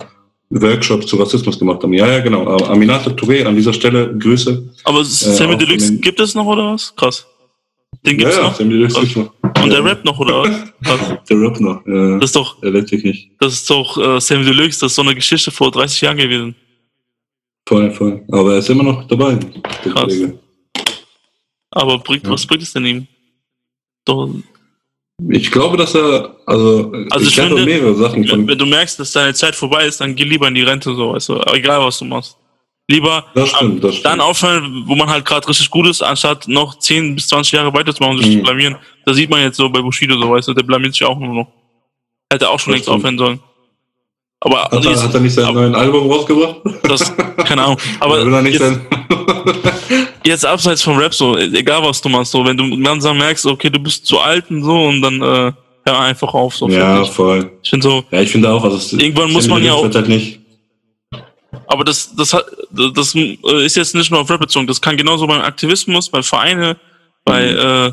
Workshops 0.51 1.07
zu 1.07 1.17
Rassismus 1.17 1.59
gemacht 1.59 1.83
haben. 1.83 1.93
Ja, 1.93 2.07
ja, 2.07 2.21
genau. 2.21 2.47
Aber 2.47 2.71
Aminata 2.71 3.11
Touré 3.11 3.45
an 3.45 3.57
dieser 3.57 3.73
Stelle, 3.73 4.17
Grüße. 4.17 4.73
Aber 4.85 5.01
Äh, 5.01 5.05
Sammy 5.05 5.57
Deluxe, 5.59 5.97
gibt 5.99 6.21
es 6.21 6.37
noch 6.37 6.47
oder 6.47 6.73
was? 6.73 6.95
Krass. 6.95 7.27
Den 8.07 8.19
gibt's 8.19 8.37
ja, 8.37 8.43
noch? 8.45 8.59
Noch. 8.59 9.63
Und 9.63 9.71
der 9.71 9.79
Ja. 9.81 9.85
Rap 9.85 10.05
noch 10.05 10.19
oder 10.21 10.43
was? 10.43 10.49
Der 11.29 11.41
Rap 11.41 11.59
noch. 11.61 11.85
Ja, 11.87 12.19
Das 12.19 12.31
ist 12.31 12.37
doch, 12.37 12.61
der 12.61 12.71
lebt 12.71 12.89
sich 12.89 13.03
nicht. 13.03 13.31
das 13.41 13.55
ist 13.55 13.69
doch 13.69 13.99
äh, 13.99 14.21
Sammy 14.21 14.45
Deluxe, 14.45 14.81
das 14.81 14.93
ist 14.93 14.97
so 14.97 15.03
eine 15.03 15.15
Geschichte 15.15 15.51
vor 15.51 15.71
30 15.73 16.01
Jahren 16.03 16.17
gewesen. 16.17 16.55
Voll, 17.69 17.91
voll. 17.91 18.25
Aber 18.31 18.53
er 18.53 18.59
ist 18.59 18.71
immer 18.71 18.85
noch 18.85 19.09
dabei. 19.09 19.37
Krass. 19.83 20.15
Aber 21.73 21.99
bringt, 21.99 22.25
Ja. 22.25 22.31
was 22.31 22.47
bringt 22.47 22.63
es 22.63 22.73
denn 22.73 22.87
ihm? 22.87 23.07
Doch, 24.05 24.31
Ich 25.31 25.51
glaube, 25.51 25.77
dass 25.77 25.95
er, 25.95 26.37
also, 26.47 26.93
Also 27.11 27.27
ich 27.27 27.35
finde, 27.35 27.65
mehrere 27.65 27.95
Sachen 27.97 28.29
wenn, 28.29 28.47
wenn 28.47 28.59
du 28.59 28.67
merkst, 28.67 29.01
dass 29.01 29.13
deine 29.13 29.35
Zeit 29.35 29.57
vorbei 29.57 29.87
ist, 29.87 30.01
dann 30.01 30.15
geh 30.15 30.25
lieber 30.25 30.47
in 30.47 30.55
die 30.55 30.63
Rente, 30.63 30.95
so, 30.95 31.13
weißt 31.15 31.29
du. 31.31 31.41
Egal, 31.53 31.81
was 31.81 31.99
du 31.99 32.05
machst. 32.05 32.37
Lieber 32.89 33.25
Das 33.35 33.49
stimmt, 33.51 33.83
das 33.83 33.95
stimmt. 33.97 34.07
dann 34.07 34.21
aufhören, 34.21 34.85
wo 34.87 34.95
man 34.95 35.09
halt 35.09 35.25
gerade 35.25 35.49
richtig 35.49 35.69
gut 35.71 35.89
ist, 35.89 36.03
anstatt 36.03 36.47
noch 36.47 36.79
10 36.79 37.17
bis 37.17 37.27
20 37.29 37.53
Jahre 37.53 37.73
weiterzumachen 37.75 38.17
und 38.17 38.23
sich 38.25 38.35
Mhm. 38.35 38.39
zu 38.39 38.45
blamieren. 38.45 38.77
Da 39.05 39.13
sieht 39.13 39.29
man 39.29 39.41
jetzt 39.41 39.57
so 39.57 39.69
bei 39.69 39.81
Bushido, 39.81 40.17
so, 40.21 40.31
weißt 40.31 40.47
du, 40.49 40.55
der 40.55 40.63
blamiert 40.63 40.93
sich 40.95 41.05
auch 41.05 41.19
nur 41.19 41.35
noch. 41.35 41.49
Hätte 42.33 42.49
auch 42.49 42.61
schon 42.61 42.75
längst 42.75 42.89
aufhören 42.89 43.19
sollen. 43.19 43.41
Aber 44.41 44.65
Hat 44.65 44.73
er, 44.85 44.91
jetzt, 44.91 45.03
hat 45.03 45.15
er 45.15 45.21
nicht 45.21 45.35
sein 45.35 45.47
aber- 45.47 45.63
neues 45.63 45.75
Album 45.75 46.11
rausgebracht? 46.13 46.57
das, 46.85 47.13
keine 47.39 47.63
Ahnung. 47.65 47.79
Oder 48.01 48.11
will 48.25 48.27
Aber 48.29 48.37
er 48.37 48.43
nicht 48.43 48.61
jetzt, 48.61 48.81
jetzt 50.25 50.45
abseits 50.47 50.83
vom 50.83 50.97
Rap 50.99 51.15
so, 51.15 51.37
egal 51.37 51.83
was 51.83 52.01
du 52.01 52.09
machst, 52.09 52.33
so, 52.33 52.45
wenn 52.45 52.57
du 52.57 52.65
langsam 52.77 53.19
merkst, 53.19 53.47
okay, 53.47 53.71
du 53.71 53.79
bist 53.81 54.07
zu 54.07 54.21
alt 54.21 54.49
und 54.51 54.63
so 54.63 54.85
und 54.87 55.03
dann 55.03 55.17
äh, 55.23 55.53
hör 55.87 56.01
einfach 56.01 56.33
auf. 56.35 56.55
So, 56.55 56.69
ja, 56.69 57.05
voll. 57.05 57.51
Ich 57.63 57.71
finde 57.71 57.89
so, 57.89 58.05
Ja, 58.11 58.21
ich 58.21 58.31
finde 58.31 58.51
auch, 58.53 58.63
also 58.63 58.97
Irgendwann 58.97 59.33
muss 59.33 59.49
man 59.49 59.63
ja 59.65 59.73
auch- 59.73 59.83
halt 59.93 60.09
nicht. 60.09 60.41
Aber 61.69 61.85
das, 61.85 62.15
das 62.17 62.33
hat, 62.33 62.45
das 62.95 63.15
äh, 63.15 63.65
ist 63.65 63.77
jetzt 63.77 63.95
nicht 63.95 64.11
nur 64.11 64.21
auf 64.21 64.31
Rap 64.31 64.41
bezogen, 64.41 64.67
das 64.67 64.81
kann 64.81 64.97
genauso 64.97 65.27
beim 65.27 65.41
Aktivismus, 65.43 66.09
bei 66.11 66.23
Vereine, 66.23 66.77
bei, 67.25 67.45
äh, 67.49 67.93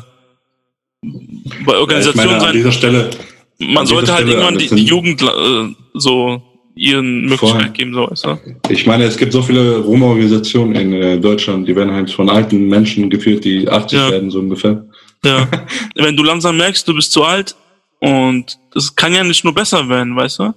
Mhm. 1.04 1.52
Ja, 1.66 1.78
Organisationen 1.78 2.16
meine, 2.26 2.34
an 2.34 2.40
sein. 2.40 2.52
dieser 2.54 2.72
Stelle, 2.72 3.10
Man 3.58 3.78
an 3.78 3.86
sollte 3.86 4.12
halt 4.12 4.22
Stelle, 4.26 4.40
irgendwann 4.40 4.58
die, 4.58 4.68
die 4.68 4.84
Jugend 4.84 5.22
äh, 5.22 5.74
so 5.94 6.42
ihren 6.76 7.26
Möglichkeit 7.26 7.74
geben, 7.74 7.94
so 7.94 8.10
weißt 8.10 8.24
du? 8.24 8.38
ich 8.68 8.86
meine, 8.86 9.04
es 9.04 9.16
gibt 9.16 9.32
so 9.32 9.42
viele 9.42 9.78
Roma-Organisationen 9.78 10.74
in 10.74 10.92
äh, 10.92 11.18
Deutschland, 11.20 11.68
die 11.68 11.76
werden 11.76 11.92
halt 11.92 12.10
von 12.10 12.28
alten 12.28 12.68
Menschen 12.68 13.10
geführt, 13.10 13.44
die 13.44 13.68
80 13.68 13.98
Ja. 13.98 14.10
werden, 14.10 14.30
so 14.30 14.40
ungefähr. 14.40 14.84
Ja. 15.24 15.46
Wenn 15.94 16.16
du 16.16 16.22
langsam 16.24 16.56
merkst, 16.56 16.86
du 16.88 16.94
bist 16.94 17.12
zu 17.12 17.22
alt 17.22 17.54
und 18.00 18.58
das 18.72 18.94
kann 18.96 19.14
ja 19.14 19.22
nicht 19.22 19.44
nur 19.44 19.54
besser 19.54 19.88
werden, 19.88 20.16
weißt 20.16 20.38
du? 20.40 20.52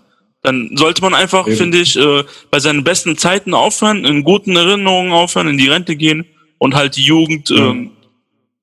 Dann 0.47 0.77
sollte 0.77 1.01
man 1.01 1.13
einfach, 1.13 1.45
finde 1.45 1.77
ich, 1.79 1.97
äh, 1.97 2.23
bei 2.49 2.59
seinen 2.61 2.81
besten 2.85 3.17
Zeiten 3.17 3.53
aufhören, 3.53 4.05
in 4.05 4.23
guten 4.23 4.55
Erinnerungen 4.55 5.11
aufhören, 5.11 5.49
in 5.49 5.57
die 5.57 5.67
Rente 5.67 5.97
gehen 5.97 6.25
und 6.57 6.73
halt 6.73 6.95
die 6.95 7.01
Jugend, 7.03 7.49
Ja. 7.49 7.57
ähm, 7.57 7.91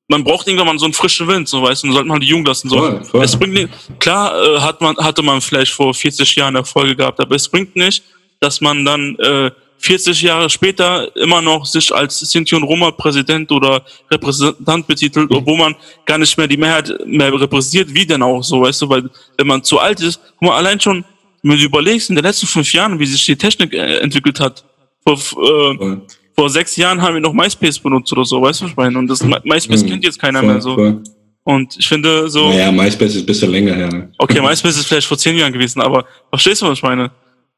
man 0.08 0.24
braucht 0.24 0.46
irgendwann 0.46 0.66
mal 0.68 0.78
so 0.78 0.86
einen 0.86 0.94
frischen 0.94 1.28
Wind, 1.28 1.46
so 1.46 1.62
weißt 1.62 1.82
du, 1.82 1.88
dann 1.88 1.94
sollte 1.94 2.08
man 2.08 2.20
die 2.22 2.26
Jugend 2.26 2.48
lassen. 2.48 2.70
So. 2.70 2.78
Voll, 2.78 3.04
voll. 3.04 3.22
Es 3.24 3.36
bringt 3.36 3.52
nicht, 3.52 3.68
klar 3.98 4.34
äh, 4.34 4.60
hat 4.60 4.80
man, 4.80 4.96
hatte 4.96 5.22
man 5.22 5.42
vielleicht 5.42 5.72
vor 5.72 5.92
40 5.92 6.36
Jahren 6.36 6.56
Erfolge 6.56 6.96
gehabt, 6.96 7.20
aber 7.20 7.34
es 7.36 7.46
bringt 7.48 7.76
nicht, 7.76 8.02
dass 8.40 8.62
man 8.62 8.82
dann 8.86 9.16
äh, 9.18 9.50
40 9.78 10.22
Jahre 10.22 10.48
später 10.48 11.14
immer 11.16 11.42
noch 11.42 11.66
sich 11.66 11.94
als 11.94 12.18
Sinti 12.18 12.54
und 12.54 12.62
Roma 12.62 12.92
Präsident 12.92 13.52
oder 13.52 13.84
Repräsentant 14.10 14.86
betitelt, 14.86 15.30
obwohl 15.30 15.58
man 15.58 15.74
gar 16.06 16.16
nicht 16.16 16.38
mehr 16.38 16.46
die 16.48 16.56
Mehrheit 16.56 16.90
mehr 17.04 17.30
repräsentiert, 17.38 17.92
wie 17.92 18.06
denn 18.06 18.22
auch 18.22 18.42
so, 18.42 18.62
weißt 18.62 18.80
du, 18.80 18.88
weil 18.88 19.10
wenn 19.36 19.46
man 19.46 19.62
zu 19.62 19.78
alt 19.78 20.00
ist, 20.00 20.18
guck 20.38 20.48
mal, 20.48 20.56
allein 20.56 20.80
schon, 20.80 21.04
wenn 21.50 21.58
du 21.58 21.64
überlegst, 21.64 22.10
in 22.10 22.16
den 22.16 22.24
letzten 22.24 22.46
fünf 22.46 22.72
Jahren, 22.72 22.98
wie 22.98 23.06
sich 23.06 23.24
die 23.24 23.36
Technik 23.36 23.72
äh, 23.74 23.98
entwickelt 23.98 24.40
hat, 24.40 24.64
vor, 25.06 25.14
äh, 25.16 25.96
vor 26.36 26.50
sechs 26.50 26.76
Jahren 26.76 27.00
haben 27.00 27.14
wir 27.14 27.20
noch 27.20 27.32
MySpace 27.32 27.78
benutzt 27.78 28.12
oder 28.12 28.24
so, 28.24 28.40
weißt 28.42 28.60
du, 28.60 28.64
was 28.64 28.70
ich 28.72 28.76
meine? 28.76 28.98
Und 28.98 29.06
das 29.08 29.22
My- 29.22 29.36
MySpace 29.44 29.82
Mhm. 29.84 29.88
kennt 29.88 30.04
jetzt 30.04 30.18
keiner 30.18 30.40
Voll, 30.40 30.48
mehr 30.48 30.60
so. 30.60 30.74
voll. 30.74 31.02
Und 31.46 31.76
ich 31.78 31.86
finde 31.86 32.28
so, 32.30 32.48
Naja, 32.48 32.72
MySpace 32.72 33.14
ist 33.16 33.22
ein 33.22 33.26
bisschen 33.26 33.50
länger 33.50 33.74
her. 33.74 33.88
Ne? 33.92 34.10
okay, 34.18 34.40
MySpace 34.42 34.78
ist 34.78 34.86
vielleicht 34.86 35.06
vor 35.06 35.18
zehn 35.18 35.36
Jahren 35.36 35.52
gewesen, 35.52 35.80
aber 35.82 36.04
verstehst 36.30 36.62
du, 36.62 36.66
was 36.66 36.78
ich 36.78 36.82
meine? 36.82 37.10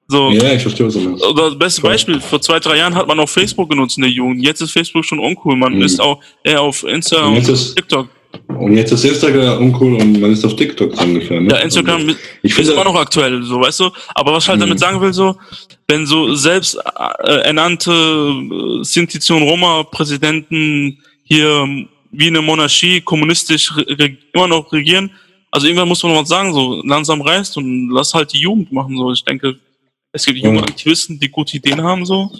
So, 0.08 0.30
Ja, 0.30 0.52
ich 0.52 0.62
verstehe, 0.62 0.86
was 0.86 0.94
du 0.94 1.00
meinst. 1.00 1.24
oder 1.24 1.50
das 1.50 1.58
beste. 1.58 1.82
Beispiel, 1.82 2.20
vor 2.20 2.40
zwei, 2.40 2.58
drei 2.60 2.76
Jahren 2.78 2.94
hat 2.94 3.06
man 3.08 3.18
auch 3.20 3.28
Facebook 3.28 3.68
genutzt 3.70 3.96
in 3.96 4.02
der 4.02 4.10
Jugend. 4.10 4.40
Jetzt 4.44 4.60
ist 4.60 4.70
Facebook 4.72 5.04
schon 5.04 5.18
uncool. 5.18 5.56
Man 5.56 5.74
Mhm. 5.74 5.82
ist 5.82 6.00
auch 6.00 6.20
eher 6.44 6.60
auf 6.60 6.82
Insta 6.84 7.24
Und 7.26 7.48
und, 7.48 7.74
TikTok. 7.76 8.08
Und 8.48 8.76
jetzt 8.76 8.92
ist 8.92 9.04
Instagram 9.04 9.62
uncool 9.62 9.94
und 9.94 10.20
man 10.20 10.32
ist 10.32 10.44
auf 10.44 10.56
TikTok 10.56 10.94
so 10.94 11.02
ungefähr. 11.02 11.40
Ne? 11.40 11.50
Ja, 11.50 11.58
Instagram 11.58 11.96
Also, 11.96 12.08
ist 12.10 12.18
ich 12.42 12.54
finde 12.54 12.72
immer 12.72 12.84
noch 12.84 12.94
aktuell, 12.96 13.42
so, 13.42 13.60
weißt 13.60 13.80
du? 13.80 13.90
Aber 14.14 14.32
was 14.32 14.44
ich 14.44 14.48
halt 14.48 14.58
Mhm. 14.58 14.64
damit 14.64 14.78
sagen 14.78 15.00
will, 15.00 15.12
so, 15.12 15.36
wenn 15.88 16.06
so 16.06 16.34
selbst 16.34 16.76
äh, 17.24 17.40
ernannte 17.42 17.90
äh, 17.92 18.84
Sintition 18.84 19.42
Roma 19.42 19.82
Präsidenten 19.84 20.98
hier 21.24 21.48
ähm, 21.48 21.88
wie 22.12 22.28
eine 22.28 22.40
Monarchie 22.40 23.00
kommunistisch 23.00 23.72
immer 24.32 24.48
noch 24.48 24.72
regieren, 24.72 25.10
also 25.50 25.66
irgendwann 25.66 25.88
muss 25.88 26.02
man 26.02 26.12
mal 26.12 26.26
sagen, 26.26 26.52
so, 26.52 26.82
langsam 26.84 27.20
reißt 27.20 27.56
und 27.56 27.90
lass 27.90 28.12
halt 28.14 28.32
die 28.32 28.40
Jugend 28.40 28.72
machen, 28.72 28.96
so. 28.96 29.12
Ich 29.12 29.24
denke, 29.24 29.56
es 30.12 30.24
gibt 30.24 30.38
junge. 30.38 30.62
Aktivisten, 30.62 31.18
die 31.18 31.28
gute 31.28 31.56
Ideen 31.56 31.82
haben, 31.82 32.04
so. 32.04 32.30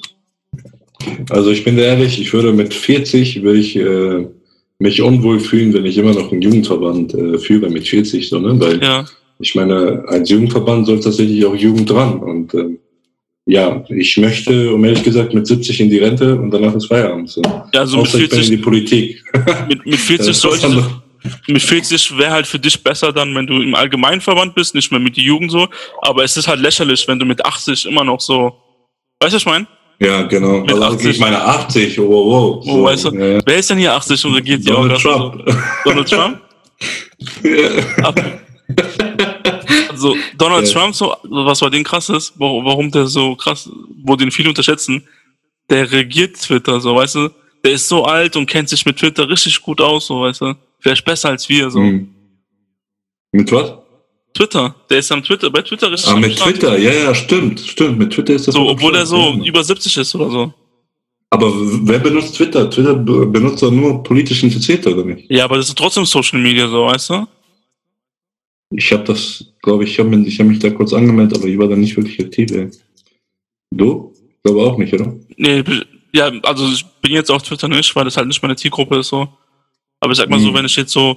Also 1.30 1.50
ich 1.50 1.62
bin 1.62 1.78
ehrlich, 1.78 2.20
ich 2.20 2.32
würde 2.32 2.52
mit 2.52 2.74
40 2.74 3.42
würde 3.42 3.58
ich 3.58 3.76
äh, 3.76 4.26
mich 4.78 5.00
unwohl 5.00 5.40
fühlen, 5.40 5.72
wenn 5.72 5.86
ich 5.86 5.96
immer 5.96 6.12
noch 6.12 6.30
einen 6.30 6.42
Jugendverband 6.42 7.14
äh, 7.14 7.38
führe 7.38 7.70
mit 7.70 7.88
40, 7.88 8.28
so, 8.28 8.38
ne? 8.38 8.58
Weil 8.60 8.82
Ja. 8.82 9.04
ich 9.38 9.54
meine, 9.54 10.04
als 10.06 10.28
Jugendverband 10.28 10.86
soll 10.86 11.00
tatsächlich 11.00 11.44
auch 11.44 11.54
Jugend 11.54 11.88
dran. 11.90 12.18
Und 12.18 12.54
ähm, 12.54 12.78
ja, 13.46 13.84
ich 13.88 14.16
möchte, 14.16 14.74
um 14.74 14.84
ehrlich 14.84 15.02
gesagt, 15.02 15.32
mit 15.32 15.46
70 15.46 15.80
in 15.80 15.90
die 15.90 15.98
Rente 15.98 16.38
und 16.38 16.50
danach 16.50 16.74
ist 16.74 16.86
Feierabend. 16.86 17.30
So. 17.30 17.42
Ja, 17.72 17.80
also 17.80 17.98
mit 17.98 18.06
Außer 18.06 18.18
ich 18.18 18.28
bin 18.28 18.38
in 18.38 18.44
40, 18.44 18.56
die 18.56 18.62
Politik. 18.62 19.24
mit, 19.68 19.86
mit 19.86 19.98
40 19.98 20.18
Das 20.18 20.36
ist 20.36 20.44
was 20.44 20.60
sollte, 20.60 20.90
mit 21.46 21.62
40 21.62 22.18
wäre 22.18 22.32
halt 22.32 22.46
für 22.46 22.58
dich 22.58 22.82
besser 22.82 23.12
dann, 23.12 23.34
wenn 23.34 23.46
du 23.46 23.60
im 23.60 23.74
Allgemeinverband 23.74 24.54
bist, 24.54 24.74
nicht 24.74 24.90
mehr 24.90 25.00
mit 25.00 25.16
die 25.16 25.22
Jugend 25.22 25.50
so. 25.50 25.68
Aber 26.02 26.24
es 26.24 26.36
ist 26.36 26.48
halt 26.48 26.60
lächerlich, 26.60 27.06
wenn 27.08 27.18
du 27.18 27.24
mit 27.24 27.44
80 27.44 27.86
immer 27.86 28.04
noch 28.04 28.20
so, 28.20 28.52
weißt 29.20 29.32
du, 29.32 29.36
was 29.36 29.42
ich 29.42 29.46
meine? 29.46 29.66
Ja, 29.98 30.22
genau. 30.22 30.60
Mit 30.60 30.72
Also 30.72 30.84
80. 30.84 31.10
ich 31.10 31.20
meine 31.20 31.42
80, 31.42 31.98
oh, 32.00 32.08
wow, 32.08 32.26
wow. 32.26 32.64
Oh, 32.66 32.84
weißt 32.84 33.06
du, 33.06 33.10
ja, 33.12 33.26
ja. 33.26 33.40
wer 33.44 33.56
ist 33.56 33.70
denn 33.70 33.78
hier 33.78 33.94
80 33.94 34.24
und 34.26 34.34
regiert 34.34 34.68
Donald 34.68 35.00
Trump. 35.00 35.42
So? 35.46 35.54
Donald 35.84 36.08
Trump? 36.08 36.40
Also 39.88 40.14
Donald. 40.36 40.70
Trump, 40.70 40.94
so, 40.94 41.16
was 41.22 41.60
bei 41.60 41.70
dem 41.70 41.82
krass 41.82 42.10
ist, 42.10 42.34
warum 42.36 42.90
der 42.90 43.06
so 43.06 43.34
krass, 43.34 43.70
wo 44.04 44.14
den 44.14 44.30
viele 44.30 44.50
unterschätzen, 44.50 45.02
der 45.70 45.90
regiert 45.90 46.36
Twitter, 46.36 46.80
so, 46.80 46.94
weißt 46.96 47.14
du? 47.14 47.30
Der 47.64 47.72
ist 47.72 47.88
so 47.88 48.04
alt 48.04 48.36
und 48.36 48.44
kennt 48.44 48.68
sich 48.68 48.84
mit 48.84 48.98
Twitter 48.98 49.26
richtig 49.26 49.62
gut 49.62 49.80
aus, 49.80 50.08
so, 50.08 50.20
weißt 50.20 50.42
du? 50.42 50.54
Vielleicht 50.80 51.04
besser 51.04 51.30
als 51.30 51.48
wir, 51.48 51.70
so. 51.70 51.80
Hm. 51.80 52.14
Mit 53.32 53.50
was? 53.50 53.72
Twitter, 54.36 54.74
der 54.90 54.98
ist 54.98 55.10
am 55.12 55.22
Twitter, 55.22 55.50
bei 55.50 55.62
Twitter 55.62 55.90
richtig 55.90 56.10
Ah, 56.12 56.16
mit. 56.16 56.36
Twitter, 56.36 56.78
ja, 56.78 56.92
ja, 56.92 57.14
stimmt, 57.14 57.60
stimmt. 57.60 57.98
Mit 57.98 58.12
Twitter 58.12 58.34
ist 58.34 58.46
das 58.46 58.54
So, 58.54 58.68
obwohl 58.68 58.94
er 58.94 59.06
so 59.06 59.34
über 59.44 59.62
70 59.64 59.96
ist 59.96 60.14
oder 60.14 60.30
so. 60.30 60.52
Aber 61.30 61.52
wer 61.88 61.98
benutzt 61.98 62.36
Twitter? 62.36 62.70
Twitter 62.70 62.94
be- 62.94 63.26
benutzt 63.26 63.62
doch 63.62 63.70
nur 63.70 64.02
politisch 64.02 64.42
Interessierte, 64.42 64.92
oder 64.94 65.04
nicht? 65.04 65.28
Ja, 65.30 65.44
aber 65.44 65.56
das 65.56 65.68
ist 65.68 65.76
trotzdem 65.78 66.04
Social 66.04 66.38
Media, 66.40 66.68
so, 66.68 66.84
weißt 66.86 67.10
du? 67.10 67.26
Ich 68.70 68.92
habe 68.92 69.04
das, 69.04 69.44
glaube 69.62 69.84
ich, 69.84 69.90
ich 69.92 69.98
habe 69.98 70.08
mich, 70.16 70.38
hab 70.38 70.46
mich 70.46 70.58
da 70.58 70.70
kurz 70.70 70.92
angemeldet, 70.92 71.38
aber 71.38 71.46
ich 71.48 71.58
war 71.58 71.68
da 71.68 71.76
nicht 71.76 71.96
wirklich 71.96 72.20
aktiv. 72.20 72.50
Ey. 72.52 72.70
Du? 73.74 74.12
Ich 74.28 74.42
glaube 74.42 74.62
auch 74.62 74.78
nicht, 74.78 74.92
oder? 74.92 75.14
Nee, 75.36 75.62
ja, 76.12 76.30
also 76.42 76.66
ich 76.72 76.84
bin 77.02 77.12
jetzt 77.12 77.30
auf 77.30 77.42
Twitter 77.42 77.68
nicht, 77.68 77.94
weil 77.96 78.04
das 78.04 78.16
halt 78.16 78.26
nicht 78.28 78.42
meine 78.42 78.56
Zielgruppe 78.56 78.98
ist, 78.98 79.08
so. 79.08 79.28
Aber 80.00 80.12
ich 80.12 80.18
sag 80.18 80.28
mal 80.30 80.40
so, 80.40 80.50
Mhm. 80.50 80.54
wenn 80.54 80.64
ich 80.66 80.76
jetzt 80.76 80.92
so 80.92 81.16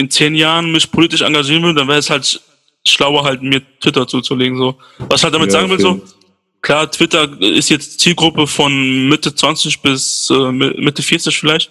in 0.00 0.10
zehn 0.10 0.34
Jahren 0.34 0.72
mich 0.72 0.90
politisch 0.90 1.20
engagieren 1.20 1.62
will, 1.62 1.74
dann 1.74 1.86
wäre 1.86 1.98
es 1.98 2.10
halt 2.10 2.24
sch- 2.24 2.40
schlauer, 2.84 3.24
halt 3.24 3.42
mir 3.42 3.62
Twitter 3.80 4.06
zuzulegen, 4.06 4.56
so. 4.56 4.76
Was 4.98 5.20
ich 5.20 5.24
halt 5.24 5.34
damit 5.34 5.52
Ja, 5.52 5.60
sagen 5.60 5.70
will, 5.70 5.78
so, 5.78 6.00
klar, 6.62 6.90
Twitter 6.90 7.28
ist 7.40 7.70
jetzt 7.70 8.00
Zielgruppe 8.00 8.46
von 8.46 9.08
Mitte 9.08 9.34
20 9.34 9.80
bis 9.82 10.30
äh, 10.30 10.50
Mitte 10.52 11.02
40 11.02 11.38
vielleicht. 11.38 11.70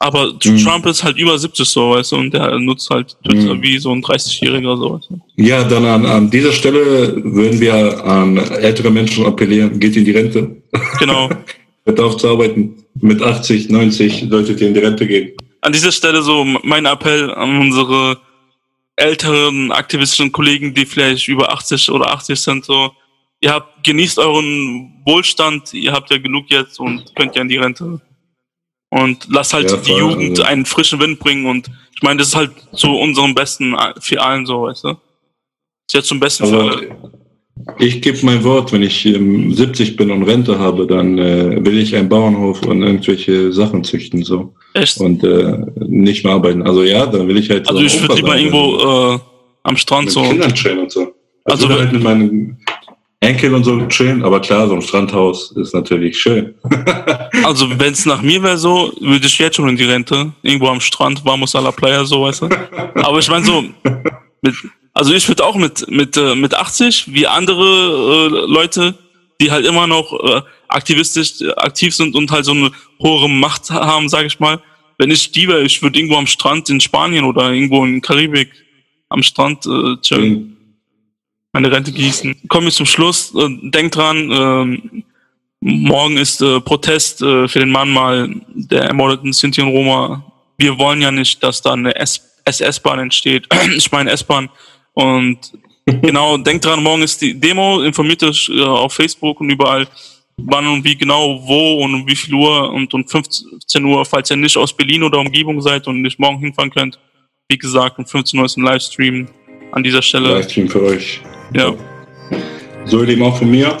Aber 0.00 0.32
mhm. 0.32 0.58
Trump 0.58 0.84
ist 0.86 1.04
halt 1.04 1.16
über 1.16 1.38
70 1.38 1.68
so, 1.68 1.90
weißt 1.90 2.10
du, 2.10 2.16
und 2.16 2.34
der 2.34 2.58
nutzt 2.58 2.90
halt 2.90 3.16
Twitter 3.24 3.54
mhm. 3.54 3.62
wie 3.62 3.78
so 3.78 3.92
ein 3.92 4.02
30-Jähriger 4.02 4.76
so, 4.76 4.94
weißt 4.94 5.10
du. 5.10 5.20
Ja, 5.36 5.62
dann 5.62 5.84
an, 5.84 6.04
an 6.06 6.28
dieser 6.28 6.50
Stelle 6.50 7.22
würden 7.22 7.60
wir 7.60 8.04
an 8.04 8.36
ältere 8.36 8.90
Menschen 8.90 9.24
appellieren, 9.24 9.78
geht 9.78 9.96
in 9.96 10.04
die 10.04 10.10
Rente. 10.10 10.56
Genau. 10.98 11.30
Hört 11.84 12.00
auf 12.00 12.16
zu 12.16 12.28
arbeiten. 12.28 12.84
Mit 13.00 13.22
80, 13.22 13.70
90 13.70 14.26
solltet 14.28 14.60
ihr 14.60 14.68
in 14.68 14.74
die 14.74 14.80
Rente 14.80 15.06
gehen. 15.06 15.32
An 15.62 15.72
dieser 15.72 15.92
Stelle 15.92 16.22
so 16.22 16.44
mein 16.44 16.84
Appell 16.84 17.32
an 17.32 17.58
unsere 17.58 18.20
älteren 18.96 19.72
aktivistischen 19.72 20.30
Kollegen, 20.30 20.74
die 20.74 20.84
vielleicht 20.84 21.26
über 21.28 21.52
80 21.52 21.90
oder 21.90 22.12
80 22.12 22.38
sind, 22.38 22.64
so, 22.64 22.92
ihr 23.40 23.52
habt, 23.52 23.82
genießt 23.84 24.18
euren 24.18 25.02
Wohlstand, 25.06 25.72
ihr 25.72 25.92
habt 25.92 26.10
ja 26.10 26.18
genug 26.18 26.50
jetzt 26.50 26.78
und 26.78 27.14
könnt 27.16 27.34
ja 27.34 27.42
in 27.42 27.48
die 27.48 27.56
Rente 27.56 28.00
und 28.90 29.26
lass 29.30 29.54
halt 29.54 29.70
ja, 29.70 29.76
die 29.78 29.92
Jugend 29.92 30.38
also. 30.38 30.42
einen 30.42 30.66
frischen 30.66 31.00
Wind 31.00 31.18
bringen 31.18 31.46
und 31.46 31.70
ich 31.94 32.02
meine, 32.02 32.18
das 32.18 32.28
ist 32.28 32.36
halt 32.36 32.52
zu 32.74 32.88
unserem 32.90 33.34
Besten 33.34 33.74
für 34.00 34.20
allen 34.20 34.44
so, 34.44 34.64
weißt 34.64 34.84
du? 34.84 34.90
Ist 34.90 35.94
jetzt 35.94 36.08
zum 36.08 36.20
Besten 36.20 36.44
also, 36.44 36.56
für 36.56 36.76
alle. 36.76 37.21
Ich 37.78 38.02
gebe 38.02 38.18
mein 38.22 38.44
Wort, 38.44 38.72
wenn 38.72 38.82
ich 38.82 39.06
ähm, 39.06 39.52
70 39.52 39.96
bin 39.96 40.10
und 40.10 40.22
Rente 40.24 40.58
habe, 40.58 40.86
dann 40.86 41.18
äh, 41.18 41.64
will 41.64 41.78
ich 41.78 41.94
einen 41.94 42.08
Bauernhof 42.08 42.62
und 42.62 42.82
irgendwelche 42.82 43.52
Sachen 43.52 43.84
züchten 43.84 44.22
so. 44.22 44.54
Echt? 44.74 44.98
Und 44.98 45.22
äh, 45.24 45.58
nicht 45.76 46.24
mehr 46.24 46.34
arbeiten. 46.34 46.62
Also 46.62 46.82
ja, 46.82 47.06
dann 47.06 47.28
will 47.28 47.36
ich 47.36 47.50
halt. 47.50 47.68
Also 47.68 47.82
ich 47.82 48.00
würde 48.00 48.14
lieber 48.14 48.36
irgendwo 48.36 49.14
äh, 49.14 49.18
am 49.62 49.76
Strand 49.76 50.06
mit 50.06 50.14
so. 50.14 50.22
Kindern 50.22 50.54
chillen 50.54 50.78
und 50.80 50.92
so. 50.92 51.14
Also, 51.44 51.66
also 51.66 51.80
halt 51.80 51.92
mit 51.92 52.02
meinen 52.02 52.58
Enkel 53.22 53.54
und 53.54 53.62
so 53.62 53.86
chillen, 53.86 54.24
aber 54.24 54.40
klar, 54.40 54.66
so 54.66 54.74
ein 54.74 54.82
Strandhaus 54.82 55.52
ist 55.52 55.72
natürlich 55.74 56.18
schön. 56.18 56.54
also 57.44 57.68
wenn 57.78 57.92
es 57.92 58.04
nach 58.04 58.20
mir 58.20 58.42
wäre 58.42 58.58
so, 58.58 58.92
würde 59.00 59.26
ich 59.26 59.38
jetzt 59.38 59.56
schon 59.56 59.68
in 59.68 59.76
die 59.76 59.84
Rente, 59.84 60.32
irgendwo 60.42 60.66
am 60.66 60.80
Strand, 60.80 61.24
Vamos 61.24 61.54
a 61.54 61.60
la 61.60 61.70
Playa, 61.70 62.04
so 62.04 62.22
weißt 62.22 62.42
du. 62.42 62.48
Aber 62.94 63.20
ich 63.20 63.28
meine 63.28 63.44
so, 63.44 63.62
mit, 64.42 64.54
also 64.92 65.12
ich 65.12 65.28
würde 65.28 65.44
auch 65.44 65.56
mit 65.56 65.88
mit 65.90 66.16
äh, 66.16 66.34
mit 66.34 66.54
80 66.54 67.12
wie 67.12 67.26
andere 67.26 68.26
äh, 68.26 68.52
Leute, 68.52 68.94
die 69.40 69.50
halt 69.50 69.66
immer 69.66 69.86
noch 69.86 70.12
äh, 70.12 70.42
aktivistisch 70.68 71.40
äh, 71.40 71.50
aktiv 71.54 71.94
sind 71.94 72.14
und 72.14 72.30
halt 72.30 72.44
so 72.44 72.52
eine 72.52 72.70
hohe 73.00 73.28
Macht 73.28 73.70
haben, 73.70 74.08
sage 74.08 74.26
ich 74.26 74.40
mal. 74.40 74.60
Wenn 74.98 75.10
ich 75.10 75.32
die 75.32 75.48
wäre, 75.48 75.62
ich 75.62 75.82
würde 75.82 75.98
irgendwo 75.98 76.16
am 76.16 76.26
Strand 76.26 76.70
in 76.70 76.80
Spanien 76.80 77.24
oder 77.24 77.52
irgendwo 77.52 77.84
in 77.84 78.00
Karibik 78.00 78.50
am 79.08 79.22
Strand 79.22 79.66
äh, 79.66 79.96
chillen. 80.00 80.32
Mhm 80.32 80.52
meine 81.52 81.70
Rente 81.70 81.92
gießen. 81.92 82.48
Kommen 82.48 82.66
wir 82.66 82.72
zum 82.72 82.86
Schluss. 82.86 83.34
Äh, 83.34 83.48
denkt 83.70 83.96
dran, 83.96 84.30
äh, 84.30 85.00
morgen 85.60 86.16
ist 86.16 86.40
äh, 86.40 86.60
Protest 86.60 87.22
äh, 87.22 87.46
für 87.46 87.58
den 87.58 87.70
Mann 87.70 87.90
mal 87.90 88.34
der 88.48 88.84
ermordeten 88.84 89.32
Sinti 89.32 89.60
und 89.60 89.68
Roma. 89.68 90.24
Wir 90.58 90.78
wollen 90.78 91.02
ja 91.02 91.10
nicht, 91.10 91.42
dass 91.42 91.62
da 91.62 91.72
eine 91.72 91.94
SS-Bahn 91.96 92.98
entsteht. 92.98 93.48
ich 93.76 93.92
meine 93.92 94.10
S-Bahn. 94.10 94.48
Und 94.94 95.38
genau, 96.02 96.36
denkt 96.36 96.64
dran, 96.64 96.82
morgen 96.82 97.02
ist 97.02 97.20
die 97.20 97.38
Demo. 97.38 97.82
Informiert 97.82 98.22
euch 98.22 98.50
äh, 98.54 98.62
auf 98.62 98.92
Facebook 98.92 99.40
und 99.40 99.50
überall, 99.50 99.86
wann 100.36 100.66
und 100.66 100.84
wie 100.84 100.96
genau, 100.96 101.40
wo 101.46 101.84
und 101.84 101.94
um 101.94 102.06
wie 102.06 102.16
viel 102.16 102.34
Uhr 102.34 102.70
und 102.72 102.92
um 102.94 103.06
15 103.06 103.84
Uhr, 103.84 104.04
falls 104.04 104.30
ihr 104.30 104.36
nicht 104.36 104.56
aus 104.56 104.76
Berlin 104.76 105.02
oder 105.02 105.18
Umgebung 105.18 105.60
seid 105.60 105.86
und 105.86 106.02
nicht 106.02 106.18
morgen 106.18 106.38
hinfahren 106.38 106.70
könnt. 106.70 106.98
Wie 107.48 107.58
gesagt, 107.58 107.98
um 107.98 108.06
15 108.06 108.38
Uhr 108.38 108.46
ist 108.46 108.56
ein 108.56 108.64
Livestream 108.64 109.28
an 109.72 109.82
dieser 109.82 110.02
Stelle. 110.02 110.34
Livestream 110.34 110.68
für 110.68 110.82
euch. 110.82 111.20
Ja. 111.54 111.74
So, 112.84 113.00
ihr 113.00 113.06
Lieben, 113.06 113.22
auch 113.22 113.36
von 113.36 113.50
mir. 113.50 113.76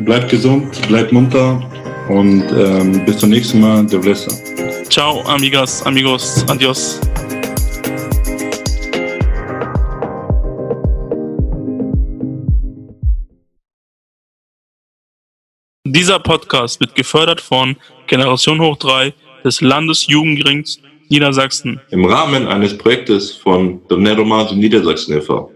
Bleibt 0.00 0.30
gesund, 0.30 0.80
bleibt 0.88 1.12
munter 1.12 1.60
und 2.08 2.44
ähm, 2.50 3.04
bis 3.04 3.18
zum 3.18 3.30
nächsten 3.30 3.60
Mal. 3.60 3.84
Der 3.86 3.98
Blesser. 3.98 4.32
Ciao, 4.88 5.22
amigas, 5.22 5.82
amigos, 5.84 6.44
adios. 6.48 7.00
Dieser 15.94 16.18
Podcast 16.18 16.80
wird 16.80 16.94
gefördert 16.94 17.42
von 17.42 17.76
Generation 18.06 18.62
Hoch 18.62 18.78
3 18.78 19.12
des 19.44 19.60
Landesjugendrings 19.60 20.80
Niedersachsen. 21.10 21.82
Im 21.90 22.06
Rahmen 22.06 22.48
eines 22.48 22.78
Projektes 22.78 23.32
von 23.32 23.86
Donero 23.88 24.24
Niedersachsen 24.54 25.18
e.V. 25.18 25.51